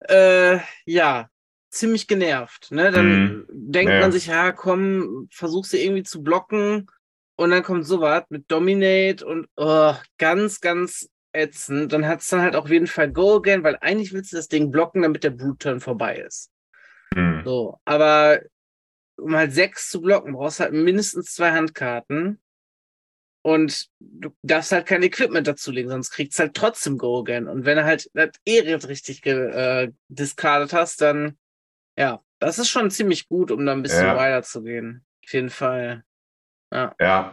äh, 0.00 0.58
ja, 0.84 1.30
ziemlich 1.70 2.06
genervt. 2.06 2.70
Ne? 2.70 2.90
Dann 2.90 3.24
mm. 3.24 3.46
denkt 3.48 3.92
ja. 3.92 4.00
man 4.00 4.12
sich, 4.12 4.26
ja, 4.26 4.52
komm, 4.52 5.28
versuch 5.30 5.64
sie 5.64 5.82
irgendwie 5.82 6.02
zu 6.02 6.22
blocken 6.22 6.90
und 7.36 7.50
dann 7.50 7.62
kommt 7.62 7.86
sowas 7.86 8.24
mit 8.28 8.50
Dominate 8.50 9.24
und 9.24 9.48
oh, 9.56 9.94
ganz, 10.18 10.60
ganz 10.60 11.08
ätzend. 11.32 11.92
Dann 11.92 12.06
hat 12.06 12.20
es 12.20 12.28
dann 12.28 12.42
halt 12.42 12.56
auch 12.56 12.64
auf 12.64 12.70
jeden 12.70 12.86
Fall 12.86 13.10
Go 13.10 13.36
Again, 13.36 13.62
weil 13.62 13.76
eigentlich 13.80 14.12
willst 14.12 14.32
du 14.32 14.36
das 14.36 14.48
Ding 14.48 14.70
blocken, 14.70 15.02
damit 15.02 15.24
der 15.24 15.30
Brute 15.30 15.58
Turn 15.58 15.80
vorbei 15.80 16.16
ist. 16.16 16.50
Mhm. 17.14 17.42
So, 17.44 17.78
aber 17.84 18.40
um 19.16 19.36
halt 19.36 19.52
sechs 19.52 19.90
zu 19.90 20.00
blocken, 20.00 20.32
brauchst 20.32 20.60
du 20.60 20.64
halt 20.64 20.74
mindestens 20.74 21.34
zwei 21.34 21.52
Handkarten. 21.52 22.38
Und 23.44 23.88
du 23.98 24.30
darfst 24.42 24.70
halt 24.70 24.86
kein 24.86 25.02
Equipment 25.02 25.48
dazulegen, 25.48 25.90
sonst 25.90 26.12
kriegst 26.12 26.38
du 26.38 26.44
halt 26.44 26.54
trotzdem 26.54 26.96
Go 26.96 27.20
Again. 27.20 27.48
Und 27.48 27.64
wenn 27.64 27.76
du 27.76 27.84
halt 27.84 28.08
das 28.14 28.30
E-Red 28.44 28.86
richtig 28.86 29.26
äh, 29.26 29.90
discardet 30.08 30.72
hast, 30.72 31.00
dann, 31.00 31.36
ja, 31.98 32.22
das 32.38 32.60
ist 32.60 32.68
schon 32.68 32.90
ziemlich 32.92 33.28
gut, 33.28 33.50
um 33.50 33.66
da 33.66 33.72
ein 33.72 33.82
bisschen 33.82 34.06
ja. 34.06 34.16
weiter 34.16 34.42
zu 34.42 34.62
gehen. 34.62 35.04
Auf 35.24 35.32
jeden 35.32 35.50
Fall. 35.50 36.04
Ja. 36.72 36.94
Ja, 37.00 37.32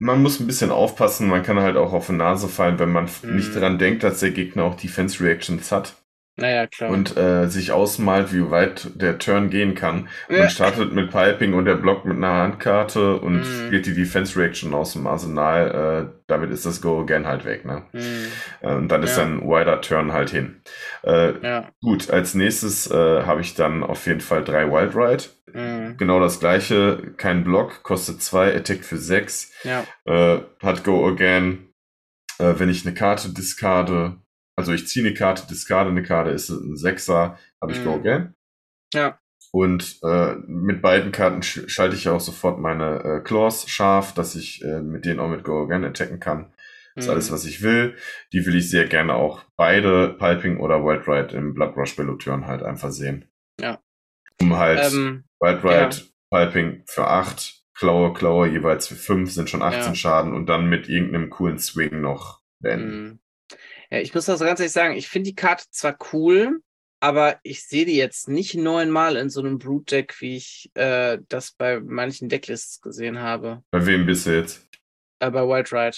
man 0.00 0.22
muss 0.22 0.40
ein 0.40 0.46
bisschen 0.46 0.70
aufpassen, 0.70 1.28
man 1.28 1.42
kann 1.42 1.60
halt 1.60 1.76
auch 1.76 1.92
auf 1.92 2.06
die 2.06 2.14
Nase 2.14 2.48
fallen, 2.48 2.78
wenn 2.78 2.90
man 2.90 3.08
mhm. 3.22 3.36
nicht 3.36 3.54
daran 3.54 3.78
denkt, 3.78 4.02
dass 4.02 4.20
der 4.20 4.30
Gegner 4.30 4.64
auch 4.64 4.74
Defense 4.74 5.22
Reactions 5.22 5.70
hat. 5.70 5.94
Naja, 6.40 6.66
klar. 6.66 6.90
Und 6.90 7.16
äh, 7.18 7.48
sich 7.48 7.70
ausmalt, 7.70 8.32
wie 8.32 8.50
weit 8.50 8.88
der 8.94 9.18
Turn 9.18 9.50
gehen 9.50 9.74
kann. 9.74 10.08
Man 10.28 10.48
startet 10.48 10.94
mit 10.94 11.10
Piping 11.10 11.52
und 11.52 11.66
der 11.66 11.74
blockt 11.74 12.06
mit 12.06 12.16
einer 12.16 12.32
Handkarte 12.32 13.16
und 13.16 13.40
mm. 13.40 13.66
spielt 13.66 13.84
die 13.84 13.94
Defense 13.94 14.40
Reaction 14.40 14.72
aus 14.72 14.94
dem 14.94 15.06
Arsenal. 15.06 16.08
Äh, 16.08 16.20
damit 16.26 16.50
ist 16.50 16.64
das 16.64 16.80
Go 16.80 17.02
Again 17.02 17.26
halt 17.26 17.44
weg. 17.44 17.66
Ne? 17.66 17.82
Mm. 17.92 18.66
Äh, 18.66 18.74
und 18.74 18.88
dann 18.88 19.02
ist 19.02 19.18
ja. 19.18 19.24
ein 19.24 19.42
wider 19.42 19.82
Turn 19.82 20.12
halt 20.12 20.30
hin. 20.30 20.62
Äh, 21.04 21.38
ja. 21.46 21.68
Gut, 21.82 22.10
als 22.10 22.34
nächstes 22.34 22.90
äh, 22.90 23.22
habe 23.24 23.42
ich 23.42 23.54
dann 23.54 23.82
auf 23.82 24.06
jeden 24.06 24.20
Fall 24.20 24.42
drei 24.42 24.70
Wild 24.70 24.96
Ride. 24.96 25.24
Mm. 25.52 25.98
Genau 25.98 26.20
das 26.20 26.40
gleiche. 26.40 27.12
Kein 27.18 27.44
Block, 27.44 27.82
kostet 27.82 28.22
zwei, 28.22 28.56
Attack 28.56 28.82
für 28.84 28.96
sechs. 28.96 29.52
Ja. 29.62 29.84
Hat 30.62 30.84
Go 30.84 31.06
Again. 31.06 31.66
Wenn 32.38 32.70
ich 32.70 32.86
eine 32.86 32.94
Karte 32.94 33.34
discarde, 33.34 34.16
also 34.60 34.72
ich 34.72 34.86
ziehe 34.86 35.04
eine 35.04 35.14
Karte, 35.14 35.46
discarde 35.48 35.90
eine 35.90 36.02
Karte, 36.02 36.30
ist 36.30 36.50
ein 36.50 36.76
Sechser, 36.76 37.38
habe 37.62 37.72
ich 37.72 37.80
mhm. 37.80 37.84
Go 37.84 37.94
Again. 37.94 38.34
Ja. 38.92 39.18
Und 39.52 39.98
äh, 40.04 40.34
mit 40.46 40.82
beiden 40.82 41.12
Karten 41.12 41.42
sch 41.42 41.62
schalte 41.66 41.96
ich 41.96 42.08
auch 42.08 42.20
sofort 42.20 42.60
meine 42.60 43.02
äh, 43.02 43.20
Claws 43.20 43.68
scharf, 43.68 44.12
dass 44.12 44.36
ich 44.36 44.62
äh, 44.62 44.80
mit 44.80 45.06
denen 45.06 45.18
auch 45.18 45.30
mit 45.30 45.44
Go 45.44 45.64
Again 45.64 45.84
attacken 45.84 46.20
kann. 46.20 46.52
Das 46.94 47.04
ist 47.04 47.08
mhm. 47.08 47.12
alles, 47.14 47.32
was 47.32 47.44
ich 47.46 47.62
will. 47.62 47.96
Die 48.32 48.44
will 48.44 48.54
ich 48.54 48.68
sehr 48.68 48.86
gerne 48.86 49.14
auch 49.14 49.44
beide 49.56 50.14
Piping 50.18 50.58
oder 50.58 50.84
Wild 50.84 51.08
Ride 51.08 51.34
im 51.36 51.54
Blood 51.54 51.76
Rush 51.76 51.96
Turn 51.96 52.46
halt 52.46 52.62
einfach 52.62 52.90
sehen. 52.90 53.24
Ja. 53.58 53.80
Um 54.40 54.56
halt 54.56 54.92
ähm, 54.92 55.24
Wild 55.40 55.64
Ride, 55.64 55.96
ja. 55.96 56.00
Piping 56.30 56.84
für 56.86 57.06
acht, 57.06 57.62
Klaue, 57.74 58.12
Klaue 58.12 58.46
jeweils 58.48 58.88
für 58.88 58.94
fünf 58.94 59.32
sind 59.32 59.48
schon 59.48 59.62
18 59.62 59.80
ja. 59.80 59.94
Schaden 59.94 60.34
und 60.34 60.46
dann 60.46 60.68
mit 60.68 60.88
irgendeinem 60.88 61.30
coolen 61.30 61.58
Swing 61.58 62.02
noch 62.02 62.42
beenden. 62.60 63.02
Mhm. 63.02 63.18
Ja, 63.90 63.98
ich 63.98 64.14
muss 64.14 64.26
das 64.26 64.40
ganz 64.40 64.60
ehrlich 64.60 64.72
sagen, 64.72 64.94
ich 64.94 65.08
finde 65.08 65.30
die 65.30 65.34
Karte 65.34 65.64
zwar 65.70 65.96
cool, 66.12 66.60
aber 67.00 67.40
ich 67.42 67.66
sehe 67.66 67.86
die 67.86 67.96
jetzt 67.96 68.28
nicht 68.28 68.54
neunmal 68.54 69.16
in 69.16 69.30
so 69.30 69.40
einem 69.40 69.58
Brute-Deck, 69.58 70.20
wie 70.20 70.36
ich 70.36 70.70
äh, 70.74 71.18
das 71.28 71.52
bei 71.52 71.80
manchen 71.80 72.28
Decklists 72.28 72.80
gesehen 72.80 73.18
habe. 73.18 73.62
Bei 73.70 73.84
wem 73.86 74.06
bist 74.06 74.26
du 74.26 74.36
jetzt? 74.36 74.68
Äh, 75.18 75.30
bei 75.30 75.42
White 75.42 75.74
Ride. 75.74 75.96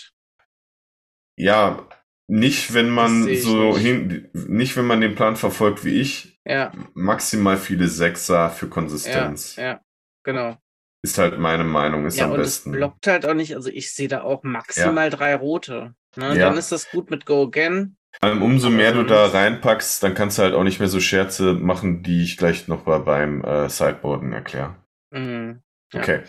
Ja, 1.36 1.88
nicht 2.28 2.72
wenn 2.72 2.88
man 2.88 3.24
so 3.36 3.72
nicht. 3.72 3.82
hin, 3.82 4.30
nicht 4.32 4.76
wenn 4.76 4.86
man 4.86 5.00
den 5.00 5.14
Plan 5.14 5.36
verfolgt 5.36 5.84
wie 5.84 6.00
ich. 6.00 6.40
Ja. 6.44 6.72
Maximal 6.94 7.58
viele 7.58 7.88
Sechser 7.88 8.50
für 8.50 8.68
Konsistenz. 8.68 9.56
Ja, 9.56 9.62
ja 9.62 9.80
genau. 10.22 10.56
Ist 11.04 11.18
halt 11.18 11.38
meine 11.38 11.64
Meinung, 11.64 12.06
ist 12.06 12.16
ja, 12.16 12.26
am 12.26 12.32
und 12.32 12.38
besten. 12.38 12.70
Es 12.70 12.76
blockt 12.76 13.06
halt 13.06 13.26
auch 13.26 13.34
nicht, 13.34 13.56
also 13.56 13.70
ich 13.70 13.92
sehe 13.92 14.08
da 14.08 14.22
auch 14.22 14.44
maximal 14.44 15.10
ja. 15.10 15.16
drei 15.16 15.34
rote. 15.34 15.94
Ne? 16.16 16.36
Ja. 16.36 16.48
Dann 16.48 16.58
ist 16.58 16.72
das 16.72 16.90
gut 16.90 17.10
mit 17.10 17.26
Go 17.26 17.44
Again. 17.44 17.96
Um, 18.20 18.42
umso 18.42 18.68
mehr 18.68 18.92
du 18.92 19.04
da 19.04 19.26
reinpackst, 19.26 20.02
dann 20.02 20.14
kannst 20.14 20.38
du 20.38 20.42
halt 20.42 20.54
auch 20.54 20.64
nicht 20.64 20.78
mehr 20.78 20.88
so 20.88 21.00
Scherze 21.00 21.54
machen, 21.54 22.02
die 22.02 22.22
ich 22.22 22.36
gleich 22.36 22.68
noch 22.68 22.84
mal 22.84 23.00
beim 23.00 23.42
äh, 23.42 23.68
Sideboarden 23.68 24.32
erkläre. 24.32 24.76
Mhm. 25.10 25.62
Ja. 25.92 26.00
Okay, 26.00 26.20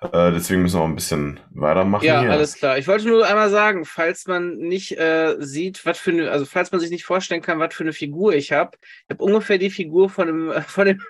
äh, 0.00 0.32
deswegen 0.32 0.62
müssen 0.62 0.78
wir 0.78 0.82
auch 0.82 0.88
ein 0.88 0.96
bisschen 0.96 1.38
weitermachen. 1.50 2.04
Ja, 2.04 2.22
hier. 2.22 2.32
alles 2.32 2.54
klar. 2.54 2.78
Ich 2.78 2.88
wollte 2.88 3.06
nur 3.06 3.24
einmal 3.24 3.50
sagen, 3.50 3.84
falls 3.84 4.26
man 4.26 4.56
nicht 4.56 4.98
äh, 4.98 5.36
sieht, 5.38 5.86
was 5.86 5.98
für 5.98 6.10
eine, 6.10 6.30
also 6.30 6.44
falls 6.44 6.72
man 6.72 6.80
sich 6.80 6.90
nicht 6.90 7.04
vorstellen 7.04 7.40
kann, 7.40 7.60
was 7.60 7.72
für 7.72 7.84
eine 7.84 7.92
Figur 7.92 8.34
ich 8.34 8.50
habe, 8.50 8.76
ich 8.80 9.10
habe 9.10 9.22
ungefähr 9.22 9.58
die 9.58 9.70
Figur 9.70 10.10
von 10.10 10.26
dem, 10.26 10.52
von 10.66 10.86
dem 10.86 11.02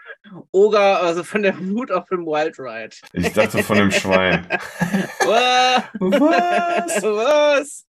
Oger, 0.50 1.00
also 1.02 1.24
von 1.24 1.42
der 1.42 1.58
Wut 1.58 1.90
auf 1.90 2.08
dem 2.08 2.26
Wild 2.26 2.58
Ride. 2.58 2.96
Ich 3.12 3.32
dachte 3.32 3.62
von 3.62 3.76
dem 3.76 3.90
Schwein. 3.90 4.46
Was? 6.00 7.02
Was? 7.02 7.86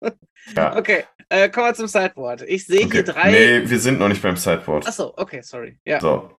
Ja. 0.57 0.76
Okay, 0.76 1.05
äh, 1.28 1.49
kommen 1.49 1.66
wir 1.66 1.74
zum 1.74 1.86
Sideboard. 1.86 2.43
Ich 2.43 2.66
sehe 2.66 2.84
okay. 2.84 2.90
hier 2.93 3.05
drei. 3.05 3.30
Nee, 3.30 3.62
wir 3.70 3.78
sind 3.78 3.99
noch 3.99 4.09
nicht 4.09 4.22
beim 4.22 4.36
Sideboard. 4.36 4.86
Achso, 4.86 5.14
okay, 5.16 5.40
sorry. 5.43 5.78
Ja. 5.84 6.01
So. 6.01 6.36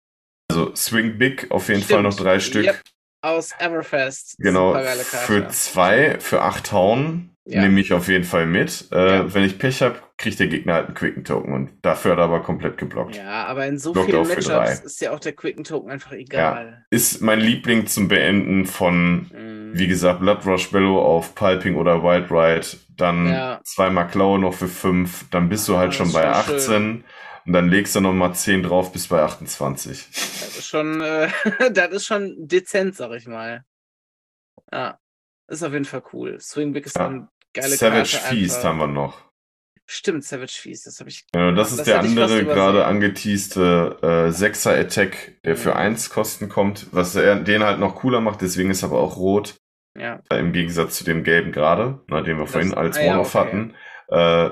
Also 0.51 0.75
Swing 0.75 1.17
Big 1.17 1.49
auf 1.51 1.67
jeden 1.69 1.81
Stimmt. 1.81 1.91
Fall 1.91 2.03
noch 2.03 2.15
drei 2.15 2.39
Stück. 2.39 2.65
Yep. 2.65 2.81
Aus 3.21 3.51
Everfest. 3.57 4.35
Genau. 4.37 4.73
Für 4.75 5.47
zwei, 5.49 6.19
für 6.19 6.41
acht 6.41 6.67
Town 6.67 7.32
ja. 7.45 7.61
nehme 7.61 7.79
ich 7.81 7.91
auf 7.93 8.07
jeden 8.07 8.23
Fall 8.23 8.45
mit. 8.45 8.87
Äh, 8.91 9.17
ja. 9.17 9.33
Wenn 9.33 9.43
ich 9.43 9.57
Pech 9.57 9.81
habe, 9.81 9.99
kriegt 10.17 10.39
der 10.39 10.47
Gegner 10.47 10.75
halt 10.75 10.85
einen 10.87 10.95
Quicken-Token 10.95 11.53
und 11.53 11.71
dafür 11.81 12.13
hat 12.13 12.19
er 12.19 12.25
aber 12.25 12.41
komplett 12.41 12.77
geblockt. 12.77 13.17
Ja, 13.17 13.45
aber 13.45 13.65
in 13.67 13.77
so 13.77 13.91
Blockt 13.91 14.09
vielen 14.09 14.27
Matchups 14.27 14.79
ist 14.79 15.01
ja 15.01 15.11
auch 15.11 15.19
der 15.19 15.33
Quicken-Token 15.33 15.91
einfach 15.91 16.13
egal. 16.13 16.65
Ja. 16.71 16.85
Ist 16.89 17.21
mein 17.21 17.39
Liebling 17.39 17.87
zum 17.87 18.07
Beenden 18.07 18.65
von, 18.65 19.27
mm. 19.31 19.71
wie 19.73 19.87
gesagt, 19.87 20.21
Blood 20.21 20.45
Rush 20.45 20.71
Bellow 20.71 21.01
auf 21.01 21.35
Pulping 21.35 21.75
oder 21.75 22.01
Wild 22.03 22.31
Ride. 22.31 22.77
Dann 22.95 23.27
ja. 23.27 23.59
zweimal 23.63 24.07
Klaue 24.07 24.39
noch 24.39 24.53
für 24.53 24.67
fünf. 24.67 25.25
Dann 25.31 25.49
bist 25.49 25.67
du 25.67 25.77
halt 25.77 25.89
oh, 25.89 25.93
schon 25.93 26.13
bei 26.13 26.27
18. 26.27 26.59
Schön. 26.59 27.03
Und 27.45 27.51
dann 27.51 27.67
legst 27.67 27.93
du 27.95 27.99
noch 27.99 28.13
mal 28.13 28.33
10 28.33 28.63
drauf 28.63 28.93
bis 28.93 29.07
bei 29.07 29.21
28. 29.21 30.07
Das 30.11 30.57
ist 30.57 30.67
schon, 30.67 31.01
äh, 31.01 31.29
das 31.73 31.91
ist 31.91 32.05
schon 32.05 32.35
dezent, 32.37 32.95
sag 32.95 33.11
ich 33.11 33.27
mal. 33.27 33.65
Ja. 34.71 34.97
Ist 35.47 35.63
auf 35.63 35.73
jeden 35.73 35.85
Fall 35.85 36.03
cool. 36.13 36.39
Swing 36.39 36.71
Big 36.71 36.85
ist 36.85 36.95
ja. 36.95 37.07
eine 37.07 37.27
geile 37.53 37.75
Savage 37.75 38.17
Karte 38.17 38.35
Feast 38.35 38.57
einfach. 38.57 38.69
haben 38.69 38.79
wir 38.79 38.87
noch. 38.87 39.23
Stimmt, 39.85 40.23
Savage 40.23 40.57
Feast, 40.61 40.87
das 40.87 40.99
habe 40.99 41.09
ich. 41.09 41.25
Ja, 41.35 41.51
das 41.51 41.71
ist 41.71 41.79
das 41.79 41.85
der 41.85 41.99
andere 41.99 42.45
gerade 42.45 42.85
angeteaste 42.85 43.97
äh, 44.01 44.29
6er 44.29 44.79
Attack, 44.79 45.41
der 45.43 45.57
für 45.57 45.75
1 45.75 46.09
mhm. 46.09 46.13
Kosten 46.13 46.49
kommt, 46.49 46.87
was 46.91 47.15
er, 47.15 47.35
den 47.35 47.63
halt 47.63 47.79
noch 47.79 47.95
cooler 47.95 48.21
macht, 48.21 48.41
deswegen 48.41 48.69
ist 48.69 48.83
aber 48.83 48.99
auch 48.99 49.17
rot. 49.17 49.55
Ja. 49.95 50.21
Im 50.31 50.53
Gegensatz 50.53 50.97
zu 50.97 51.03
dem 51.03 51.23
gelben 51.23 51.51
gerade, 51.51 52.01
ne, 52.07 52.23
den 52.23 52.37
wir 52.37 52.45
das, 52.45 52.51
vorhin 52.51 52.73
als 52.73 52.97
ah, 52.97 53.01
One-Off 53.01 53.35
okay. 53.35 53.45
hatten. 53.45 53.75
Äh, 54.09 54.49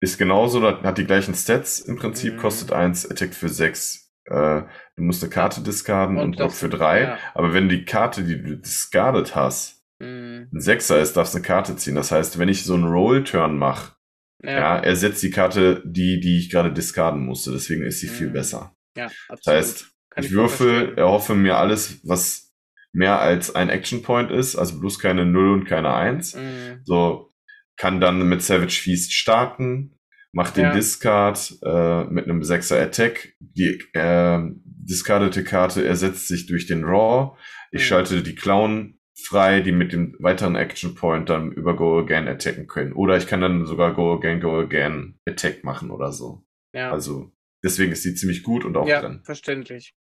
ist 0.00 0.18
genauso, 0.18 0.62
hat 0.62 0.98
die 0.98 1.06
gleichen 1.06 1.34
Stats 1.34 1.80
im 1.80 1.96
Prinzip, 1.96 2.34
mhm. 2.34 2.38
kostet 2.38 2.72
1, 2.72 3.10
Attack 3.10 3.34
für 3.34 3.48
6. 3.48 4.12
Äh, 4.26 4.62
du 4.96 5.02
musst 5.02 5.22
eine 5.22 5.30
Karte 5.30 5.62
discarden 5.62 6.18
und, 6.18 6.24
und 6.24 6.36
Block 6.36 6.52
für 6.52 6.68
3. 6.68 7.00
Ja. 7.00 7.18
Aber 7.32 7.54
wenn 7.54 7.68
die 7.68 7.84
Karte, 7.84 8.22
die 8.22 8.40
du 8.40 8.56
discardet 8.58 9.34
hast, 9.34 9.83
mhm. 10.04 10.48
ein 10.52 10.60
Sechser 10.60 11.00
ist, 11.00 11.16
darfst 11.16 11.34
eine 11.34 11.44
Karte 11.44 11.76
ziehen. 11.76 11.94
Das 11.94 12.10
heißt, 12.10 12.38
wenn 12.38 12.48
ich 12.48 12.64
so 12.64 12.74
einen 12.74 12.84
Roll-Turn 12.84 13.56
mache, 13.56 13.94
ja. 14.42 14.50
ja, 14.50 14.78
ersetzt 14.78 15.22
die 15.22 15.30
Karte 15.30 15.82
die, 15.84 16.20
die 16.20 16.38
ich 16.38 16.50
gerade 16.50 16.72
discarden 16.72 17.24
musste. 17.24 17.52
Deswegen 17.52 17.82
ist 17.82 18.00
sie 18.00 18.08
mhm. 18.08 18.12
viel 18.12 18.30
besser. 18.30 18.74
Ja, 18.96 19.06
absolut. 19.28 19.46
Das 19.46 19.54
heißt, 19.54 19.86
Kann 20.10 20.24
ich 20.24 20.30
würfel, 20.32 20.94
erhoffe 20.96 21.34
mir 21.34 21.56
alles, 21.56 22.00
was 22.04 22.52
mehr 22.92 23.20
als 23.20 23.54
ein 23.54 23.70
Action 23.70 24.02
Point 24.02 24.30
ist, 24.30 24.56
also 24.56 24.78
bloß 24.78 24.98
keine 24.98 25.26
0 25.26 25.52
und 25.52 25.64
keine 25.64 25.92
1. 25.94 26.36
Mhm. 26.36 26.80
So, 26.84 27.32
kann 27.76 28.00
dann 28.00 28.28
mit 28.28 28.40
Savage 28.42 28.80
Feast 28.80 29.12
starten, 29.12 29.98
macht 30.32 30.56
den 30.56 30.64
ja. 30.64 30.72
Discard 30.72 31.58
äh, 31.62 32.04
mit 32.04 32.24
einem 32.24 32.40
6er 32.40 32.80
Attack. 32.80 33.34
Die 33.40 33.82
äh, 33.94 34.40
discardete 34.64 35.42
Karte 35.42 35.84
ersetzt 35.84 36.28
sich 36.28 36.46
durch 36.46 36.66
den 36.66 36.84
Raw. 36.84 37.36
Ich 37.72 37.82
mhm. 37.82 37.86
schalte 37.86 38.22
die 38.22 38.34
Clown 38.36 38.93
frei, 39.26 39.60
die 39.60 39.72
mit 39.72 39.92
dem 39.92 40.16
weiteren 40.18 40.56
Action 40.56 40.94
Point 40.94 41.28
dann 41.28 41.52
über 41.52 41.76
Go 41.76 41.98
Again 41.98 42.28
attacken 42.28 42.66
können. 42.66 42.92
Oder 42.92 43.16
ich 43.16 43.26
kann 43.26 43.40
dann 43.40 43.66
sogar 43.66 43.94
Go 43.94 44.14
Again, 44.14 44.40
Go 44.40 44.58
Again 44.60 45.18
Attack 45.28 45.64
machen 45.64 45.90
oder 45.90 46.12
so. 46.12 46.44
Ja. 46.74 46.90
Also 46.90 47.32
deswegen 47.62 47.92
ist 47.92 48.04
die 48.04 48.14
ziemlich 48.14 48.42
gut 48.42 48.64
und 48.64 48.76
auch 48.76 48.86
ja, 48.86 49.00
drin. 49.00 49.20
verständlich. 49.24 49.94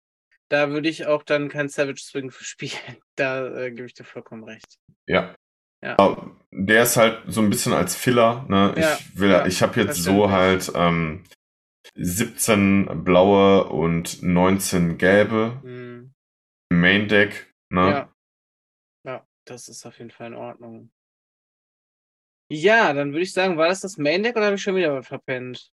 Da 0.50 0.70
würde 0.70 0.90
ich 0.90 1.06
auch 1.06 1.24
dann 1.24 1.48
kein 1.48 1.70
Savage 1.70 2.02
Swing 2.02 2.32
spielen. 2.40 2.98
Da 3.16 3.48
äh, 3.48 3.72
gebe 3.72 3.86
ich 3.86 3.94
dir 3.94 4.04
vollkommen 4.04 4.44
recht. 4.44 4.80
Ja. 5.08 5.36
ja. 5.84 5.96
Der 6.52 6.84
ist 6.84 6.98
halt 6.98 7.22
so 7.28 7.42
ein 7.42 7.50
bisschen 7.50 7.74
als 7.74 7.96
Filler. 7.96 8.46
Ne? 8.50 8.74
Ja, 8.78 8.96
ich 8.96 9.20
will, 9.20 9.30
ja, 9.30 9.46
ich 9.46 9.62
habe 9.62 9.80
jetzt 9.80 10.04
so 10.04 10.30
halt 10.30 10.72
ähm, 10.76 11.24
17 11.96 13.04
blaue 13.04 13.66
und 13.66 14.22
19 14.22 14.98
gelbe 14.98 15.60
mhm. 15.64 16.14
Main 16.70 17.08
Deck. 17.08 17.54
Ne? 17.70 17.90
Ja. 17.90 18.11
Das 19.46 19.68
ist 19.68 19.86
auf 19.86 19.98
jeden 19.98 20.12
Fall 20.12 20.28
in 20.28 20.36
Ordnung. 20.36 20.92
Ja, 22.52 22.94
dann 22.94 23.14
würde 23.14 23.24
ich 23.24 23.34
sagen, 23.34 23.58
war 23.58 23.70
das 23.70 23.82
das 23.82 23.98
Main 23.98 24.24
Deck 24.24 24.36
oder 24.36 24.48
habe 24.48 24.56
ich 24.56 24.62
schon 24.62 24.76
wieder 24.76 24.94
was 24.94 25.08
verpennt? 25.08 25.72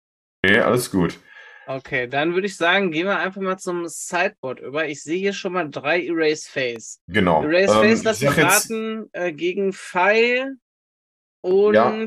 Nee, 0.44 0.58
alles 0.58 0.90
gut. 0.90 1.18
Okay, 1.66 2.08
dann 2.08 2.34
würde 2.34 2.46
ich 2.46 2.56
sagen, 2.56 2.90
gehen 2.90 3.06
wir 3.06 3.18
einfach 3.18 3.40
mal 3.40 3.58
zum 3.58 3.86
Sideboard 3.86 4.60
über. 4.60 4.88
Ich 4.88 5.02
sehe 5.02 5.18
hier 5.18 5.32
schon 5.32 5.52
mal 5.52 5.68
drei 5.70 6.02
Erase 6.02 6.50
Face. 6.50 7.00
Genau. 7.06 7.44
Erase 7.44 7.74
Face, 7.74 8.00
ähm, 8.00 8.04
lass 8.04 8.20
mich 8.20 8.38
raten, 8.38 9.10
äh, 9.12 9.32
gegen 9.32 9.72
Pfeil 9.72 10.56
und 11.42 11.74
ja. 11.74 12.04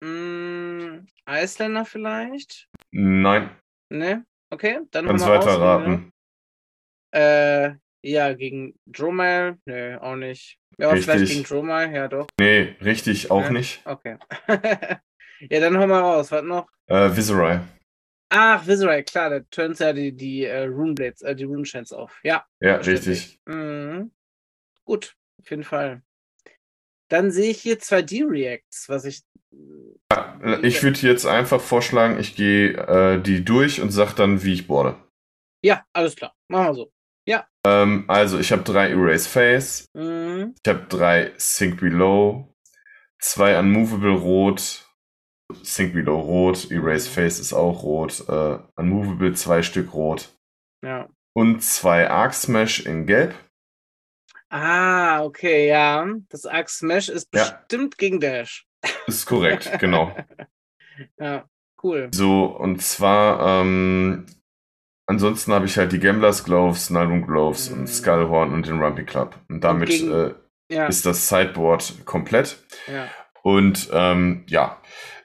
mh, 0.00 0.08
mm, 0.08 1.06
Eisländer 1.24 1.84
vielleicht? 1.84 2.68
Nein. 2.92 3.50
Ne? 3.88 4.24
Okay, 4.50 4.80
dann 4.90 5.06
Kannst 5.06 5.26
weiter 5.26 5.60
raten. 5.60 6.12
Äh, 7.12 7.74
ja, 8.02 8.32
gegen 8.34 8.78
Dromel? 8.86 9.58
Nö, 9.64 9.96
auch 9.98 10.16
nicht. 10.16 10.58
Ja, 10.78 10.90
richtig. 10.90 11.04
vielleicht 11.04 11.32
gegen 11.32 11.44
Dromel, 11.44 11.92
ja 11.92 12.08
doch. 12.08 12.26
Nee, 12.38 12.76
richtig 12.80 13.30
auch 13.30 13.44
ja. 13.44 13.50
nicht. 13.50 13.82
Okay. 13.84 14.16
ja, 14.48 15.60
dann 15.60 15.78
hau 15.78 15.86
mal 15.86 16.00
raus. 16.00 16.30
Was 16.30 16.42
noch? 16.42 16.68
Äh, 16.86 17.16
Viserai. 17.16 17.60
Ach, 18.28 18.66
Viserai, 18.66 19.02
klar, 19.02 19.30
da 19.30 19.40
turns 19.50 19.78
ja 19.78 19.92
die, 19.92 20.12
die 20.12 20.44
äh, 20.44 20.64
Runeblades, 20.64 21.22
äh, 21.22 21.34
die 21.34 21.44
Runechants 21.44 21.92
auf. 21.92 22.18
Ja. 22.22 22.44
Ja, 22.60 22.76
richtig. 22.76 23.40
Mhm. 23.46 24.10
Gut, 24.84 25.16
auf 25.40 25.50
jeden 25.50 25.64
Fall. 25.64 26.02
Dann 27.08 27.30
sehe 27.30 27.50
ich 27.50 27.60
hier 27.60 27.78
zwei 27.78 28.02
D-Reacts, 28.02 28.88
was 28.88 29.04
ich 29.04 29.22
Ja, 30.12 30.58
ich 30.62 30.82
würde 30.82 30.98
jetzt 31.00 31.24
einfach 31.24 31.60
vorschlagen, 31.60 32.18
ich 32.18 32.34
gehe 32.34 32.72
äh, 32.72 33.22
die 33.22 33.44
durch 33.44 33.80
und 33.80 33.90
sag 33.90 34.14
dann, 34.14 34.42
wie 34.42 34.54
ich 34.54 34.66
boarde. 34.66 34.96
Ja, 35.62 35.84
alles 35.92 36.16
klar. 36.16 36.34
Machen 36.48 36.66
wir 36.66 36.74
so. 36.74 36.92
Ähm, 37.66 38.04
also, 38.06 38.38
ich 38.38 38.52
habe 38.52 38.62
drei 38.62 38.90
Erase 38.90 39.28
Face. 39.28 39.88
Mhm. 39.94 40.54
Ich 40.62 40.68
habe 40.72 40.86
drei 40.88 41.32
Sink 41.36 41.80
Below. 41.80 42.54
Zwei 43.18 43.58
Unmovable 43.58 44.14
Rot. 44.14 44.84
Sink 45.62 45.92
Below 45.92 46.20
Rot. 46.20 46.70
Erase 46.70 47.10
Face 47.10 47.40
ist 47.40 47.52
auch 47.52 47.82
rot. 47.82 48.24
Äh, 48.28 48.58
Unmovable 48.76 49.32
zwei 49.34 49.62
Stück 49.62 49.94
rot. 49.94 50.28
Ja. 50.84 51.08
Und 51.34 51.62
zwei 51.62 52.08
Arc 52.08 52.34
Smash 52.34 52.86
in 52.86 53.06
Gelb. 53.06 53.34
Ah, 54.48 55.24
okay, 55.24 55.68
ja. 55.68 56.06
Das 56.28 56.46
Arc 56.46 56.70
Smash 56.70 57.08
ist 57.08 57.30
bestimmt 57.30 57.94
ja. 57.94 57.98
gegen 57.98 58.20
Dash. 58.20 58.66
Ist 59.08 59.26
korrekt, 59.26 59.78
genau. 59.80 60.14
ja, 61.18 61.48
cool. 61.82 62.10
So, 62.12 62.44
und 62.44 62.80
zwar, 62.80 63.62
ähm, 63.62 64.26
ansonsten 65.06 65.52
habe 65.52 65.66
ich 65.66 65.76
halt 65.78 65.92
die 65.92 66.00
Gamblers 66.00 66.44
Gloves, 66.44 66.90
Nalum 66.90 67.26
Gloves 67.26 67.70
mhm. 67.70 67.80
und 67.80 67.86
Skullhorn 67.88 68.52
und 68.52 68.66
den 68.66 68.80
Rumpy 68.80 69.04
Club. 69.04 69.36
Und 69.48 69.62
damit 69.62 69.88
gegen, 69.88 70.12
äh, 70.12 70.34
ja. 70.70 70.86
ist 70.86 71.06
das 71.06 71.28
Sideboard 71.28 72.04
komplett. 72.04 72.58
Ja. 72.86 73.08
Und 73.42 73.88
ähm, 73.92 74.44
ja, 74.48 74.80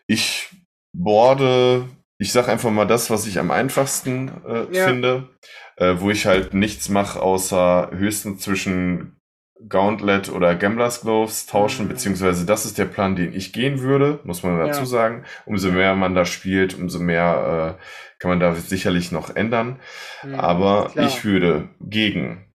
ich 0.08 0.50
boarde, 0.94 1.88
ich 2.20 2.32
sag 2.32 2.48
einfach 2.48 2.70
mal 2.70 2.86
das, 2.86 3.10
was 3.10 3.26
ich 3.26 3.40
am 3.40 3.52
einfachsten 3.52 4.32
äh, 4.46 4.76
ja. 4.76 4.86
finde, 4.86 5.30
äh, 5.78 5.96
wo 5.98 6.10
ich 6.12 6.26
halt 6.26 6.54
nichts 6.54 6.90
mache, 6.90 7.22
außer 7.22 7.90
höchstens 7.94 8.42
zwischen 8.42 9.21
Gauntlet 9.68 10.30
oder 10.30 10.56
Gamblers 10.56 11.02
Gloves 11.02 11.46
tauschen, 11.46 11.86
mhm. 11.86 11.90
beziehungsweise 11.90 12.46
das 12.46 12.66
ist 12.66 12.78
der 12.78 12.86
Plan, 12.86 13.16
den 13.16 13.34
ich 13.34 13.54
gehen 13.54 13.80
würde, 13.82 14.20
muss 14.24 14.44
man 14.44 14.58
dazu 14.58 14.82
ja. 14.82 14.86
sagen. 14.86 15.26
Umso 15.46 15.72
mehr 15.72 15.96
man 15.96 16.16
da 16.16 16.26
spielt, 16.26 16.78
umso 16.78 17.00
mehr 17.00 17.78
äh, 17.80 17.84
kann 18.20 18.30
man 18.30 18.40
da 18.40 18.54
sicherlich 18.56 19.12
noch 19.12 19.36
ändern. 19.36 19.80
Mhm, 20.24 20.36
Aber 20.36 20.90
klar. 20.90 21.08
ich 21.08 21.24
würde 21.26 21.70
gegen 21.80 22.52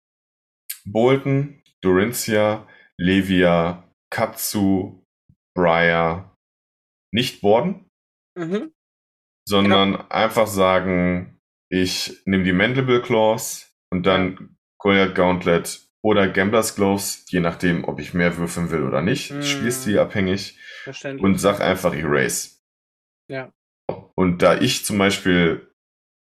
Bolton, 0.84 1.62
Dorinthia, 1.82 2.66
Levia, 2.98 3.84
Katsu, 4.11 5.02
Briar 5.55 6.36
nicht 7.12 7.40
boarden, 7.40 7.88
mhm. 8.36 8.72
sondern 9.48 9.92
genau. 9.92 10.05
einfach 10.09 10.46
sagen, 10.46 11.38
ich 11.70 12.22
nehme 12.24 12.44
die 12.44 12.52
Mandible 12.52 13.02
Claws 13.02 13.72
und 13.90 14.05
dann 14.05 14.57
Goliath 14.78 15.14
Gauntlet 15.14 15.84
oder 16.05 16.28
Gamblers 16.28 16.76
Gloves, 16.76 17.24
je 17.30 17.40
nachdem, 17.40 17.84
ob 17.84 17.98
ich 17.98 18.12
mehr 18.12 18.36
würfeln 18.36 18.70
will 18.70 18.82
oder 18.82 19.00
nicht, 19.00 19.32
mm. 19.32 19.40
Spielstil 19.40 19.98
abhängig 19.98 20.59
und 21.18 21.40
sag 21.40 21.62
einfach 21.62 21.94
Erase. 21.94 22.59
Ja. 23.26 23.50
Und 24.14 24.42
da 24.42 24.61
ich 24.61 24.84
zum 24.84 24.98
Beispiel 24.98 25.72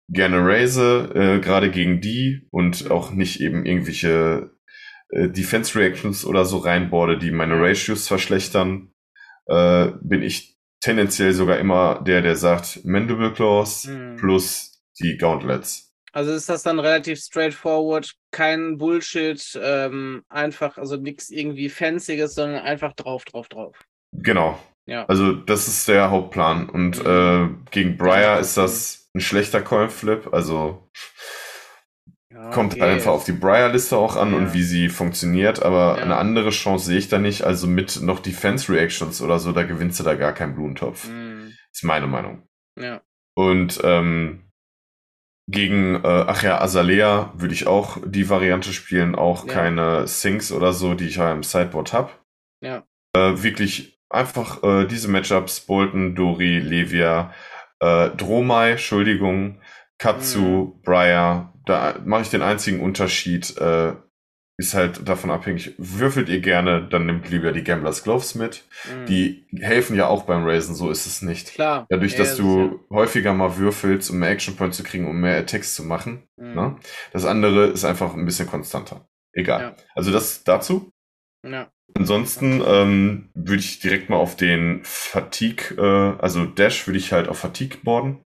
gerne 0.09 0.37
raise, 0.37 1.11
äh, 1.13 1.39
gerade 1.41 1.71
gegen 1.71 1.99
die 1.99 2.47
und 2.51 2.89
auch 2.89 3.11
nicht 3.11 3.41
eben 3.41 3.65
irgendwelche 3.65 4.55
äh, 5.09 5.27
Defense 5.27 5.77
Reactions 5.77 6.25
oder 6.25 6.45
so 6.45 6.59
reinboarde, 6.59 7.17
die 7.17 7.31
meine 7.31 7.59
Ratios 7.59 8.07
verschlechtern, 8.07 8.93
äh, 9.47 9.89
bin 10.01 10.21
ich 10.21 10.57
tendenziell 10.79 11.33
sogar 11.33 11.59
immer 11.59 12.01
der, 12.01 12.21
der 12.21 12.37
sagt 12.37 12.85
Mandible 12.85 13.33
Claws 13.33 13.87
mm. 13.87 14.15
plus 14.15 14.81
die 15.01 15.17
Gauntlets. 15.17 15.84
Also 16.15 16.31
ist 16.31 16.47
das 16.47 16.63
dann 16.63 16.79
relativ 16.79 17.19
straightforward, 17.19 18.13
kein 18.31 18.77
Bullshit, 18.77 19.59
ähm, 19.61 20.23
einfach, 20.29 20.77
also 20.77 20.95
nichts 20.95 21.29
irgendwie 21.29 21.67
Fancyes, 21.67 22.35
sondern 22.35 22.61
einfach 22.61 22.93
drauf, 22.93 23.25
drauf, 23.25 23.49
drauf. 23.49 23.77
Genau. 24.13 24.57
Ja. 24.85 25.05
Also 25.07 25.33
das 25.33 25.67
ist 25.67 25.89
der 25.89 26.11
Hauptplan. 26.11 26.69
Und 26.69 27.05
äh, 27.05 27.49
gegen 27.69 27.97
Briar 27.97 28.39
ist 28.39 28.55
das 28.55 29.09
ein 29.13 29.19
schlechter 29.19 29.61
Coinflip, 29.61 30.33
also 30.33 30.89
ja, 32.31 32.49
kommt 32.51 32.75
okay. 32.75 32.83
einfach 32.83 33.11
auf 33.11 33.25
die 33.25 33.33
Briar-Liste 33.33 33.97
auch 33.97 34.15
an 34.15 34.31
ja. 34.31 34.37
und 34.37 34.53
wie 34.53 34.63
sie 34.63 34.87
funktioniert, 34.87 35.63
aber 35.63 35.97
ja. 35.97 36.03
eine 36.03 36.15
andere 36.15 36.51
Chance 36.51 36.85
sehe 36.85 36.97
ich 36.97 37.09
da 37.09 37.19
nicht. 37.19 37.43
Also 37.43 37.67
mit 37.67 38.01
noch 38.01 38.21
Defense-Reactions 38.21 39.21
oder 39.21 39.39
so, 39.39 39.51
da 39.51 39.63
gewinnst 39.63 39.99
du 39.99 40.05
da 40.05 40.13
gar 40.13 40.31
keinen 40.31 40.55
Blumentopf. 40.55 41.09
Mhm. 41.09 41.51
Ist 41.73 41.83
meine 41.83 42.07
Meinung. 42.07 42.47
Ja. 42.79 43.01
Und 43.33 43.81
ähm, 43.83 44.44
gegen, 45.47 45.95
äh, 45.95 46.25
ach 46.27 46.41
ja, 46.43 46.59
Azalea 46.59 47.31
würde 47.35 47.53
ich 47.53 47.67
auch 47.67 47.97
die 48.03 48.29
Variante 48.29 48.73
spielen, 48.73 49.15
auch 49.15 49.45
ja. 49.45 49.53
keine 49.53 50.07
Sinks 50.07 50.51
oder 50.51 50.73
so, 50.73 50.95
die 50.95 51.07
ich 51.07 51.17
ja 51.17 51.31
im 51.31 51.43
Sideboard 51.43 51.93
habe. 51.93 52.11
Ja. 52.61 52.83
Äh, 53.15 53.43
wirklich 53.43 53.99
einfach 54.09 54.63
äh, 54.63 54.85
diese 54.85 55.09
Matchups, 55.09 55.61
Bolton, 55.61 56.15
Dori, 56.15 56.59
Levia, 56.59 57.33
äh, 57.79 58.09
Dromai, 58.09 58.71
Entschuldigung, 58.71 59.61
Katsu, 59.97 60.41
mhm. 60.41 60.81
Briar, 60.81 61.53
da 61.65 61.95
mache 62.03 62.23
ich 62.23 62.29
den 62.29 62.41
einzigen 62.41 62.79
Unterschied, 62.79 63.57
äh, 63.57 63.93
ist 64.57 64.73
halt 64.73 65.07
davon 65.07 65.31
abhängig, 65.31 65.75
würfelt 65.77 66.29
ihr 66.29 66.39
gerne, 66.39 66.87
dann 66.87 67.05
nimmt 67.05 67.29
lieber 67.29 67.51
die 67.51 67.63
Gamblers 67.63 68.03
Gloves 68.03 68.35
mit. 68.35 68.63
Mhm. 68.85 69.05
Die 69.05 69.45
helfen 69.59 69.97
ja 69.97 70.07
auch 70.07 70.23
beim 70.23 70.45
Raisen, 70.45 70.75
so 70.75 70.89
ist 70.89 71.05
es 71.05 71.21
nicht. 71.21 71.53
Klar. 71.53 71.85
Dadurch, 71.89 72.13
ja, 72.13 72.19
dass 72.19 72.29
das 72.29 72.37
du 72.37 72.59
ja. 72.89 72.95
häufiger 72.95 73.33
mal 73.33 73.57
würfelst, 73.57 74.09
um 74.11 74.19
mehr 74.19 74.29
Action 74.29 74.55
Points 74.55 74.77
zu 74.77 74.83
kriegen, 74.83 75.07
um 75.07 75.19
mehr 75.19 75.37
Attacks 75.37 75.75
zu 75.75 75.83
machen. 75.83 76.23
Mhm. 76.37 76.53
Ne? 76.53 76.75
Das 77.11 77.25
andere 77.25 77.67
ist 77.67 77.83
einfach 77.83 78.13
ein 78.13 78.25
bisschen 78.25 78.47
konstanter. 78.47 79.05
Egal. 79.33 79.61
Ja. 79.61 79.75
Also 79.93 80.11
das 80.11 80.45
dazu. 80.45 80.91
Ja. 81.45 81.69
Ansonsten 81.93 82.63
ähm, 82.65 83.29
würde 83.33 83.59
ich 83.59 83.79
direkt 83.79 84.09
mal 84.09 84.17
auf 84.17 84.35
den 84.35 84.81
Fatigue, 84.83 85.75
äh, 85.77 86.21
also 86.21 86.45
Dash 86.45 86.87
würde 86.87 86.97
ich 86.97 87.11
halt 87.11 87.27
auf 87.27 87.39
Fatigue 87.39 87.79
boarden. 87.83 88.21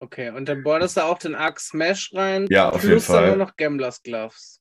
Okay, 0.00 0.30
und 0.30 0.48
dann 0.48 0.62
boardest 0.62 0.98
du 0.98 1.04
auch 1.04 1.18
den 1.18 1.34
Arc 1.34 1.58
Smash 1.58 2.12
rein. 2.14 2.46
Ja, 2.50 2.68
auf 2.68 2.82
jeden 2.82 3.00
Fall. 3.00 3.06
Plus 3.06 3.06
dann 3.06 3.38
nur 3.38 3.46
noch 3.46 3.56
Gamblers 3.56 4.02
Gloves 4.02 4.53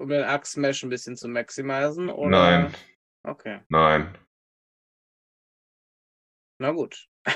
um 0.00 0.08
den 0.08 0.24
Arc 0.24 0.46
Smash 0.46 0.82
ein 0.82 0.90
bisschen 0.90 1.16
zu 1.16 1.28
maximisen? 1.28 2.08
Oder? 2.08 2.30
Nein. 2.30 2.74
Okay. 3.22 3.60
Nein. 3.68 4.16
Na 6.58 6.72
gut. 6.72 7.08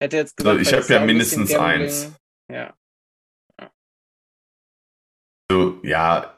Hätte 0.00 0.16
jetzt 0.16 0.36
gesagt, 0.36 0.58
also 0.58 0.70
ich 0.70 0.76
habe 0.76 0.92
ja 0.92 1.04
mindestens 1.04 1.54
eins. 1.54 2.12
Ja. 2.50 2.74
ja. 3.60 3.72
So, 5.50 5.80
ja. 5.82 6.36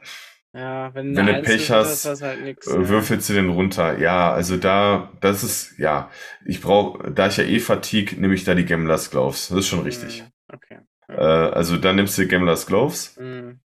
Ja, 0.53 0.93
wenn, 0.95 1.15
wenn 1.15 1.27
du 1.27 1.43
Pech 1.43 1.71
hast, 1.71 2.07
hast 2.07 2.23
halt 2.23 2.43
nix, 2.43 2.67
äh, 2.67 2.89
würfelst 2.89 3.29
du 3.29 3.35
den 3.35 3.51
runter. 3.51 3.99
Ja, 3.99 4.33
also 4.33 4.57
da, 4.57 5.13
das 5.21 5.45
ist, 5.45 5.79
ja, 5.79 6.11
ich 6.45 6.61
brauche, 6.61 7.13
da 7.13 7.29
ich 7.29 7.37
ja 7.37 7.45
eh 7.45 7.61
Fatigue, 7.61 8.19
nehme 8.21 8.35
ich 8.35 8.43
da 8.43 8.55
die 8.55 8.65
Gamblers 8.65 9.11
Gloves. 9.11 9.49
Das 9.49 9.59
ist 9.59 9.69
schon 9.69 9.83
richtig. 9.83 10.23
Hm, 10.23 10.33
okay. 10.53 10.79
Ja. 11.09 11.49
Äh, 11.49 11.53
also 11.53 11.77
dann 11.77 11.97
nimmst 11.97 12.19
du 12.19 12.27
Gamblers 12.27 12.67
Gloves. 12.67 13.17
Mhm. 13.17 13.61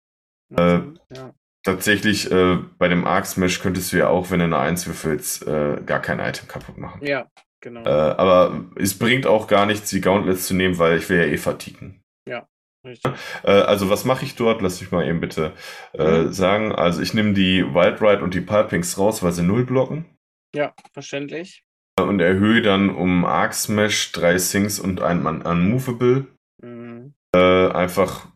Äh, 0.56 0.80
ja. 1.14 1.34
Tatsächlich, 1.62 2.30
äh, 2.32 2.56
bei 2.78 2.88
dem 2.88 3.06
Arc 3.06 3.26
Smash 3.26 3.60
könntest 3.60 3.92
du 3.92 3.98
ja 3.98 4.08
auch, 4.08 4.30
wenn 4.30 4.38
du 4.38 4.46
eine 4.46 4.58
1 4.58 4.86
würfelst, 4.86 5.46
äh, 5.46 5.82
gar 5.84 6.00
kein 6.00 6.18
Item 6.18 6.48
kaputt 6.48 6.78
machen. 6.78 7.04
Ja, 7.04 7.26
genau. 7.60 7.84
Äh, 7.84 7.88
aber 7.88 8.64
es 8.76 8.98
bringt 8.98 9.26
auch 9.26 9.46
gar 9.46 9.66
nichts, 9.66 9.90
die 9.90 10.00
Gauntlets 10.00 10.46
zu 10.46 10.54
nehmen, 10.54 10.78
weil 10.78 10.96
ich 10.96 11.08
will 11.10 11.18
ja 11.18 11.24
eh 11.26 11.36
vertiken. 11.36 12.00
Ja, 12.26 12.48
richtig. 12.86 13.12
Äh, 13.42 13.50
also, 13.50 13.90
was 13.90 14.06
mache 14.06 14.24
ich 14.24 14.36
dort? 14.36 14.62
Lass 14.62 14.80
mich 14.80 14.90
mal 14.90 15.06
eben 15.06 15.20
bitte 15.20 15.52
äh, 15.92 16.22
mhm. 16.22 16.32
sagen. 16.32 16.72
Also, 16.74 17.02
ich 17.02 17.12
nehme 17.12 17.34
die 17.34 17.62
Wild 17.62 18.00
Ride 18.00 18.24
und 18.24 18.32
die 18.32 18.40
Pulpings 18.40 18.96
raus, 18.96 19.22
weil 19.22 19.32
sie 19.32 19.42
null 19.42 19.66
blocken. 19.66 20.06
Ja, 20.54 20.72
verständlich. 20.94 21.62
Und 22.00 22.20
erhöhe 22.20 22.62
dann 22.62 22.88
um 22.88 23.26
Arc 23.26 23.52
Smash 23.52 24.12
drei 24.12 24.38
Sings 24.38 24.80
und 24.80 25.02
ein 25.02 25.26
Unmovable. 25.26 26.26
Mhm. 26.62 27.14
einfach 27.34 28.29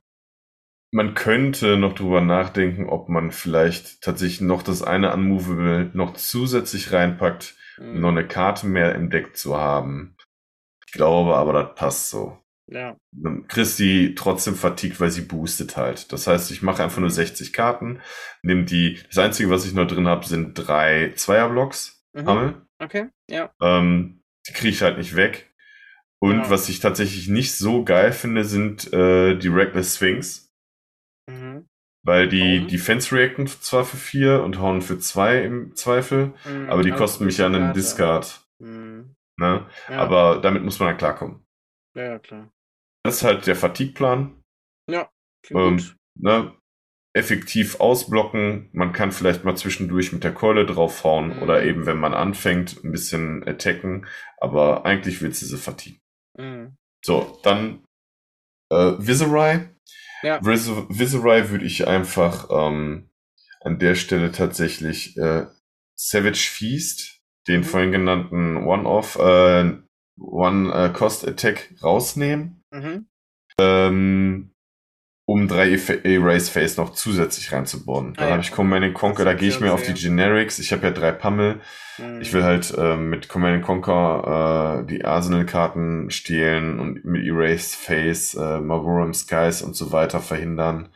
man 0.94 1.14
könnte 1.14 1.76
noch 1.76 1.92
drüber 1.92 2.20
nachdenken, 2.20 2.88
ob 2.88 3.08
man 3.08 3.32
vielleicht 3.32 4.00
tatsächlich 4.00 4.42
noch 4.42 4.62
das 4.62 4.84
eine 4.84 5.12
Unmovable 5.12 5.90
noch 5.92 6.14
zusätzlich 6.14 6.92
reinpackt, 6.92 7.56
mhm. 7.78 8.00
noch 8.00 8.10
eine 8.10 8.24
Karte 8.28 8.68
mehr 8.68 8.94
im 8.94 9.10
Deck 9.10 9.36
zu 9.36 9.56
haben. 9.56 10.16
Ich 10.86 10.92
glaube 10.92 11.34
aber, 11.34 11.52
das 11.52 11.74
passt 11.74 12.10
so. 12.10 12.38
Ja. 12.70 12.96
Die 13.12 14.14
trotzdem 14.14 14.54
vertiegt, 14.54 15.00
weil 15.00 15.10
sie 15.10 15.22
boostet 15.22 15.76
halt. 15.76 16.12
Das 16.12 16.28
heißt, 16.28 16.52
ich 16.52 16.62
mache 16.62 16.84
einfach 16.84 17.00
nur 17.00 17.10
60 17.10 17.48
mhm. 17.48 17.52
Karten, 17.52 18.00
nehme 18.42 18.62
die, 18.62 19.00
das 19.08 19.18
einzige, 19.18 19.50
was 19.50 19.66
ich 19.66 19.74
noch 19.74 19.88
drin 19.88 20.06
habe, 20.06 20.24
sind 20.24 20.54
drei 20.54 21.12
Zweierblocks. 21.16 22.06
Mhm. 22.12 22.62
Okay, 22.78 23.08
ja. 23.28 23.50
Ähm, 23.60 24.22
die 24.46 24.52
kriege 24.52 24.68
ich 24.68 24.82
halt 24.82 24.98
nicht 24.98 25.16
weg. 25.16 25.52
Und 26.20 26.36
genau. 26.36 26.50
was 26.50 26.68
ich 26.68 26.78
tatsächlich 26.78 27.28
nicht 27.28 27.56
so 27.56 27.82
geil 27.84 28.12
finde, 28.12 28.44
sind 28.44 28.92
äh, 28.92 29.36
die 29.36 29.48
Reckless 29.48 29.96
Sphinx. 29.96 30.43
Mhm. 31.30 31.66
Weil 32.04 32.28
die 32.28 32.60
mhm. 32.60 32.68
Defense 32.68 33.14
reacten 33.14 33.46
zwar 33.46 33.84
für 33.84 33.96
vier 33.96 34.42
und 34.42 34.58
hauen 34.58 34.82
für 34.82 34.98
zwei 34.98 35.42
im 35.42 35.74
Zweifel, 35.74 36.34
mhm, 36.44 36.68
aber 36.68 36.82
die 36.82 36.90
kosten 36.90 37.24
mich 37.24 37.38
ja 37.38 37.46
einen 37.46 37.72
Discard. 37.72 38.46
Mhm. 38.58 39.14
Ne? 39.38 39.66
Ja. 39.88 39.98
Aber 39.98 40.40
damit 40.40 40.62
muss 40.62 40.78
man 40.78 40.90
dann 40.90 40.98
klarkommen. 40.98 41.44
Ja, 41.96 42.04
ja, 42.04 42.18
klar. 42.18 42.50
Das 43.04 43.16
ist 43.16 43.24
halt 43.24 43.46
der 43.46 43.56
Fatigue-Plan. 43.56 44.42
Ja, 44.90 45.10
ähm, 45.50 45.82
ne? 46.18 46.54
effektiv 47.14 47.80
ausblocken. 47.80 48.68
Man 48.72 48.92
kann 48.92 49.12
vielleicht 49.12 49.44
mal 49.44 49.56
zwischendurch 49.56 50.12
mit 50.12 50.24
der 50.24 50.34
Keule 50.34 50.66
draufhauen 50.66 51.36
mhm. 51.36 51.42
oder 51.42 51.62
eben, 51.62 51.86
wenn 51.86 51.98
man 51.98 52.12
anfängt, 52.12 52.82
ein 52.84 52.92
bisschen 52.92 53.46
attacken. 53.46 54.06
Aber 54.38 54.84
eigentlich 54.84 55.22
willst 55.22 55.40
du 55.42 55.46
sie 55.46 55.56
vertiegen. 55.56 56.00
Mhm. 56.36 56.76
So, 57.04 57.38
dann 57.42 57.84
äh, 58.70 58.94
Viserai. 58.98 59.70
Ja. 60.24 60.44
Vis 60.44 60.70
Viserai 60.88 61.50
würde 61.50 61.66
ich 61.66 61.86
einfach 61.86 62.48
ähm, 62.50 63.10
an 63.60 63.78
der 63.78 63.94
Stelle 63.94 64.32
tatsächlich 64.32 65.16
äh, 65.16 65.46
Savage 65.94 66.48
Feast, 66.50 67.20
den 67.46 67.60
mhm. 67.60 67.64
vorhin 67.64 67.92
genannten 67.92 68.56
One-Off, 68.64 69.16
äh, 69.16 69.72
One-Cost-Attack 70.18 71.74
rausnehmen. 71.82 72.62
Mhm. 72.72 73.06
Ähm, 73.58 74.53
um 75.26 75.48
drei 75.48 75.70
Erase 76.04 76.50
Face 76.50 76.76
noch 76.76 76.92
zusätzlich 76.92 77.50
reinzubauen. 77.52 78.12
Ah, 78.16 78.20
da 78.20 78.24
ja. 78.26 78.30
habe 78.32 78.42
ich 78.42 78.52
Command 78.52 78.92
Conquer, 78.94 79.24
da 79.24 79.32
gehe 79.32 79.48
ich 79.48 79.60
mir 79.60 79.72
auf 79.72 79.82
die 79.82 79.94
Generics. 79.94 80.58
Ich 80.58 80.72
habe 80.72 80.86
ja 80.86 80.90
drei 80.90 81.12
Pummel. 81.12 81.60
Mhm. 81.98 82.20
Ich 82.20 82.32
will 82.32 82.44
halt 82.44 82.74
äh, 82.76 82.96
mit 82.96 83.28
Command 83.28 83.62
Conquer 83.62 84.82
äh, 84.82 84.86
die 84.86 85.04
Arsenal-Karten 85.04 86.10
stehlen 86.10 86.78
und 86.78 87.04
mit 87.04 87.24
Erase 87.24 87.76
Face, 87.76 88.34
äh, 88.34 88.60
Marvorum 88.60 89.14
Skies 89.14 89.62
und 89.62 89.74
so 89.74 89.92
weiter 89.92 90.20
verhindern. 90.20 90.90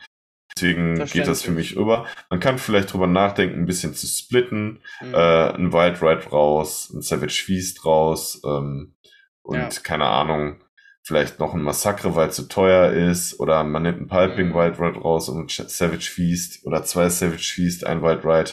Deswegen 0.55 1.05
geht 1.05 1.27
das 1.27 1.41
für 1.41 1.51
mich 1.51 1.75
über. 1.75 2.05
Man 2.29 2.39
kann 2.39 2.57
vielleicht 2.57 2.91
drüber 2.91 3.07
nachdenken, 3.07 3.61
ein 3.61 3.65
bisschen 3.65 3.93
zu 3.93 4.07
splitten, 4.07 4.79
mhm. 5.01 5.13
äh, 5.13 5.53
ein 5.53 5.73
Wild 5.73 6.01
Ride 6.01 6.29
raus, 6.29 6.91
ein 6.93 7.01
Savage 7.01 7.43
Feast 7.45 7.85
raus 7.85 8.41
ähm, 8.45 8.93
und 9.41 9.57
ja. 9.57 9.69
keine 9.81 10.05
Ahnung, 10.05 10.61
vielleicht 11.09 11.39
noch 11.39 11.55
ein 11.55 11.63
Massacre, 11.63 12.15
weil 12.15 12.29
es 12.29 12.35
zu 12.35 12.47
teuer 12.47 12.91
ist, 12.91 13.39
oder 13.39 13.63
man 13.63 13.81
nimmt 13.81 13.99
ein 13.99 14.07
Pulping 14.07 14.49
mhm. 14.49 14.53
Wild 14.53 14.79
Ride 14.79 14.99
raus 14.99 15.27
und 15.27 15.49
Savage 15.49 16.11
Feast 16.11 16.63
oder 16.67 16.83
zwei 16.83 17.09
Savage 17.09 17.51
Feast, 17.55 17.83
ein 17.83 18.03
Wild 18.03 18.23
Ride. 18.23 18.51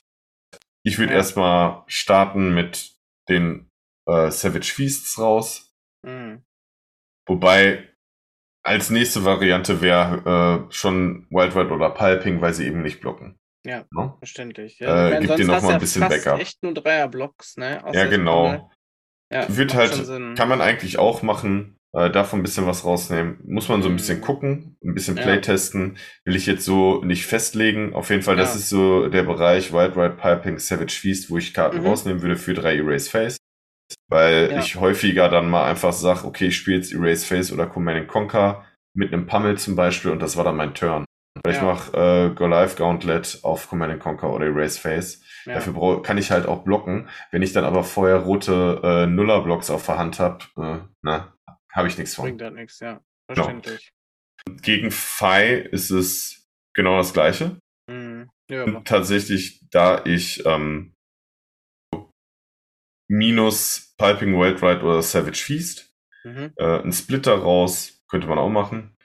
Ich 0.82 0.98
würde 0.98 1.12
ja. 1.12 1.18
erstmal 1.18 1.82
starten 1.86 2.54
mit 2.54 2.92
den 3.28 3.70
äh, 4.06 4.30
Savage 4.30 4.72
Feasts 4.72 5.18
raus. 5.18 5.74
Mhm. 6.02 6.44
Wobei 7.26 7.90
als 8.62 8.88
nächste 8.88 9.26
Variante 9.26 9.82
wäre 9.82 10.66
äh, 10.70 10.72
schon 10.72 11.26
Wild 11.28 11.54
Ride 11.54 11.70
oder 11.70 11.90
Pulping, 11.90 12.40
weil 12.40 12.54
sie 12.54 12.66
eben 12.66 12.80
nicht 12.80 13.02
blocken. 13.02 13.38
Ja, 13.66 13.84
no? 13.90 14.02
Ne? 14.02 14.14
verständlich. 14.18 14.78
Ja. 14.78 15.10
Äh, 15.10 15.20
gibt 15.20 15.38
dir 15.38 15.44
noch 15.44 15.60
mal 15.60 15.74
ein 15.74 15.80
bisschen 15.80 16.08
Backup. 16.08 16.40
echt 16.40 16.62
nur 16.62 16.72
Dreier-Blocks, 16.72 17.58
ne? 17.58 17.84
Außer 17.84 17.98
ja, 17.98 18.06
genau. 18.06 18.70
Ja, 19.30 19.44
Wird 19.54 19.74
halt, 19.74 19.92
kann 20.36 20.48
man 20.48 20.62
eigentlich 20.62 20.98
auch 20.98 21.22
machen, 21.22 21.75
äh, 21.92 22.10
davon 22.10 22.40
ein 22.40 22.42
bisschen 22.42 22.66
was 22.66 22.84
rausnehmen. 22.84 23.38
Muss 23.44 23.68
man 23.68 23.82
so 23.82 23.88
ein 23.88 23.96
bisschen 23.96 24.18
mhm. 24.18 24.22
gucken, 24.22 24.76
ein 24.84 24.94
bisschen 24.94 25.16
Playtesten. 25.16 25.96
Will 26.24 26.36
ich 26.36 26.46
jetzt 26.46 26.64
so 26.64 27.02
nicht 27.04 27.26
festlegen. 27.26 27.94
Auf 27.94 28.10
jeden 28.10 28.22
Fall, 28.22 28.36
das 28.36 28.56
ist 28.56 28.68
so 28.68 29.08
der 29.08 29.22
Bereich 29.22 29.72
Wild 29.72 29.96
Ride 29.96 30.16
Piping 30.20 30.58
Savage 30.58 30.98
Feast, 31.00 31.30
wo 31.30 31.38
ich 31.38 31.54
Karten 31.54 31.80
mhm. 31.80 31.86
rausnehmen 31.86 32.22
würde 32.22 32.36
für 32.36 32.54
drei 32.54 32.76
Erase 32.76 33.10
Face. 33.10 33.36
Weil 34.08 34.56
ich 34.58 34.76
häufiger 34.76 35.28
dann 35.28 35.48
mal 35.48 35.64
einfach 35.64 35.92
sage, 35.92 36.26
okay, 36.26 36.48
ich 36.48 36.56
spiele 36.56 36.78
jetzt 36.78 36.92
Erase 36.92 37.24
Face 37.24 37.52
oder 37.52 37.66
Command 37.66 38.08
Conquer 38.08 38.64
mit 38.94 39.12
einem 39.12 39.26
Pummel 39.26 39.58
zum 39.58 39.76
Beispiel 39.76 40.10
und 40.10 40.20
das 40.20 40.36
war 40.36 40.44
dann 40.44 40.56
mein 40.56 40.74
Turn. 40.74 41.04
Oder 41.44 41.52
ja. 41.52 41.56
ich 41.56 41.62
mache 41.62 41.96
äh, 41.96 42.34
Go 42.34 42.46
Live 42.46 42.76
Gauntlet 42.76 43.40
auf 43.42 43.68
Command 43.68 44.00
Conquer 44.00 44.32
oder 44.32 44.46
Erase 44.46 44.80
Face. 44.80 45.22
Ja. 45.44 45.54
Dafür 45.54 46.02
kann 46.02 46.18
ich 46.18 46.30
halt 46.30 46.46
auch 46.46 46.64
blocken. 46.64 47.08
Wenn 47.30 47.42
ich 47.42 47.52
dann 47.52 47.64
aber 47.64 47.84
vorher 47.84 48.16
rote 48.16 48.80
äh, 48.82 49.06
Nuller-Blocks 49.06 49.70
auf 49.70 49.86
der 49.86 49.98
Hand 49.98 50.18
habe, 50.18 50.38
äh, 50.56 50.78
na, 51.02 51.35
habe 51.76 51.88
ich 51.88 51.98
nichts 51.98 52.14
von. 52.14 52.24
Bringt 52.24 52.42
halt 52.42 52.54
nichts, 52.54 52.80
ja. 52.80 53.00
Genau. 53.28 53.44
Verständlich. 53.44 53.90
Genau. 54.44 54.58
Gegen 54.62 54.90
Phi 54.90 55.68
ist 55.70 55.90
es 55.90 56.48
genau 56.74 56.96
das 56.96 57.12
gleiche. 57.12 57.58
Mhm. 57.88 58.30
Ja, 58.48 58.80
tatsächlich, 58.80 59.60
da 59.70 60.04
ich 60.04 60.44
ähm, 60.46 60.94
minus 63.08 63.94
Piping 63.98 64.38
Wild 64.38 64.62
Ride 64.62 64.82
oder 64.82 65.02
Savage 65.02 65.42
Feast. 65.42 65.92
Mhm. 66.24 66.52
Äh, 66.56 66.80
ein 66.82 66.92
Splitter 66.92 67.34
raus, 67.34 68.02
könnte 68.08 68.26
man 68.26 68.38
auch 68.38 68.48
machen. 68.48 68.96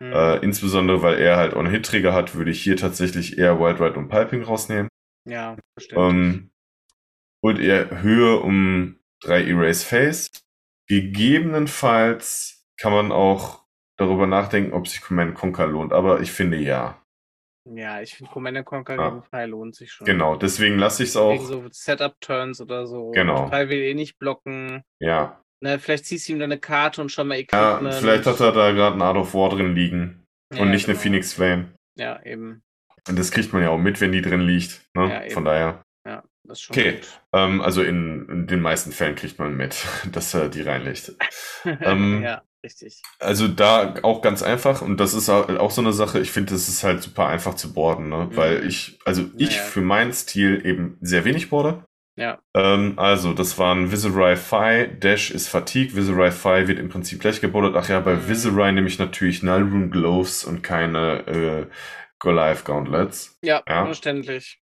Mhm. 0.00 0.12
Äh, 0.12 0.36
insbesondere, 0.38 1.02
weil 1.02 1.18
er 1.18 1.36
halt 1.36 1.54
On-Hit-Trigger 1.54 2.12
hat, 2.12 2.34
würde 2.34 2.50
ich 2.50 2.62
hier 2.62 2.76
tatsächlich 2.76 3.38
eher 3.38 3.58
Wild 3.60 3.80
Ride 3.80 3.98
und 3.98 4.08
Piping 4.08 4.42
rausnehmen. 4.42 4.88
Ja, 5.28 5.56
verständlich. 5.76 6.10
Ähm, 6.10 6.50
und 7.40 7.60
eher 7.60 8.02
Höhe 8.02 8.38
um 8.40 8.98
drei 9.20 9.44
Erase 9.44 9.84
Face. 9.84 10.28
Gegebenenfalls 10.88 12.66
kann 12.78 12.92
man 12.92 13.12
auch 13.12 13.64
darüber 13.98 14.26
nachdenken, 14.26 14.72
ob 14.72 14.88
sich 14.88 15.00
Command 15.00 15.34
Conquer 15.34 15.66
lohnt, 15.66 15.92
aber 15.92 16.20
ich 16.20 16.32
finde 16.32 16.58
ja. 16.58 17.02
Ja, 17.70 18.00
ich 18.00 18.14
finde 18.14 18.30
Command 18.32 18.64
Conquer 18.64 18.96
ja. 18.96 19.10
gegen 19.10 19.22
Pfeil 19.22 19.50
lohnt 19.50 19.74
sich 19.74 19.92
schon. 19.92 20.06
Genau, 20.06 20.36
deswegen 20.36 20.78
lasse 20.78 21.02
ich 21.02 21.10
es 21.10 21.16
auch. 21.16 21.32
Gegen 21.32 21.44
so 21.44 21.64
Setup-Turns 21.70 22.60
oder 22.60 22.86
so. 22.86 23.10
Genau. 23.10 23.48
Pfeil 23.48 23.68
will 23.68 23.82
eh 23.82 23.94
nicht 23.94 24.18
blocken. 24.18 24.82
Ja. 25.00 25.42
Ne, 25.60 25.78
vielleicht 25.78 26.06
ziehst 26.06 26.28
du 26.28 26.32
ihm 26.32 26.38
dann 26.38 26.52
eine 26.52 26.60
Karte 26.60 27.02
und 27.02 27.10
schon 27.10 27.28
mal 27.28 27.38
Equipment. 27.38 27.92
Ja, 27.94 28.00
vielleicht 28.00 28.26
hat 28.26 28.40
er 28.40 28.52
da 28.52 28.70
gerade 28.70 28.96
ein 28.96 29.02
Art 29.02 29.16
of 29.16 29.34
War 29.34 29.50
drin 29.50 29.74
liegen. 29.74 30.24
Ja, 30.54 30.62
und 30.62 30.70
nicht 30.70 30.86
genau. 30.86 30.96
eine 30.96 31.02
Phoenix 31.02 31.34
Flame. 31.34 31.74
Ja, 31.98 32.22
eben. 32.24 32.62
Und 33.08 33.18
das 33.18 33.30
kriegt 33.30 33.52
man 33.52 33.62
ja 33.62 33.70
auch 33.70 33.78
mit, 33.78 34.00
wenn 34.00 34.12
die 34.12 34.22
drin 34.22 34.40
liegt. 34.40 34.88
Ne? 34.94 35.26
Ja. 35.26 35.34
Von 35.34 35.44
daher. 35.44 35.82
Das 36.48 36.58
ist 36.58 36.64
schon 36.64 36.76
Okay, 36.76 37.00
ähm, 37.32 37.60
also 37.60 37.82
in, 37.82 38.26
in, 38.28 38.46
den 38.46 38.60
meisten 38.60 38.90
Fällen 38.90 39.14
kriegt 39.14 39.38
man 39.38 39.56
mit, 39.56 39.84
dass 40.12 40.34
er 40.34 40.48
die 40.48 40.62
reinlegt. 40.62 41.14
ähm, 41.64 42.22
ja. 42.24 42.42
Richtig. 42.60 43.02
Also 43.20 43.46
da 43.46 43.94
auch 44.02 44.20
ganz 44.20 44.42
einfach 44.42 44.82
und 44.82 44.98
das 44.98 45.14
ist 45.14 45.28
auch 45.28 45.70
so 45.70 45.80
eine 45.80 45.92
Sache, 45.92 46.18
ich 46.18 46.32
finde, 46.32 46.54
das 46.54 46.68
ist 46.68 46.82
halt 46.82 47.00
super 47.00 47.28
einfach 47.28 47.54
zu 47.54 47.72
boarden, 47.72 48.08
ne? 48.08 48.28
Mhm. 48.30 48.36
weil 48.36 48.66
ich, 48.66 48.98
also 49.04 49.30
ich 49.36 49.50
naja. 49.50 49.62
für 49.62 49.80
meinen 49.80 50.12
Stil 50.12 50.66
eben 50.66 50.98
sehr 51.00 51.24
wenig 51.24 51.50
boarde. 51.50 51.84
Ja. 52.16 52.40
Ähm, 52.52 52.94
also, 52.96 53.32
das 53.32 53.58
waren 53.58 53.92
Viserai 53.92 54.34
Phi, 54.34 54.88
Dash 54.98 55.30
ist 55.30 55.46
Fatigue, 55.46 55.94
Viserai 55.94 56.32
Phi 56.32 56.66
wird 56.66 56.80
im 56.80 56.88
Prinzip 56.88 57.20
gleich 57.20 57.40
gebordet. 57.40 57.76
Ach 57.76 57.88
ja, 57.88 58.00
bei 58.00 58.16
mhm. 58.16 58.28
Viserai 58.28 58.72
nehme 58.72 58.88
ich 58.88 58.98
natürlich 58.98 59.44
Null 59.44 59.62
Rune 59.62 59.88
Gloves 59.88 60.44
und 60.44 60.62
keine 60.62 61.26
äh, 61.28 61.66
Goliath 62.18 62.64
Gauntlets. 62.64 63.38
Ja, 63.40 63.62
ja. 63.68 63.84
verständlich. 63.84 64.60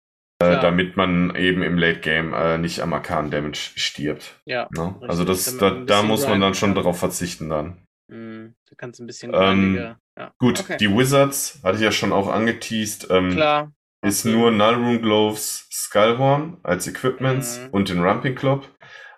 Äh, 0.42 0.62
damit 0.62 0.96
man 0.96 1.36
eben 1.36 1.62
im 1.64 1.78
Late 1.78 2.00
Game 2.00 2.34
äh, 2.34 2.58
nicht 2.58 2.80
am 2.80 2.94
Arkan 2.94 3.30
Damage 3.30 3.72
stirbt. 3.76 4.40
Ja. 4.46 4.70
Ne? 4.74 4.96
Also 5.02 5.26
das, 5.26 5.58
da, 5.58 5.72
da 5.72 6.02
muss 6.02 6.26
man 6.28 6.40
dann 6.40 6.54
schon 6.54 6.76
darauf 6.76 6.98
verzichten 6.98 7.50
dann. 7.50 7.86
Mm, 8.08 8.56
du 8.70 8.76
kannst 8.78 9.02
ein 9.02 9.08
bisschen 9.08 9.34
ähm, 9.34 9.76
ja. 9.76 10.34
Gut, 10.38 10.62
okay. 10.62 10.78
die 10.78 10.90
Wizards 10.90 11.60
hatte 11.62 11.76
ich 11.76 11.84
ja 11.84 11.92
schon 11.92 12.14
auch 12.14 12.30
angeteased. 12.30 13.08
Ähm, 13.10 13.32
Klar. 13.32 13.74
Ist 14.02 14.26
okay. 14.26 14.34
nur 14.34 14.52
Nullroom 14.52 15.02
Gloves, 15.02 15.68
Skullhorn 15.74 16.58
als 16.64 16.88
Equipments 16.88 17.60
mhm. 17.60 17.70
und 17.72 17.90
den 17.90 18.00
Ramping 18.00 18.36
Club. 18.36 18.70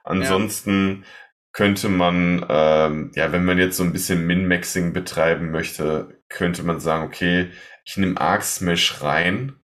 Ansonsten 0.04 1.04
ja. 1.04 1.08
könnte 1.54 1.90
man, 1.90 2.44
ähm, 2.50 3.12
ja, 3.14 3.32
wenn 3.32 3.46
man 3.46 3.60
jetzt 3.60 3.78
so 3.78 3.84
ein 3.84 3.94
bisschen 3.94 4.26
Min-Maxing 4.26 4.92
betreiben 4.92 5.52
möchte, 5.52 6.20
könnte 6.30 6.64
man 6.64 6.80
sagen, 6.80 7.04
okay, 7.04 7.52
ich 7.86 7.98
nehme 7.98 8.20
Arc 8.20 8.42
Smash 8.42 9.04
rein 9.04 9.61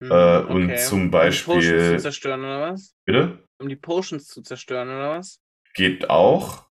hm, 0.00 0.10
äh, 0.10 0.38
okay. 0.38 0.52
und 0.52 0.78
zum 0.78 1.10
Beispiel. 1.10 1.54
Um 1.54 1.60
die 1.60 1.66
Potions 1.68 1.96
zu 1.96 2.02
zerstören 2.02 2.40
oder 2.40 2.60
was? 2.72 2.94
Bitte? 3.04 3.38
Um 3.60 3.68
die 3.68 3.76
Potions 3.76 4.26
zu 4.26 4.42
zerstören 4.42 4.88
oder 4.88 5.10
was? 5.10 5.40
Geht 5.74 6.10
auch. 6.10 6.66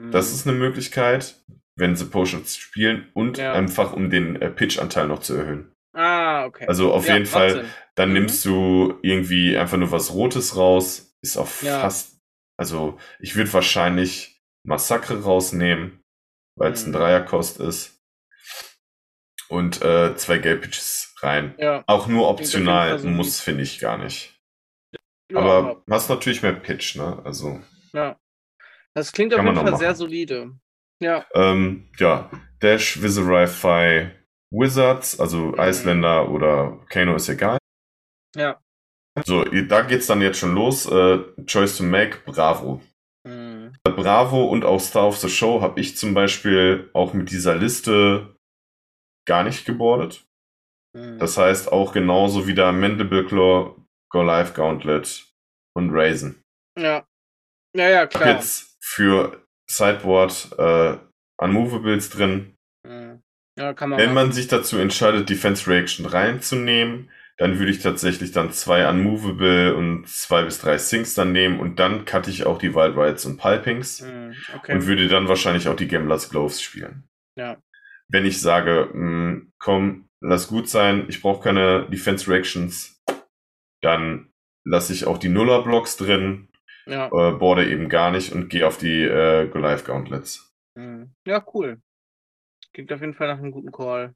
Hm. 0.00 0.10
Das 0.10 0.32
ist 0.32 0.46
eine 0.46 0.56
Möglichkeit, 0.56 1.42
wenn 1.76 1.96
sie 1.96 2.06
Potions 2.06 2.56
spielen 2.56 3.08
und 3.14 3.38
ja. 3.38 3.52
einfach 3.52 3.92
um 3.92 4.10
den 4.10 4.40
äh, 4.40 4.50
Pitch-Anteil 4.50 5.06
noch 5.06 5.20
zu 5.20 5.34
erhöhen. 5.34 5.72
Ah, 5.94 6.46
okay. 6.46 6.66
Also 6.66 6.92
auf 6.92 7.06
ja, 7.06 7.14
jeden 7.14 7.26
Fall, 7.26 7.50
Sinn. 7.52 7.64
dann 7.94 8.08
mhm. 8.08 8.14
nimmst 8.14 8.44
du 8.44 8.98
irgendwie 9.02 9.56
einfach 9.56 9.76
nur 9.76 9.92
was 9.92 10.12
Rotes 10.12 10.56
raus. 10.56 11.14
Ist 11.22 11.36
auch 11.36 11.48
ja. 11.62 11.80
fast. 11.80 12.18
Also 12.58 12.98
ich 13.20 13.36
würde 13.36 13.52
wahrscheinlich 13.52 14.42
Massacre 14.64 15.22
rausnehmen, 15.22 16.00
weil 16.58 16.72
es 16.72 16.86
mhm. 16.86 16.90
ein 16.90 16.98
Dreierkost 16.98 17.60
ist 17.60 18.01
und 19.52 19.82
äh, 19.82 20.16
zwei 20.16 20.38
Gelb-Pitches 20.38 21.14
rein. 21.20 21.54
Ja. 21.58 21.84
Auch 21.86 22.06
nur 22.06 22.28
optional, 22.28 22.98
muss, 23.00 23.38
finde 23.38 23.62
ich 23.62 23.80
gar 23.80 23.98
nicht. 23.98 24.40
Ja, 25.30 25.40
aber 25.40 25.82
hast 25.90 26.08
natürlich 26.08 26.42
mehr 26.42 26.54
Pitch, 26.54 26.96
ne? 26.96 27.20
Also. 27.24 27.60
Ja. 27.92 28.18
Das 28.94 29.12
klingt 29.12 29.34
auf 29.34 29.44
jeden 29.44 29.54
Fall 29.54 29.76
sehr 29.76 29.94
solide. 29.94 30.52
Ja. 31.00 31.26
Ähm, 31.34 31.90
ja, 31.98 32.30
Dash, 32.60 33.02
Viserai, 33.02 34.10
Wizards, 34.50 35.20
also 35.20 35.36
mhm. 35.36 35.60
Isländer 35.60 36.30
oder 36.30 36.78
Kano 36.88 37.16
ist 37.16 37.28
egal. 37.28 37.58
Ja. 38.34 38.58
So, 39.26 39.44
da 39.44 39.82
geht's 39.82 40.06
dann 40.06 40.22
jetzt 40.22 40.38
schon 40.38 40.54
los. 40.54 40.86
Äh, 40.86 41.18
Choice 41.44 41.76
to 41.76 41.84
Make, 41.84 42.20
Bravo. 42.24 42.80
Mhm. 43.24 43.74
Bravo 43.84 44.44
und 44.44 44.64
auch 44.64 44.80
Star 44.80 45.08
of 45.08 45.18
the 45.18 45.28
Show 45.28 45.60
habe 45.60 45.78
ich 45.78 45.98
zum 45.98 46.14
Beispiel 46.14 46.88
auch 46.94 47.12
mit 47.12 47.30
dieser 47.30 47.54
Liste 47.54 48.34
gar 49.26 49.44
nicht 49.44 49.64
gebordet. 49.64 50.24
Mhm. 50.96 51.18
Das 51.18 51.36
heißt 51.36 51.72
auch 51.72 51.92
genauso 51.92 52.46
wie 52.46 52.54
da 52.54 52.72
Mandible 52.72 53.26
Claw, 53.26 53.76
Go 54.10 54.22
Live 54.22 54.54
Gauntlet 54.54 55.26
und 55.74 55.90
Raisin. 55.90 56.42
Ja. 56.78 57.06
Ja, 57.74 57.88
ja, 57.88 58.06
klar. 58.06 58.28
Jetzt 58.28 58.76
für 58.80 59.42
Sideboard 59.70 60.50
äh, 60.58 60.98
Unmovables 61.38 62.10
drin. 62.10 62.54
Mhm. 62.86 63.22
Ja, 63.58 63.74
kann 63.74 63.90
man 63.90 63.98
Wenn 63.98 64.14
man 64.14 64.32
sich 64.32 64.48
dazu 64.48 64.78
entscheidet, 64.78 65.28
Defense 65.28 65.70
Reaction 65.70 66.06
reinzunehmen, 66.06 67.10
dann 67.38 67.58
würde 67.58 67.70
ich 67.70 67.80
tatsächlich 67.80 68.32
dann 68.32 68.52
zwei 68.52 68.88
Unmovable 68.88 69.74
und 69.74 70.08
zwei 70.08 70.44
bis 70.44 70.60
drei 70.60 70.78
Sinks 70.78 71.14
dann 71.14 71.32
nehmen 71.32 71.60
und 71.60 71.78
dann 71.78 72.04
cutte 72.04 72.30
ich 72.30 72.46
auch 72.46 72.58
die 72.58 72.74
Wild 72.74 72.96
Rides 72.96 73.24
und 73.24 73.38
Pulpings 73.38 74.00
hm, 74.00 74.34
okay. 74.56 74.74
und 74.74 74.86
würde 74.86 75.08
dann 75.08 75.28
wahrscheinlich 75.28 75.68
auch 75.68 75.76
die 75.76 75.88
Gamblers 75.88 76.30
Gloves 76.30 76.62
spielen. 76.62 77.04
Ja. 77.36 77.56
Wenn 78.12 78.26
ich 78.26 78.40
sage, 78.40 78.90
mh, 78.92 78.92
hm, 78.92 79.52
komm, 79.58 80.08
lass 80.20 80.48
gut 80.48 80.68
sein, 80.68 81.06
ich 81.08 81.22
brauche 81.22 81.42
keine 81.42 81.88
Defense 81.88 82.30
Reactions, 82.30 83.02
dann 83.80 84.30
lasse 84.64 84.92
ich 84.92 85.06
auch 85.06 85.18
die 85.18 85.30
Nuller 85.30 85.62
Blocks 85.62 85.96
drin, 85.96 86.48
ja. 86.86 87.06
äh, 87.06 87.32
boarde 87.32 87.68
eben 87.68 87.88
gar 87.88 88.10
nicht 88.10 88.32
und 88.32 88.48
gehe 88.48 88.66
auf 88.66 88.78
die 88.78 89.02
äh, 89.02 89.48
Goliath 89.48 89.84
Gauntlets. 89.84 90.52
Hm. 90.78 91.14
Ja, 91.26 91.44
cool. 91.54 91.80
Klingt 92.72 92.92
auf 92.92 93.00
jeden 93.00 93.14
Fall 93.14 93.28
nach 93.28 93.38
einem 93.38 93.50
guten 93.50 93.72
Call. 93.72 94.14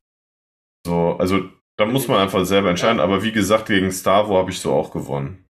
So, 0.87 1.17
also 1.19 1.51
da 1.77 1.85
muss 1.85 2.09
man 2.09 2.19
einfach 2.19 2.45
selber 2.45 2.71
entscheiden, 2.71 2.99
ja. 2.99 3.05
aber 3.05 3.23
wie 3.23 3.33
gesagt, 3.33 3.67
gegen 3.67 3.91
Stavo 3.91 4.37
habe 4.37 4.51
ich 4.51 4.61
so 4.61 4.73
auch 4.73 4.91
gewonnen. 4.91 5.47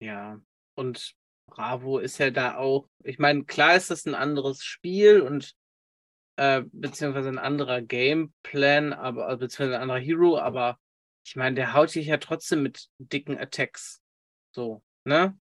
Ja, 0.00 0.40
und 0.76 1.14
Bravo 1.46 1.98
ist 1.98 2.18
ja 2.18 2.30
da 2.30 2.56
auch, 2.56 2.88
ich 3.02 3.18
meine, 3.18 3.44
klar 3.44 3.76
ist 3.76 3.90
das 3.90 4.04
ein 4.06 4.14
anderes 4.14 4.62
Spiel 4.62 5.22
und 5.22 5.54
äh, 6.36 6.62
beziehungsweise 6.72 7.28
ein 7.28 7.38
anderer 7.38 7.82
Gameplan, 7.82 8.92
aber 8.92 9.26
also 9.26 9.40
beziehungsweise 9.40 9.76
ein 9.76 9.82
anderer 9.82 10.00
Hero, 10.00 10.38
aber 10.38 10.78
ich 11.24 11.36
meine, 11.36 11.56
der 11.56 11.72
haut 11.72 11.90
sich 11.90 12.06
ja 12.06 12.18
trotzdem 12.18 12.62
mit 12.62 12.88
dicken 12.98 13.36
Attacks. 13.36 14.02
So, 14.54 14.82
ne? 15.04 15.38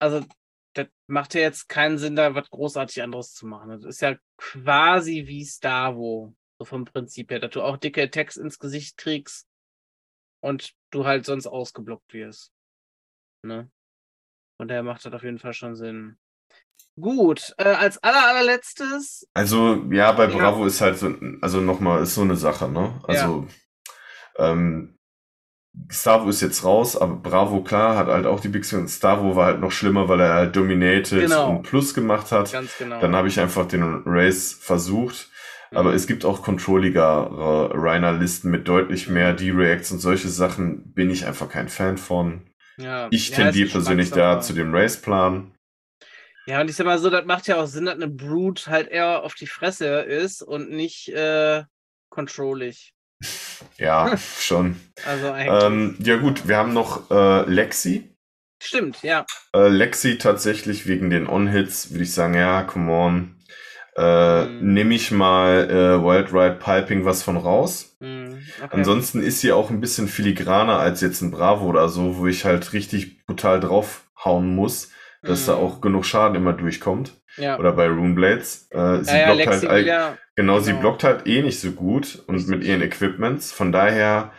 Also, 0.00 0.24
das 0.74 0.88
macht 1.06 1.34
ja 1.34 1.40
jetzt 1.42 1.68
keinen 1.68 1.98
Sinn, 1.98 2.16
da 2.16 2.34
was 2.34 2.48
großartig 2.50 3.02
anderes 3.02 3.34
zu 3.34 3.46
machen. 3.46 3.70
Das 3.70 3.84
ist 3.84 4.00
ja 4.00 4.16
quasi 4.36 5.26
wie 5.26 5.44
Stavo, 5.44 6.34
so 6.58 6.64
vom 6.64 6.84
Prinzip 6.84 7.30
her, 7.30 7.40
dass 7.40 7.50
du 7.50 7.62
auch 7.62 7.76
dicke 7.76 8.02
Attacks 8.02 8.36
ins 8.36 8.58
Gesicht 8.58 8.96
kriegst 8.96 9.48
und 10.40 10.74
du 10.90 11.04
halt 11.04 11.26
sonst 11.26 11.46
ausgeblockt 11.46 12.12
wirst. 12.12 12.52
Ne? 13.42 13.70
Und 14.58 14.68
daher 14.68 14.82
macht 14.82 15.04
das 15.04 15.12
auf 15.12 15.22
jeden 15.22 15.38
Fall 15.38 15.52
schon 15.52 15.76
Sinn. 15.76 16.18
Gut, 17.00 17.54
äh, 17.58 17.64
als 17.64 18.02
aller, 18.02 18.28
allerletztes. 18.28 19.26
Also, 19.34 19.84
ja, 19.90 20.12
bei 20.12 20.26
Bravo 20.26 20.62
ja. 20.62 20.66
ist 20.66 20.80
halt 20.80 20.98
so, 20.98 21.14
also 21.40 21.60
nochmal, 21.60 22.02
ist 22.02 22.14
so 22.14 22.22
eine 22.22 22.36
Sache, 22.36 22.68
ne? 22.68 23.00
Also, 23.04 23.46
ja. 24.38 24.50
ähm, 24.50 24.98
Stavo 25.88 26.28
ist 26.28 26.40
jetzt 26.40 26.64
raus, 26.64 26.96
aber 26.96 27.16
Bravo, 27.16 27.62
klar, 27.62 27.96
hat 27.96 28.08
halt 28.08 28.26
auch 28.26 28.40
die 28.40 28.48
Big 28.48 28.70
und 28.72 28.88
Stavo 28.88 29.36
war 29.36 29.46
halt 29.46 29.60
noch 29.60 29.70
schlimmer, 29.70 30.08
weil 30.08 30.20
er 30.20 30.34
halt 30.34 30.56
Dominated 30.56 31.20
genau. 31.20 31.50
und 31.50 31.62
Plus 31.62 31.94
gemacht 31.94 32.32
hat. 32.32 32.52
Ganz 32.52 32.76
genau. 32.78 33.00
Dann 33.00 33.14
habe 33.14 33.28
ich 33.28 33.38
einfach 33.38 33.66
den 33.66 34.02
Race 34.04 34.52
versucht. 34.52 35.30
Aber 35.70 35.92
es 35.92 36.06
gibt 36.06 36.24
auch 36.24 36.42
controlligere 36.42 37.70
Reiner-Listen 37.74 38.50
mit 38.50 38.66
deutlich 38.68 39.08
mehr 39.08 39.34
D-Reacts 39.34 39.92
und 39.92 39.98
solche 39.98 40.28
Sachen 40.28 40.94
bin 40.94 41.10
ich 41.10 41.26
einfach 41.26 41.50
kein 41.50 41.68
Fan 41.68 41.98
von. 41.98 42.46
Ja, 42.78 43.08
ich 43.10 43.32
tendiere 43.32 43.66
ja, 43.66 43.72
persönlich 43.72 44.10
da 44.10 44.40
zu 44.40 44.54
dem 44.54 44.74
Race-Plan. 44.74 45.52
Ja, 46.48 46.62
und 46.62 46.70
ich 46.70 46.76
sag 46.76 46.86
mal 46.86 46.98
so, 46.98 47.10
das 47.10 47.26
macht 47.26 47.46
ja 47.46 47.56
auch 47.56 47.66
Sinn, 47.66 47.84
dass 47.84 47.96
eine 47.96 48.08
Brute 48.08 48.70
halt 48.70 48.88
eher 48.88 49.22
auf 49.22 49.34
die 49.34 49.46
Fresse 49.46 50.00
ist 50.00 50.42
und 50.42 50.70
nicht 50.70 51.08
äh, 51.10 51.64
controllig. 52.08 52.94
Ja, 53.76 54.16
schon. 54.16 54.76
also 55.04 55.32
eigentlich. 55.32 55.64
Ähm, 55.64 55.96
ja 55.98 56.16
gut, 56.16 56.46
wir 56.46 56.56
haben 56.56 56.72
noch 56.72 57.10
äh, 57.10 57.42
Lexi. 57.50 58.14
Stimmt, 58.62 59.02
ja. 59.02 59.26
Äh, 59.52 59.66
Lexi 59.66 60.16
tatsächlich 60.16 60.86
wegen 60.86 61.10
den 61.10 61.28
On-Hits 61.28 61.90
würde 61.90 62.04
ich 62.04 62.14
sagen, 62.14 62.34
ja, 62.34 62.62
come 62.62 62.92
on 62.92 63.38
äh, 63.98 64.44
mhm. 64.44 64.74
nehme 64.74 64.94
ich 64.94 65.10
mal 65.10 65.68
äh, 65.68 66.02
Wild 66.04 66.32
Ride 66.32 66.58
Piping 66.60 67.04
was 67.04 67.24
von 67.24 67.36
raus. 67.36 67.96
Mhm. 67.98 68.38
Okay. 68.62 68.68
Ansonsten 68.70 69.20
ist 69.20 69.40
sie 69.40 69.50
auch 69.50 69.70
ein 69.70 69.80
bisschen 69.80 70.06
filigraner 70.06 70.78
als 70.78 71.00
jetzt 71.00 71.20
ein 71.20 71.32
Bravo 71.32 71.66
oder 71.66 71.88
so, 71.88 72.16
wo 72.16 72.28
ich 72.28 72.44
halt 72.44 72.72
richtig 72.72 73.26
brutal 73.26 73.58
draufhauen 73.58 74.54
muss, 74.54 74.90
dass 75.22 75.42
mhm. 75.42 75.46
da 75.46 75.54
auch 75.56 75.80
genug 75.80 76.04
Schaden 76.04 76.36
immer 76.36 76.52
durchkommt. 76.52 77.12
Ja. 77.36 77.58
Oder 77.58 77.72
bei 77.72 77.88
Runeblades. 77.88 78.68
Äh, 78.70 79.04
sie 79.04 79.16
ja, 79.16 79.26
blockt 79.26 79.40
ja, 79.40 79.50
halt 79.50 79.66
all, 79.66 79.84
genau, 79.84 80.16
genau, 80.34 80.60
sie 80.60 80.72
blockt 80.72 81.04
halt 81.04 81.26
eh 81.26 81.42
nicht 81.42 81.60
so 81.60 81.70
gut 81.72 82.22
und 82.26 82.48
mit 82.48 82.64
ihren 82.64 82.82
Equipments. 82.82 83.52
Von 83.52 83.70
daher 83.70 84.32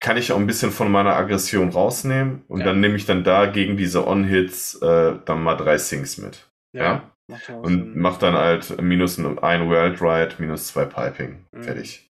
kann 0.00 0.16
ich 0.16 0.32
auch 0.32 0.38
ein 0.38 0.46
bisschen 0.46 0.70
von 0.70 0.90
meiner 0.90 1.16
Aggression 1.16 1.70
rausnehmen 1.70 2.42
und 2.48 2.64
dann 2.64 2.80
nehme 2.80 2.96
ich 2.96 3.06
dann 3.06 3.24
da 3.24 3.46
gegen 3.46 3.76
diese 3.76 4.06
On-Hits 4.06 4.80
äh, 4.82 5.14
dann 5.24 5.42
mal 5.42 5.56
drei 5.56 5.78
Sinks 5.78 6.18
mit. 6.18 6.46
ja? 6.72 7.10
Macht 7.30 7.48
und 7.48 7.96
macht 7.96 8.22
dann 8.22 8.34
halt 8.34 8.82
minus 8.82 9.18
ein 9.18 9.68
World 9.68 10.02
Ride, 10.02 10.34
minus 10.38 10.66
zwei 10.66 10.84
Piping. 10.84 11.46
Mhm. 11.52 11.62
Fertig. 11.62 12.10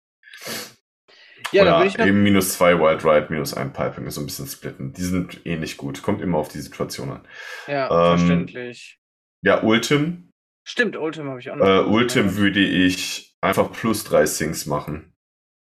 Ja, 1.52 1.62
Oder 1.62 1.70
dann 1.70 1.80
würde 1.80 1.88
ich 1.88 1.98
noch... 1.98 2.06
eben 2.06 2.22
minus 2.22 2.54
zwei 2.54 2.78
Wild 2.78 3.04
Ride, 3.04 3.26
minus 3.30 3.54
ein 3.54 3.72
Piping, 3.72 4.10
so 4.10 4.20
ein 4.20 4.26
bisschen 4.26 4.46
splitten. 4.46 4.92
Die 4.92 5.02
sind 5.02 5.46
eh 5.46 5.56
nicht 5.56 5.76
gut. 5.76 6.02
Kommt 6.02 6.20
immer 6.20 6.38
auf 6.38 6.48
die 6.48 6.60
Situation 6.60 7.10
an. 7.10 7.28
Ja, 7.66 8.12
ähm, 8.12 8.18
verständlich. 8.18 8.98
Ja, 9.42 9.62
Ultim. 9.62 10.30
Stimmt, 10.64 10.96
Ultim 10.96 11.28
habe 11.28 11.40
ich 11.40 11.50
auch 11.50 11.56
noch. 11.56 11.66
Äh, 11.66 11.80
Ultim 11.80 12.36
würde 12.36 12.60
ich 12.60 13.34
einfach 13.40 13.72
plus 13.72 14.04
drei 14.04 14.26
Sinks 14.26 14.66
machen. 14.66 15.14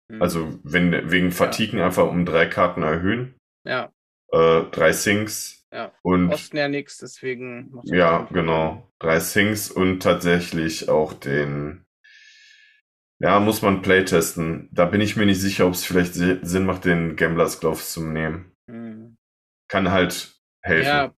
Mhm. 0.10 0.22
Also 0.22 0.60
wenn, 0.64 1.12
wegen 1.12 1.32
Fatigen 1.32 1.80
ja. 1.80 1.86
einfach 1.86 2.08
um 2.08 2.26
drei 2.26 2.46
Karten 2.46 2.84
erhöhen. 2.84 3.36
Ja. 3.66 3.92
Äh, 4.32 4.64
drei 4.72 4.92
Sinks, 4.92 5.58
ja. 5.72 5.92
Und 6.02 6.32
Osten 6.32 6.58
ja 6.58 6.68
nichts, 6.68 6.98
deswegen. 6.98 7.72
Ja, 7.84 8.28
genau. 8.32 8.92
Drei 9.00 9.20
Sings 9.20 9.70
und 9.70 10.02
tatsächlich 10.02 10.90
auch 10.90 11.14
den. 11.14 11.86
Ja, 13.20 13.40
muss 13.40 13.62
man 13.62 13.82
playtesten. 13.82 14.70
Da 14.72 14.86
bin 14.86 15.02
ich 15.02 15.16
mir 15.16 15.26
nicht 15.26 15.42
sicher, 15.42 15.66
ob 15.66 15.74
es 15.74 15.84
vielleicht 15.84 16.14
Sinn 16.14 16.66
macht, 16.66 16.86
den 16.86 17.16
Gamblers 17.16 17.60
Gloves 17.60 17.92
zu 17.92 18.04
nehmen. 18.04 18.52
Mhm. 18.68 19.18
Kann 19.70 19.92
halt 19.92 20.36
helfen. 20.62 20.88
Ja, 20.88 21.14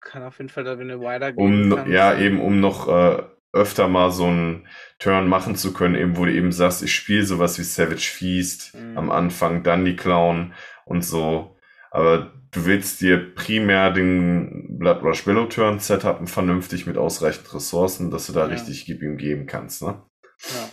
kann 0.00 0.22
auf 0.22 0.38
jeden 0.38 0.50
Fall 0.50 0.64
da 0.64 0.72
eine 0.72 1.00
wider 1.00 1.32
gehen. 1.32 1.72
Um, 1.72 1.90
ja, 1.90 2.16
eben 2.16 2.40
um 2.40 2.60
noch 2.60 2.88
äh, 2.88 3.22
öfter 3.52 3.88
mal 3.88 4.10
so 4.10 4.26
einen 4.26 4.68
Turn 4.98 5.28
machen 5.28 5.56
zu 5.56 5.72
können, 5.72 5.94
eben 5.94 6.16
wo 6.16 6.24
du 6.24 6.32
eben 6.32 6.52
sagst, 6.52 6.82
ich 6.82 6.94
spiele 6.94 7.24
sowas 7.24 7.58
wie 7.58 7.64
Savage 7.64 8.10
Feast 8.12 8.74
mhm. 8.74 8.96
am 8.96 9.10
Anfang, 9.10 9.62
dann 9.62 9.84
die 9.84 9.96
Clown 9.96 10.54
und 10.84 11.04
so. 11.04 11.56
Aber 11.90 12.32
du 12.52 12.64
willst 12.64 13.00
dir 13.00 13.34
primär 13.34 13.90
den 13.90 14.78
Blood 14.78 15.02
Rush 15.02 15.26
Willow 15.26 15.46
Turn 15.46 15.80
Setup 15.80 16.26
vernünftig 16.28 16.86
mit 16.86 16.96
ausreichend 16.96 17.52
Ressourcen, 17.52 18.10
dass 18.10 18.26
du 18.26 18.32
da 18.32 18.40
ja. 18.40 18.46
richtig 18.46 18.86
Gib 18.86 19.02
ihm 19.02 19.16
geben 19.16 19.46
kannst, 19.46 19.82
ne? 19.82 20.02
Ja. 20.40 20.70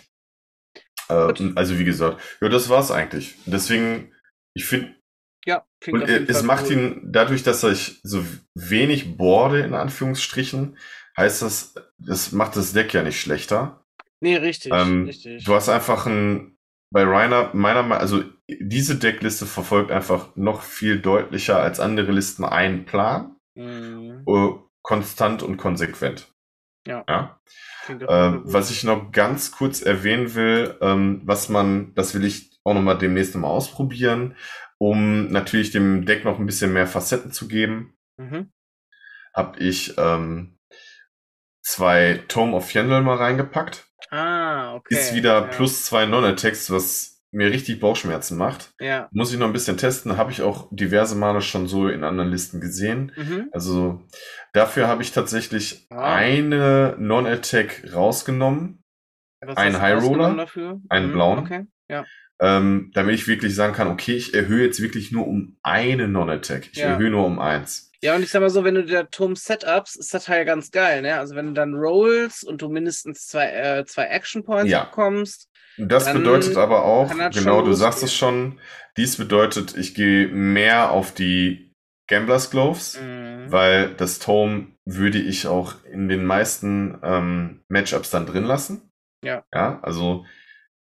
Äh, 1.10 1.52
also 1.56 1.78
wie 1.78 1.84
gesagt, 1.84 2.20
ja, 2.40 2.48
das 2.48 2.68
war's 2.68 2.90
eigentlich. 2.90 3.36
Deswegen, 3.46 4.12
ich 4.54 4.64
finde, 4.64 4.94
ja, 5.46 5.64
und 5.90 6.02
es 6.02 6.42
macht 6.42 6.66
cool. 6.66 6.72
ihn, 6.72 7.00
dadurch, 7.04 7.42
dass 7.42 7.64
ich 7.64 8.00
so 8.02 8.24
wenig 8.54 9.16
boarde, 9.16 9.60
in 9.60 9.74
Anführungsstrichen, 9.74 10.76
heißt 11.16 11.42
das, 11.42 11.74
das 11.98 12.32
macht 12.32 12.56
das 12.56 12.72
Deck 12.72 12.92
ja 12.92 13.02
nicht 13.02 13.20
schlechter. 13.20 13.84
Nee, 14.20 14.36
richtig, 14.36 14.72
ähm, 14.74 15.04
richtig. 15.04 15.44
Du 15.44 15.54
hast 15.54 15.68
einfach 15.68 16.06
ein 16.06 16.58
bei 16.92 17.04
Rainer, 17.04 17.50
meiner 17.54 17.82
Meinung 17.82 18.00
also 18.00 18.24
diese 18.48 18.96
Deckliste 18.96 19.46
verfolgt 19.46 19.92
einfach 19.92 20.34
noch 20.36 20.62
viel 20.62 21.00
deutlicher 21.00 21.60
als 21.60 21.78
andere 21.78 22.10
Listen 22.10 22.44
einen 22.44 22.84
Plan. 22.84 23.36
Mhm. 23.54 24.22
Uh, 24.26 24.58
konstant 24.82 25.42
und 25.42 25.56
konsequent. 25.56 26.26
Ja. 26.86 27.04
ja? 27.08 27.40
Äh, 27.90 28.40
was 28.44 28.70
ich 28.70 28.84
noch 28.84 29.12
ganz 29.12 29.52
kurz 29.52 29.82
erwähnen 29.82 30.34
will, 30.34 30.76
ähm, 30.80 31.22
was 31.24 31.48
man, 31.48 31.94
das 31.94 32.14
will 32.14 32.24
ich 32.24 32.58
auch 32.64 32.74
noch 32.74 32.82
mal 32.82 32.94
demnächst 32.94 33.34
mal 33.34 33.48
ausprobieren, 33.48 34.36
um 34.78 35.28
natürlich 35.28 35.70
dem 35.70 36.06
Deck 36.06 36.24
noch 36.24 36.38
ein 36.38 36.46
bisschen 36.46 36.72
mehr 36.72 36.86
Facetten 36.86 37.32
zu 37.32 37.48
geben, 37.48 37.94
mhm. 38.16 38.50
habe 39.34 39.58
ich 39.58 39.94
ähm, 39.98 40.58
zwei 41.62 42.22
Tome 42.28 42.56
of 42.56 42.72
Yendel 42.72 43.02
mal 43.02 43.16
reingepackt. 43.16 43.86
Ah, 44.10 44.74
okay. 44.74 44.94
Ist 44.94 45.14
wieder 45.14 45.34
ja. 45.34 45.46
plus 45.46 45.84
zwei 45.84 46.06
Non-Attacks, 46.06 46.70
was 46.70 47.20
mir 47.32 47.50
richtig 47.50 47.78
Bauchschmerzen 47.78 48.36
macht. 48.36 48.72
Ja. 48.80 49.08
Muss 49.12 49.32
ich 49.32 49.38
noch 49.38 49.46
ein 49.46 49.52
bisschen 49.52 49.76
testen. 49.76 50.16
Habe 50.16 50.32
ich 50.32 50.42
auch 50.42 50.68
diverse 50.72 51.14
Male 51.14 51.40
schon 51.42 51.68
so 51.68 51.88
in 51.88 52.02
anderen 52.02 52.30
Listen 52.30 52.60
gesehen. 52.60 53.12
Mhm. 53.16 53.48
Also 53.52 54.02
dafür 54.52 54.88
habe 54.88 55.02
ich 55.02 55.12
tatsächlich 55.12 55.86
ah. 55.90 56.14
eine 56.14 56.96
Non-Attack 56.98 57.92
rausgenommen. 57.94 58.82
Was 59.40 59.56
einen 59.56 59.80
High 59.80 60.02
Roller, 60.02 60.34
dafür? 60.34 60.80
einen 60.88 61.08
mhm. 61.08 61.12
blauen. 61.12 61.38
Okay. 61.40 61.66
Ja. 61.88 62.04
Ähm, 62.40 62.90
damit 62.94 63.14
ich 63.14 63.28
wirklich 63.28 63.54
sagen 63.54 63.74
kann, 63.74 63.88
okay, 63.88 64.14
ich 64.14 64.34
erhöhe 64.34 64.64
jetzt 64.64 64.80
wirklich 64.80 65.12
nur 65.12 65.26
um 65.26 65.58
eine 65.62 66.08
Non-Attack. 66.08 66.68
Ich 66.72 66.78
ja. 66.78 66.88
erhöhe 66.88 67.10
nur 67.10 67.26
um 67.26 67.38
eins. 67.38 67.90
Ja, 68.02 68.16
und 68.16 68.22
ich 68.22 68.30
sag 68.30 68.40
mal 68.40 68.48
so, 68.48 68.64
wenn 68.64 68.76
du 68.76 68.84
der 68.84 69.10
Turm 69.10 69.36
Setups, 69.36 69.96
ist 69.96 70.14
das 70.14 70.28
halt 70.28 70.46
ganz 70.46 70.70
geil, 70.70 71.02
ne? 71.02 71.18
Also 71.18 71.34
wenn 71.34 71.48
du 71.48 71.52
dann 71.52 71.74
rollst 71.74 72.46
und 72.46 72.62
du 72.62 72.70
mindestens 72.70 73.26
zwei, 73.26 73.50
äh, 73.50 73.84
zwei 73.84 74.04
Action 74.04 74.42
Points 74.42 74.70
ja. 74.70 74.84
bekommst. 74.84 75.48
Das 75.76 76.10
bedeutet 76.12 76.56
aber 76.56 76.84
auch, 76.84 77.10
genau, 77.32 77.62
du 77.62 77.72
sagst 77.72 78.02
es 78.02 78.14
schon, 78.14 78.58
dies 78.96 79.16
bedeutet, 79.16 79.76
ich 79.76 79.94
gehe 79.94 80.28
mehr 80.28 80.90
auf 80.90 81.12
die 81.12 81.69
Gamblers 82.10 82.50
Gloves, 82.50 83.00
mhm. 83.00 83.50
weil 83.50 83.94
das 83.94 84.18
Tome 84.18 84.66
würde 84.84 85.18
ich 85.18 85.46
auch 85.46 85.74
in 85.84 86.08
den 86.08 86.26
meisten 86.26 86.98
ähm, 87.02 87.60
Matchups 87.68 88.10
dann 88.10 88.26
drin 88.26 88.44
lassen. 88.44 88.90
Ja. 89.24 89.44
Ja, 89.54 89.80
also 89.82 90.26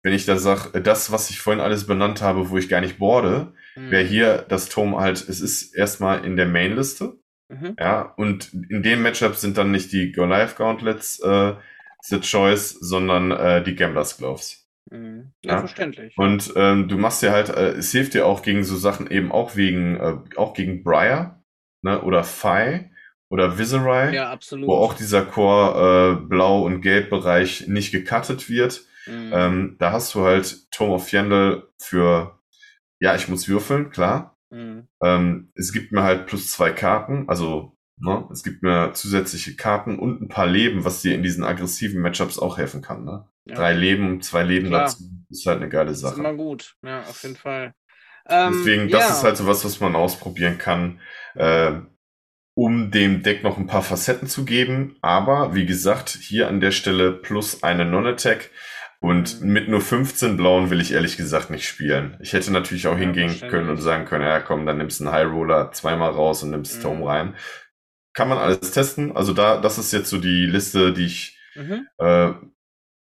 wenn 0.03 0.13
ich 0.15 0.27
da 0.27 0.39
sage, 0.39 0.81
das, 0.81 1.11
was 1.11 1.29
ich 1.29 1.41
vorhin 1.41 1.61
alles 1.61 1.87
benannt 1.87 2.23
habe, 2.23 2.51
wo 2.51 2.57
ich 2.57 2.69
gar 2.69 2.81
nicht 2.81 2.99
boarde, 2.99 3.53
mhm. 3.75 3.91
wäre 3.91 4.05
hier 4.05 4.47
das 4.49 4.69
Tome 4.69 4.99
halt, 4.99 5.29
es 5.29 5.41
ist 5.41 5.75
erstmal 5.75 6.25
in 6.25 6.37
der 6.37 6.47
Mainliste. 6.47 7.19
Mhm. 7.49 7.75
Ja, 7.79 8.03
und 8.17 8.53
in 8.71 8.83
dem 8.85 9.03
Matchup 9.03 9.35
sind 9.35 9.59
dann 9.59 9.73
nicht 9.73 9.91
die 9.93 10.13
Goliath 10.13 10.57
Gauntlets 10.57 11.19
äh, 11.21 11.55
the 12.03 12.21
choice, 12.21 12.71
sondern 12.71 13.33
äh, 13.33 13.65
die 13.65 13.75
Gamblers 13.75 14.19
Gloves. 14.19 14.68
Mhm. 14.91 15.33
Ja, 15.45 15.53
ja, 15.55 15.59
verständlich. 15.61 16.17
Und 16.17 16.53
ähm, 16.57 16.89
du 16.89 16.97
machst 16.97 17.23
dir 17.23 17.33
halt, 17.33 17.49
äh, 17.51 17.73
es 17.73 17.93
hilft 17.93 18.15
dir 18.15 18.27
auch 18.27 18.43
gegen 18.43 18.65
so 18.65 18.77
Sachen 18.77 19.11
eben 19.11 19.33
auch 19.33 19.57
wegen, 19.57 19.97
äh, 19.97 20.17
auch 20.37 20.55
gegen 20.55 20.83
Briar, 20.83 21.43
ne, 21.83 22.01
oder 22.03 22.25
Phi 22.25 22.91
oder 23.31 23.59
Viserai, 23.59 24.13
ja, 24.15 24.31
absolut. 24.31 24.69
wo 24.69 24.75
auch 24.75 24.95
dieser 24.95 25.25
Core 25.25 26.19
äh, 26.19 26.27
Blau- 26.27 26.63
und 26.63 26.81
Gelb-Bereich 26.81 27.69
nicht 27.69 27.93
gecuttet 27.93 28.49
wird. 28.49 28.87
Mhm. 29.07 29.31
Ähm, 29.33 29.77
da 29.79 29.93
hast 29.93 30.15
du 30.15 30.23
halt 30.23 30.71
Tome 30.71 30.95
of 30.95 31.11
Yandel 31.11 31.69
für, 31.79 32.39
ja, 33.01 33.15
ich 33.15 33.29
muss 33.29 33.49
würfeln, 33.49 33.91
klar. 33.91 34.39
Mhm. 34.51 34.89
Ähm, 35.03 35.53
es 35.55 35.73
gibt 35.73 35.93
mir 35.93 36.03
halt 36.03 36.27
plus 36.27 36.51
zwei 36.51 36.71
Karten, 36.71 37.29
also 37.29 37.77
ne, 37.99 38.27
es 38.33 38.43
gibt 38.43 38.63
mir 38.63 38.93
zusätzliche 38.95 39.57
Karten 39.57 39.99
und 39.99 40.23
ein 40.23 40.29
paar 40.29 40.47
Leben, 40.47 40.85
was 40.85 41.03
dir 41.03 41.15
in 41.15 41.23
diesen 41.23 41.45
aggressiven 41.45 42.01
Matchups 42.01 42.39
auch 42.39 42.57
helfen 42.57 42.81
kann. 42.81 43.05
Ne? 43.05 43.27
Ja. 43.49 43.55
Drei 43.55 43.73
Leben, 43.73 44.21
zwei 44.21 44.43
Leben 44.43 44.69
klar. 44.69 44.83
dazu 44.83 45.05
ist 45.31 45.47
halt 45.47 45.59
eine 45.59 45.69
geile 45.69 45.95
Sache. 45.95 46.15
Ist 46.15 46.19
immer 46.19 46.35
gut, 46.35 46.77
ja, 46.83 47.01
auf 47.01 47.23
jeden 47.23 47.37
Fall. 47.37 47.75
Ähm, 48.29 48.53
Deswegen, 48.53 48.89
das 48.91 49.09
ja. 49.09 49.15
ist 49.15 49.23
halt 49.25 49.37
so 49.37 49.47
was, 49.47 49.65
was 49.65 49.81
man 49.81 49.97
ausprobieren 49.97 50.59
kann. 50.59 51.01
Äh, 51.35 51.81
um 52.55 52.91
dem 52.91 53.23
Deck 53.23 53.45
noch 53.45 53.57
ein 53.57 53.69
paar 53.69 53.85
Facetten 53.85 54.27
zu 54.27 54.45
geben. 54.45 54.97
Aber 55.01 55.55
wie 55.55 55.65
gesagt, 55.65 56.11
hier 56.11 56.49
an 56.49 56.61
der 56.61 56.73
Stelle 56.73 57.13
plus 57.13 57.63
eine 57.63 57.85
Non-Attack. 57.85 58.51
Und 59.01 59.41
mhm. 59.41 59.53
mit 59.53 59.69
nur 59.69 59.81
15 59.81 60.37
Blauen 60.37 60.71
will 60.71 60.81
ich 60.81 60.93
ehrlich 60.93 61.17
gesagt 61.17 61.51
nicht 61.51 61.69
spielen. 61.69 62.17
Ich 62.21 62.33
hätte 62.33 62.53
natürlich 62.53 62.89
auch 62.89 62.95
ja, 62.95 62.99
hingehen 62.99 63.39
können 63.49 63.71
und 63.71 63.77
sagen 63.77 64.07
können, 64.07 64.25
ja 64.25 64.41
komm, 64.41 64.67
dann 64.67 64.79
nimmst 64.79 64.99
du 64.99 65.05
einen 65.05 65.13
High 65.13 65.33
Roller 65.33 65.71
zweimal 65.71 66.11
raus 66.11 66.43
und 66.43 66.51
nimmst 66.51 66.79
mhm. 66.79 66.83
Tome 66.83 67.07
rein. 67.07 67.37
Kann 68.13 68.29
man 68.29 68.39
alles 68.39 68.73
testen. 68.73 69.15
Also 69.15 69.33
da, 69.35 69.61
das 69.61 69.79
ist 69.79 69.93
jetzt 69.93 70.11
so 70.11 70.19
die 70.19 70.47
Liste, 70.47 70.93
die 70.93 71.07
ich 71.07 71.39
mhm. 71.55 71.87
äh, 71.99 72.33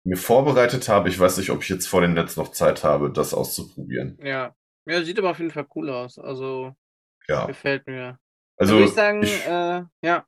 mir 0.07 0.17
vorbereitet 0.17 0.89
habe. 0.89 1.09
Ich 1.09 1.19
weiß 1.19 1.37
nicht, 1.39 1.51
ob 1.51 1.63
ich 1.63 1.69
jetzt 1.69 1.87
vor 1.87 2.01
dem 2.01 2.15
Netz 2.15 2.37
noch 2.37 2.53
Zeit 2.53 2.85
habe, 2.85 3.11
das 3.11 3.35
auszuprobieren. 3.35 4.19
Ja. 4.23 4.55
Ja, 4.87 5.03
sieht 5.03 5.19
aber 5.19 5.31
auf 5.31 5.39
jeden 5.39 5.51
Fall 5.51 5.67
cool 5.75 5.91
aus. 5.91 6.19
Also 6.19 6.75
ja. 7.27 7.47
gefällt 7.47 7.87
mir. 7.87 8.19
Also 8.57 8.75
würde 8.75 8.87
ich 8.87 8.93
sagen, 8.93 9.23
ich, 9.23 9.47
äh, 9.47 9.83
ja. 10.03 10.27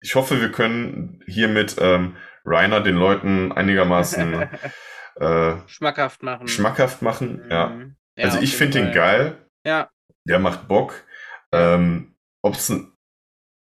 Ich 0.00 0.14
hoffe, 0.14 0.40
wir 0.40 0.50
können 0.50 1.22
hiermit 1.26 1.76
ähm, 1.78 2.16
Rainer 2.44 2.80
den 2.80 2.96
Leuten 2.96 3.52
einigermaßen 3.52 4.48
äh, 5.16 5.56
schmackhaft 5.66 6.22
machen. 6.22 6.48
Schmackhaft 6.48 7.02
machen, 7.02 7.44
mhm. 7.44 7.50
ja. 7.50 7.78
ja. 8.16 8.24
Also 8.24 8.40
ich 8.40 8.56
finde 8.56 8.80
ihn 8.80 8.92
geil. 8.92 9.36
Ja. 9.64 9.90
Der 10.24 10.38
macht 10.38 10.68
Bock. 10.68 11.04
Ähm, 11.52 12.16
ob's 12.40 12.72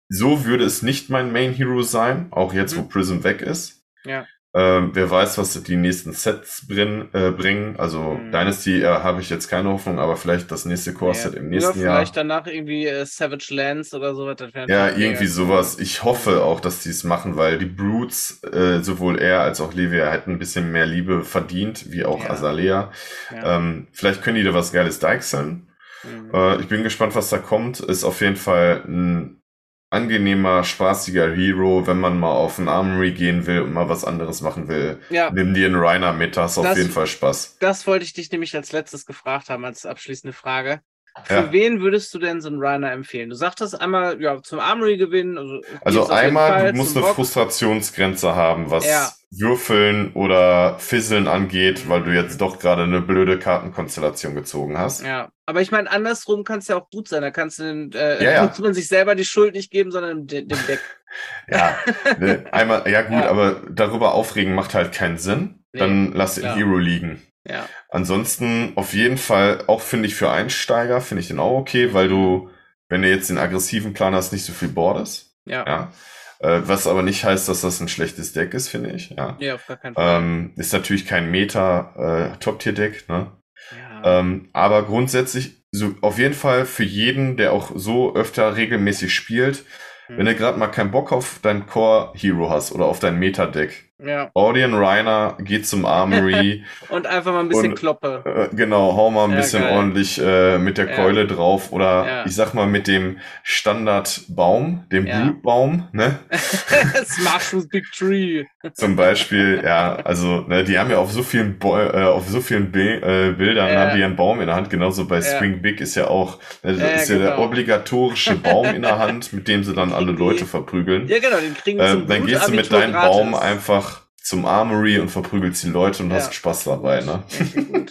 so 0.09 0.45
würde 0.45 0.64
es 0.64 0.82
nicht 0.82 1.11
mein 1.11 1.32
Main 1.32 1.53
Hero 1.53 1.82
sein, 1.82 2.28
auch 2.30 2.55
jetzt, 2.55 2.74
mhm. 2.74 2.80
wo 2.80 2.82
Prism 2.84 3.22
weg 3.22 3.43
ist. 3.43 3.84
Ja. 4.05 4.26
Ähm, 4.59 4.92
wer 4.94 5.11
weiß, 5.11 5.36
was 5.36 5.62
die 5.62 5.76
nächsten 5.76 6.14
Sets 6.14 6.66
bring, 6.66 7.11
äh, 7.12 7.30
bringen. 7.30 7.76
Also 7.76 8.14
mhm. 8.14 8.32
Dynasty 8.32 8.80
äh, 8.80 8.86
habe 8.86 9.20
ich 9.20 9.28
jetzt 9.28 9.48
keine 9.48 9.68
Hoffnung, 9.68 9.98
aber 9.98 10.16
vielleicht 10.16 10.50
das 10.50 10.64
nächste 10.64 10.94
Core-Set 10.94 11.34
ja. 11.34 11.40
im 11.40 11.50
nächsten 11.50 11.78
Jahr. 11.78 11.96
Vielleicht 11.96 12.16
danach 12.16 12.46
irgendwie 12.46 12.86
äh, 12.86 13.04
Savage 13.04 13.54
Lands 13.54 13.92
oder 13.92 14.14
sowas. 14.14 14.36
Ja, 14.66 14.96
irgendwie 14.96 15.26
sowas. 15.26 15.78
Ich 15.78 16.04
hoffe 16.04 16.42
auch, 16.42 16.61
dass 16.61 16.82
die 16.82 16.88
es 16.88 17.04
machen, 17.04 17.36
weil 17.36 17.59
die 17.59 17.66
Brutes, 17.66 18.42
äh, 18.44 18.82
sowohl 18.82 19.18
er 19.18 19.42
als 19.42 19.61
auch 19.61 19.74
Levia, 19.74 20.11
hätten 20.11 20.30
ein 20.30 20.38
bisschen 20.38 20.72
mehr 20.72 20.86
Liebe 20.86 21.22
verdient, 21.22 21.92
wie 21.92 22.07
auch 22.07 22.24
ja. 22.24 22.30
Azalea. 22.30 22.90
Ja. 23.34 23.59
Ähm, 23.59 23.88
vielleicht 23.92 24.22
können 24.22 24.36
die 24.36 24.44
da 24.44 24.54
was 24.54 24.72
Geiles 24.72 25.00
deichseln. 25.00 25.68
Mhm. 26.02 26.61
Ich 26.61 26.68
bin 26.68 26.82
gespannt, 26.82 27.14
was 27.14 27.28
da 27.28 27.36
kommt. 27.36 27.80
Ist 27.80 28.04
auf 28.04 28.22
jeden 28.22 28.36
Fall 28.36 28.84
ein 28.86 29.42
angenehmer, 29.91 30.64
spaßiger 30.64 31.34
Hero, 31.34 31.87
wenn 31.87 32.01
man 32.01 32.18
mal 32.18 32.32
auf 32.32 32.59
ein 32.59 32.68
Armory 32.68 33.12
gehen 33.12 33.47
will 33.47 33.61
und 33.62 33.72
mal 33.72 33.89
was 33.89 34.05
anderes 34.05 34.41
machen 34.41 34.68
will. 34.68 35.01
Ja. 35.11 35.30
Nimm 35.30 35.55
dir 35.55 35.66
einen 35.66 35.76
Reiner 35.76 36.12
mit, 36.12 36.37
hast 36.37 36.57
das, 36.57 36.66
auf 36.66 36.76
jeden 36.76 36.91
Fall 36.91 37.07
Spaß. 37.07 37.59
Das 37.61 37.87
wollte 37.87 38.05
ich 38.05 38.12
dich 38.12 38.30
nämlich 38.30 38.55
als 38.57 38.72
letztes 38.72 39.07
gefragt 39.07 39.49
haben, 39.49 39.64
als 39.64 39.87
abschließende 39.87 40.32
Frage. 40.32 40.80
Für 41.24 41.34
ja. 41.34 41.52
wen 41.52 41.80
würdest 41.80 42.12
du 42.14 42.18
denn 42.18 42.40
so 42.40 42.48
einen 42.48 42.60
Reiner 42.60 42.92
empfehlen? 42.92 43.30
Du 43.30 43.36
sagtest 43.36 43.80
einmal, 43.80 44.20
ja, 44.20 44.42
zum 44.42 44.60
Armory 44.60 44.98
gewinnen. 44.98 45.38
Also, 45.38 45.60
also 45.82 46.08
einmal, 46.08 46.72
du 46.72 46.78
musst 46.78 46.96
eine 46.96 47.06
Bock. 47.06 47.14
Frustrationsgrenze 47.14 48.34
haben, 48.34 48.70
was 48.70 48.86
ja. 48.86 49.10
Würfeln 49.30 50.12
oder 50.12 50.78
Fisseln 50.78 51.26
angeht, 51.26 51.88
weil 51.88 52.02
du 52.02 52.14
jetzt 52.14 52.40
doch 52.40 52.58
gerade 52.58 52.82
eine 52.82 53.00
blöde 53.00 53.38
Kartenkonstellation 53.38 54.34
gezogen 54.34 54.78
hast. 54.78 55.04
Ja, 55.04 55.30
aber 55.46 55.62
ich 55.62 55.70
meine, 55.70 55.90
andersrum 55.90 56.44
kann 56.44 56.58
es 56.58 56.68
ja 56.68 56.76
auch 56.76 56.90
gut 56.90 57.08
sein. 57.08 57.22
Da 57.22 57.30
kannst 57.30 57.58
du 57.58 57.62
den, 57.64 57.92
äh, 57.92 58.22
ja, 58.22 58.30
ja. 58.32 58.46
muss 58.46 58.58
man 58.58 58.74
sich 58.74 58.88
selber 58.88 59.14
die 59.14 59.24
Schuld 59.24 59.54
nicht 59.54 59.70
geben, 59.70 59.90
sondern 59.90 60.26
dem, 60.26 60.48
dem 60.48 60.66
Deck. 60.66 60.80
ja, 61.48 61.76
ne, 62.18 62.44
einmal, 62.52 62.88
ja 62.90 63.02
gut, 63.02 63.24
aber 63.24 63.62
darüber 63.70 64.12
aufregen 64.12 64.54
macht 64.54 64.74
halt 64.74 64.92
keinen 64.92 65.18
Sinn. 65.18 65.64
Nee, 65.72 65.80
Dann 65.80 66.12
lass 66.12 66.36
den 66.36 66.54
Hero 66.54 66.76
liegen. 66.76 67.22
Ja. 67.49 67.68
Ansonsten 67.88 68.72
auf 68.76 68.92
jeden 68.92 69.18
Fall, 69.18 69.64
auch 69.66 69.80
finde 69.80 70.09
ich 70.09 70.14
für 70.14 70.30
Einsteiger, 70.30 71.01
finde 71.01 71.22
ich 71.22 71.28
den 71.28 71.38
auch 71.38 71.59
okay, 71.59 71.92
weil 71.92 72.09
du, 72.09 72.51
wenn 72.88 73.03
du 73.03 73.09
jetzt 73.09 73.30
den 73.30 73.38
aggressiven 73.38 73.92
Plan 73.92 74.14
hast, 74.14 74.32
nicht 74.32 74.44
so 74.44 74.53
viel 74.53 74.68
boardest. 74.68 75.36
Ja. 75.44 75.64
ja. 75.66 75.92
Äh, 76.40 76.62
was 76.64 76.86
aber 76.86 77.03
nicht 77.03 77.24
heißt, 77.24 77.49
dass 77.49 77.62
das 77.62 77.80
ein 77.80 77.88
schlechtes 77.88 78.32
Deck 78.32 78.53
ist, 78.53 78.68
finde 78.68 78.90
ich. 78.90 79.11
Ja, 79.11 79.36
ja 79.38 79.55
auf 79.55 79.66
gar 79.66 79.76
keinen 79.76 79.94
Fall. 79.94 80.20
Ähm, 80.20 80.53
ist 80.57 80.72
natürlich 80.72 81.07
kein 81.07 81.30
Meta 81.30 82.36
äh, 82.36 83.09
ne? 83.09 83.32
Ja. 83.72 84.20
Ähm, 84.20 84.49
aber 84.53 84.84
grundsätzlich, 84.84 85.64
so 85.72 85.94
auf 86.03 86.18
jeden 86.18 86.34
Fall 86.34 86.66
für 86.66 86.84
jeden, 86.84 87.36
der 87.36 87.53
auch 87.53 87.72
so 87.74 88.14
öfter 88.14 88.57
regelmäßig 88.57 89.14
spielt, 89.14 89.64
hm. 90.07 90.18
wenn 90.18 90.26
du 90.26 90.34
gerade 90.34 90.59
mal 90.59 90.68
keinen 90.68 90.90
Bock 90.90 91.12
auf 91.12 91.38
dein 91.42 91.66
Core-Hero 91.66 92.51
hast 92.51 92.72
oder 92.72 92.84
auf 92.84 92.99
dein 92.99 93.18
Meta-Deck, 93.18 93.86
ja. 94.05 94.30
Audion 94.34 94.74
Reiner 94.74 95.36
geht 95.40 95.66
zum 95.66 95.86
Armory. 95.86 96.64
und 96.88 97.07
einfach 97.07 97.32
mal 97.32 97.40
ein 97.40 97.49
bisschen 97.49 97.70
und, 97.70 97.78
kloppe. 97.78 98.49
Äh, 98.53 98.55
genau, 98.55 98.94
hau 98.94 99.11
mal 99.11 99.24
ein 99.24 99.30
ja, 99.30 99.36
bisschen 99.38 99.62
geil. 99.62 99.76
ordentlich 99.76 100.20
äh, 100.22 100.59
mit 100.59 100.78
der 100.78 100.86
Keule 100.86 101.22
ja. 101.22 101.26
drauf 101.26 101.72
oder 101.72 102.07
ja. 102.07 102.26
ich 102.26 102.34
sag 102.34 102.55
mal 102.55 102.66
mit 102.66 102.86
dem 102.86 103.18
Standardbaum, 103.42 104.84
dem. 104.92 105.07
Blutbaum, 105.07 105.88
ne? 105.92 106.18
Smash 107.05 107.55
with 107.55 107.68
Big 107.68 107.84
Tree. 107.92 108.44
Zum 108.74 108.97
Beispiel, 108.97 109.62
ja, 109.64 109.97
also, 109.97 110.40
ne, 110.42 110.64
die 110.64 110.78
haben 110.78 110.90
ja 110.90 110.99
auf 110.99 111.12
so 111.12 111.22
vielen 111.22 111.59
Bo 111.59 111.78
äh, 111.78 112.03
auf 112.03 112.28
so 112.28 112.40
vielen 112.40 112.72
Bi 112.72 112.86
äh, 112.88 113.32
Bildern 113.32 113.76
haben 113.76 113.97
die 113.97 114.05
einen 114.05 114.16
Baum 114.16 114.40
in 114.40 114.47
der 114.47 114.57
Hand, 114.57 114.70
genauso 114.70 115.07
bei 115.07 115.20
Swing 115.20 115.62
Big 115.62 115.80
ist 115.80 115.94
ja 115.94 116.09
auch, 116.09 116.38
ne, 116.62 116.72
ist 116.72 117.09
ja 117.09 117.16
genau. 117.16 117.28
der 117.28 117.38
obligatorische 117.38 118.34
Baum 118.34 118.66
in 118.66 118.82
der 118.82 118.99
Hand, 118.99 119.32
mit 119.32 119.49
dem 119.49 119.64
sie 119.64 119.74
dann 119.74 119.92
alle 119.92 120.12
Leute 120.16 120.47
verprügeln. 120.47 121.07
Ja, 121.09 121.18
genau, 121.18 121.38
den 121.38 121.55
kriegen 121.55 121.78
sie. 121.78 121.84
Äh, 121.84 122.07
dann 122.07 122.26
gehst 122.26 122.49
du 122.49 122.53
mit 122.53 122.72
deinem 122.72 122.92
Baum 122.92 123.34
einfach 123.34 123.86
zum 124.26 124.44
Armory 124.44 124.98
und 124.98 125.08
verprügelst 125.08 125.62
die 125.62 125.68
Leute 125.68 126.02
und 126.02 126.10
ja. 126.10 126.16
hast 126.16 126.34
Spaß 126.34 126.64
dabei, 126.64 127.00
ne? 127.00 127.22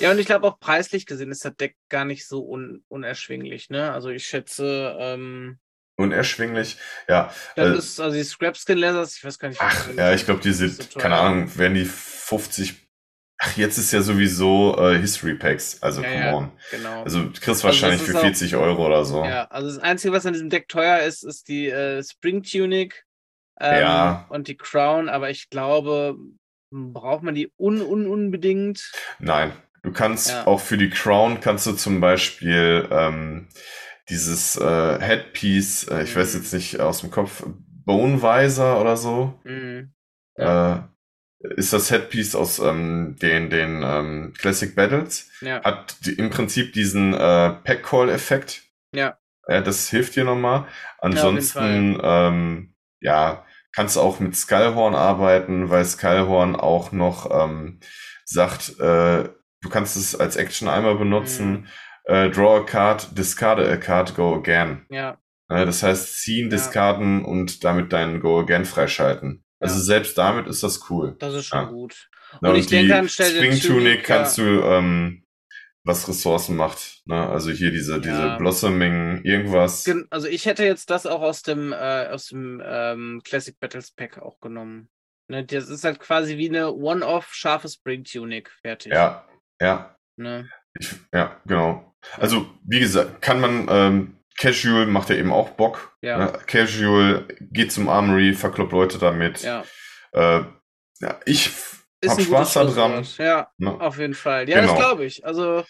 ja, 0.00 0.10
und 0.10 0.18
ich 0.18 0.24
glaube 0.24 0.46
auch 0.46 0.58
preislich 0.58 1.04
gesehen 1.04 1.30
ist 1.30 1.44
das 1.44 1.54
Deck 1.56 1.76
gar 1.90 2.06
nicht 2.06 2.26
so 2.26 2.42
un 2.48 2.82
unerschwinglich, 2.88 3.68
ne? 3.68 3.92
Also 3.92 4.08
ich 4.08 4.24
schätze, 4.24 4.96
ähm, 4.98 5.58
Unerschwinglich, 5.96 6.78
ja. 7.06 7.32
Das 7.54 7.68
äh, 7.68 7.78
ist, 7.78 8.00
also 8.00 8.16
die 8.16 8.24
Scrapskin 8.24 8.78
Lasers, 8.78 9.16
ich 9.16 9.24
weiß 9.24 9.38
gar 9.38 9.48
nicht. 9.48 9.60
Ach, 9.60 9.94
ja, 9.94 10.14
ich 10.14 10.24
glaube, 10.24 10.40
die 10.40 10.52
sind, 10.52 10.90
so 10.90 10.98
keine 10.98 11.16
Ahnung, 11.16 11.56
werden 11.56 11.74
die 11.74 11.84
50 11.84 12.84
Ach, 13.38 13.56
jetzt 13.58 13.76
ist 13.76 13.92
ja 13.92 14.00
sowieso 14.00 14.74
äh, 14.78 14.98
History 14.98 15.34
Packs, 15.34 15.82
also 15.82 16.02
ja, 16.02 16.30
come 16.30 16.36
on. 16.36 16.52
genau. 16.70 17.02
Also 17.02 17.24
du 17.24 17.32
kriegst 17.32 17.48
also 17.48 17.64
wahrscheinlich 17.64 18.00
für 18.00 18.18
40 18.18 18.56
auch, 18.56 18.62
Euro 18.62 18.86
oder 18.86 19.04
so. 19.04 19.22
Ja, 19.22 19.44
also 19.48 19.68
das 19.68 19.78
Einzige, 19.78 20.14
was 20.14 20.24
an 20.24 20.32
diesem 20.32 20.48
Deck 20.48 20.66
teuer 20.66 21.00
ist, 21.00 21.24
ist 21.24 21.48
die 21.48 21.68
äh, 21.68 22.02
Spring 22.02 22.42
Tunic 22.42 23.03
ähm, 23.60 23.80
ja. 23.80 24.26
Und 24.28 24.48
die 24.48 24.56
Crown, 24.56 25.08
aber 25.08 25.30
ich 25.30 25.50
glaube, 25.50 26.16
braucht 26.70 27.22
man 27.22 27.34
die 27.34 27.52
un, 27.58 27.80
un 27.80 28.06
unbedingt? 28.06 28.90
Nein. 29.18 29.52
Du 29.82 29.92
kannst 29.92 30.30
ja. 30.30 30.46
auch 30.46 30.60
für 30.60 30.78
die 30.78 30.88
Crown 30.88 31.40
kannst 31.40 31.66
du 31.66 31.72
zum 31.72 32.00
Beispiel 32.00 32.88
ähm, 32.90 33.48
dieses 34.08 34.56
äh, 34.56 34.98
Headpiece, 34.98 35.88
äh, 35.88 36.04
ich 36.04 36.14
mhm. 36.14 36.20
weiß 36.20 36.34
jetzt 36.34 36.54
nicht 36.54 36.80
aus 36.80 37.00
dem 37.00 37.10
Kopf, 37.10 37.44
Bonevisor 37.84 38.80
oder 38.80 38.96
so. 38.96 39.38
Mhm. 39.44 39.92
Ja. 40.36 40.76
Äh, 40.76 40.80
ist 41.56 41.74
das 41.74 41.90
Headpiece 41.90 42.34
aus 42.34 42.58
ähm, 42.58 43.16
den, 43.20 43.50
den 43.50 43.82
ähm, 43.84 44.32
Classic 44.38 44.74
Battles. 44.74 45.30
Ja. 45.42 45.62
Hat 45.62 45.96
die, 46.06 46.14
im 46.14 46.30
Prinzip 46.30 46.72
diesen 46.72 47.12
äh, 47.12 47.50
Pack-Call-Effekt. 47.50 48.62
Ja. 48.94 49.18
ja. 49.46 49.60
Das 49.60 49.90
hilft 49.90 50.16
dir 50.16 50.24
nochmal. 50.24 50.66
Ansonsten, 50.98 51.96
ja, 51.96 52.28
ähm, 52.28 52.74
ja, 53.00 53.43
kannst 53.74 53.98
auch 53.98 54.20
mit 54.20 54.36
Skullhorn 54.36 54.94
arbeiten, 54.94 55.70
weil 55.70 55.84
Skullhorn 55.84 56.56
auch 56.56 56.92
noch 56.92 57.30
ähm, 57.30 57.80
sagt, 58.24 58.78
äh, 58.78 59.28
du 59.60 59.68
kannst 59.70 59.96
es 59.96 60.14
als 60.14 60.36
Action 60.36 60.68
einmal 60.68 60.96
benutzen, 60.96 61.50
mhm. 61.50 61.66
äh, 62.04 62.30
draw 62.30 62.60
a 62.60 62.64
card, 62.64 63.16
discard 63.16 63.58
a 63.58 63.76
card, 63.76 64.14
go 64.14 64.34
again. 64.34 64.86
Ja. 64.90 65.18
Äh, 65.48 65.66
das 65.66 65.82
heißt, 65.82 66.20
ziehen, 66.20 66.50
ja. 66.50 66.56
discarden 66.56 67.24
und 67.24 67.64
damit 67.64 67.92
deinen 67.92 68.20
Go 68.20 68.40
again 68.40 68.64
freischalten. 68.64 69.44
Also 69.60 69.76
ja. 69.76 69.82
selbst 69.82 70.18
damit 70.18 70.46
ist 70.46 70.62
das 70.62 70.90
cool. 70.90 71.16
Das 71.18 71.34
ist 71.34 71.46
schon 71.46 71.58
ja. 71.58 71.64
gut. 71.64 72.08
Und, 72.40 72.48
und 72.48 72.56
ich 72.56 72.66
denke 72.66 72.96
an 72.96 73.08
Spring 73.08 73.58
Tunic 73.60 74.04
kannst 74.04 74.38
ja. 74.38 74.44
du, 74.44 74.62
ähm, 74.62 75.23
was 75.84 76.08
Ressourcen 76.08 76.56
macht. 76.56 77.02
Ne? 77.04 77.28
Also 77.28 77.50
hier 77.50 77.70
diese, 77.70 77.92
ja. 77.94 77.98
diese 77.98 78.36
Blossoming, 78.38 79.22
irgendwas. 79.22 79.88
Also 80.10 80.26
ich 80.28 80.46
hätte 80.46 80.64
jetzt 80.64 80.90
das 80.90 81.06
auch 81.06 81.20
aus 81.20 81.42
dem, 81.42 81.72
äh, 81.72 82.08
aus 82.08 82.28
dem 82.28 82.62
ähm, 82.64 83.20
Classic 83.24 83.58
Battles 83.60 83.90
Pack 83.90 84.18
auch 84.18 84.40
genommen. 84.40 84.88
Ne? 85.28 85.44
Das 85.44 85.68
ist 85.68 85.84
halt 85.84 86.00
quasi 86.00 86.38
wie 86.38 86.48
eine 86.48 86.72
One-Off 86.72 87.34
scharfe 87.34 87.68
Spring 87.68 88.04
Tunic. 88.04 88.50
Fertig. 88.62 88.92
Ja, 88.92 89.28
ja. 89.60 89.96
Ne? 90.16 90.48
Ich, 90.78 90.90
ja, 91.12 91.40
genau. 91.46 91.94
Also, 92.18 92.46
wie 92.66 92.80
gesagt, 92.80 93.22
kann 93.22 93.40
man, 93.40 93.66
ähm, 93.70 94.18
Casual 94.36 94.86
macht 94.86 95.10
ja 95.10 95.16
eben 95.16 95.32
auch 95.32 95.50
Bock. 95.50 95.96
Ja. 96.02 96.18
Ne? 96.18 96.32
Casual 96.46 97.28
geht 97.40 97.72
zum 97.72 97.88
Armory, 97.88 98.34
verkloppt 98.34 98.72
Leute 98.72 98.98
damit. 98.98 99.42
Ja. 99.42 99.64
Äh, 100.12 100.44
ja 101.00 101.20
ich 101.24 101.50
hab 102.08 102.20
Spaß 102.20 102.52
daran. 102.54 103.06
Ja, 103.18 103.48
ne? 103.58 103.80
auf 103.80 103.98
jeden 103.98 104.14
Fall. 104.14 104.48
Ja, 104.48 104.60
genau. 104.60 104.72
das 104.72 104.80
glaube 104.80 105.04
ich. 105.04 105.24
Also, 105.24 105.64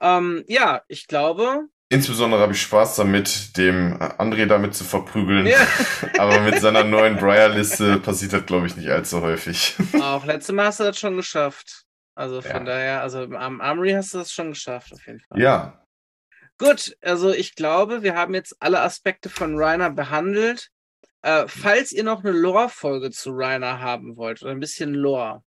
ähm, 0.00 0.44
ja, 0.46 0.82
ich 0.88 1.06
glaube. 1.06 1.68
Insbesondere 1.90 2.40
habe 2.42 2.52
ich 2.52 2.60
Spaß 2.60 2.96
damit, 2.96 3.56
dem 3.56 3.96
André 3.98 4.46
damit 4.46 4.74
zu 4.74 4.84
verprügeln. 4.84 5.46
Ja. 5.46 5.66
Aber 6.18 6.40
mit 6.40 6.60
seiner 6.60 6.84
neuen 6.84 7.16
Briar-Liste 7.16 7.98
passiert 7.98 8.34
das, 8.34 8.44
glaube 8.44 8.66
ich, 8.66 8.76
nicht 8.76 8.90
allzu 8.90 9.22
häufig. 9.22 9.74
Auch 10.02 10.24
letzte 10.24 10.52
Mal 10.52 10.66
hast 10.66 10.80
du 10.80 10.84
das 10.84 10.98
schon 10.98 11.16
geschafft. 11.16 11.84
Also 12.14 12.42
von 12.42 12.50
ja. 12.50 12.64
daher, 12.64 13.02
also 13.02 13.22
am 13.22 13.60
Armory 13.60 13.92
hast 13.92 14.12
du 14.12 14.18
das 14.18 14.32
schon 14.32 14.50
geschafft, 14.50 14.92
auf 14.92 15.06
jeden 15.06 15.20
Fall. 15.20 15.40
Ja. 15.40 15.80
Gut, 16.58 16.96
also 17.00 17.30
ich 17.30 17.54
glaube, 17.54 18.02
wir 18.02 18.16
haben 18.16 18.34
jetzt 18.34 18.56
alle 18.58 18.80
Aspekte 18.80 19.28
von 19.28 19.56
Rainer 19.56 19.90
behandelt. 19.90 20.70
Äh, 21.22 21.46
falls 21.46 21.92
ihr 21.92 22.04
noch 22.04 22.24
eine 22.24 22.32
Lore-Folge 22.32 23.10
zu 23.10 23.30
Rainer 23.32 23.80
haben 23.80 24.16
wollt 24.16 24.42
oder 24.42 24.50
ein 24.50 24.60
bisschen 24.60 24.94
Lore, 24.94 25.42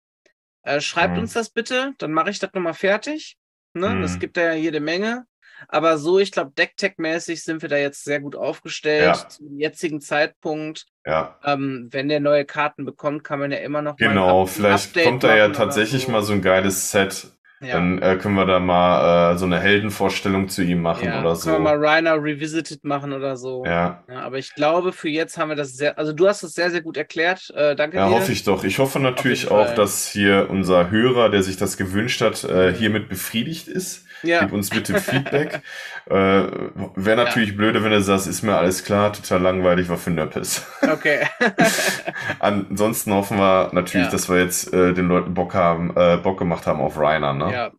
äh, 0.69 0.81
schreibt 0.81 1.15
mhm. 1.15 1.21
uns 1.21 1.33
das 1.33 1.51
bitte, 1.51 1.95
dann 1.99 2.13
mache 2.13 2.31
ich 2.31 2.39
das 2.39 2.53
nochmal 2.53 2.75
fertig. 2.75 3.37
Ne? 3.73 3.91
Mhm. 3.91 4.03
Das 4.03 4.19
gibt 4.19 4.37
ja 4.37 4.53
jede 4.53 4.81
Menge. 4.81 5.25
Aber 5.67 5.99
so, 5.99 6.21
ich 6.21 6.31
glaube, 6.31 6.53
Decktech-mäßig 6.57 7.43
sind 7.43 7.63
wir 7.63 7.69
da 7.69 7.77
jetzt 7.77 8.05
sehr 8.05 8.21
gut 8.21 8.37
aufgestellt 8.37 9.17
ja. 9.17 9.29
zum 9.29 9.59
jetzigen 9.59 10.01
Zeitpunkt. 10.01 10.87
Ja. 11.05 11.37
Ähm, 11.45 11.89
wenn 11.91 12.09
der 12.09 12.21
neue 12.21 12.45
Karten 12.45 12.85
bekommt, 12.85 13.25
kann 13.25 13.41
man 13.41 13.51
ja 13.51 13.59
immer 13.59 13.83
noch. 13.83 13.97
Genau, 13.97 14.47
vielleicht 14.47 14.91
Update 14.91 15.05
kommt 15.05 15.25
da 15.25 15.37
ja 15.37 15.49
tatsächlich 15.49 16.05
so. 16.05 16.13
mal 16.13 16.23
so 16.23 16.33
ein 16.33 16.43
geiles 16.43 16.93
Set 16.93 17.33
ja. 17.61 17.75
Dann 17.75 18.01
äh, 18.01 18.17
können 18.17 18.37
wir 18.37 18.47
da 18.47 18.61
mal 18.61 19.33
äh, 19.33 19.39
so 19.39 19.45
eine 19.45 19.59
Heldenvorstellung 19.59 20.49
zu 20.49 20.63
ihm 20.63 20.81
machen 20.81 21.07
ja, 21.07 21.21
oder 21.21 21.35
so. 21.35 21.51
Können 21.51 21.65
wir 21.65 21.77
mal 21.77 21.85
Rainer 21.85 22.15
Revisited 22.15 22.85
machen 22.85 23.13
oder 23.13 23.37
so. 23.37 23.65
Ja. 23.65 24.05
ja. 24.09 24.21
Aber 24.21 24.39
ich 24.39 24.55
glaube, 24.55 24.93
für 24.93 25.09
jetzt 25.09 25.39
haben 25.39 25.49
wir 25.49 25.57
das 25.57 25.75
sehr, 25.75 25.99
also 25.99 26.13
du 26.13 26.29
hast 26.29 26.45
es 26.45 26.55
sehr, 26.55 26.71
sehr 26.71 26.83
gut 26.83 26.97
erklärt. 26.97 27.51
Äh, 27.57 27.75
danke 27.75 27.97
ja, 27.97 28.07
dir. 28.07 28.13
Ja, 28.13 28.21
hoffe 28.21 28.31
ich 28.31 28.45
doch. 28.45 28.63
Ich 28.63 28.79
hoffe 28.79 29.01
natürlich 29.01 29.51
auch, 29.51 29.75
dass 29.75 30.07
hier 30.07 30.47
unser 30.51 30.91
Hörer, 30.91 31.31
der 31.31 31.43
sich 31.43 31.57
das 31.57 31.77
gewünscht 31.77 32.21
hat, 32.21 32.45
äh, 32.45 32.73
hiermit 32.73 33.09
befriedigt 33.09 33.67
ist. 33.67 34.05
Ja. 34.23 34.41
Gib 34.41 34.53
uns 34.53 34.71
bitte 34.71 35.01
Feedback. 35.01 35.61
äh, 36.07 36.13
Wäre 36.13 37.17
natürlich 37.17 37.51
ja. 37.51 37.57
blöde, 37.57 37.85
wenn 37.85 37.93
er 37.93 38.01
sagt, 38.01 38.27
ist 38.27 38.43
mir 38.43 38.57
alles 38.57 38.85
klar, 38.85 39.13
total 39.13 39.41
langweilig, 39.43 39.89
war 39.89 39.99
für 39.99 40.11
Nöppes. 40.11 40.67
Okay. 40.89 41.27
Ansonsten 42.41 43.13
hoffen 43.13 43.39
wir 43.39 43.71
natürlich, 43.73 44.07
ja. 44.07 44.11
dass 44.11 44.29
wir 44.29 44.41
jetzt 44.41 44.73
äh, 44.73 44.95
den 44.95 45.07
Leuten 45.07 45.35
Bock 45.35 45.55
haben, 45.55 45.95
äh, 45.97 46.17
Bock 46.17 46.39
gemacht 46.39 46.67
haben 46.67 46.81
auf 46.81 46.99
Rainer, 46.99 47.35
ne? 47.35 47.53
Ja, 47.53 47.73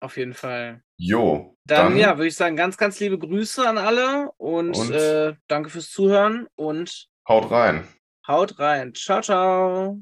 auf 0.00 0.16
jeden 0.16 0.34
Fall. 0.34 0.82
Jo. 0.96 1.56
Dann, 1.66 1.90
dann 1.90 1.96
ja, 1.96 2.16
würde 2.16 2.28
ich 2.28 2.36
sagen, 2.36 2.56
ganz, 2.56 2.76
ganz 2.76 2.98
liebe 3.00 3.18
Grüße 3.18 3.68
an 3.68 3.78
alle 3.78 4.30
und, 4.38 4.76
und 4.76 4.90
äh, 4.90 5.34
danke 5.46 5.70
fürs 5.70 5.90
Zuhören 5.90 6.46
und 6.56 7.06
haut 7.28 7.50
rein. 7.50 7.86
Haut 8.26 8.58
rein. 8.58 8.94
Ciao, 8.94 9.20
ciao. 9.20 9.98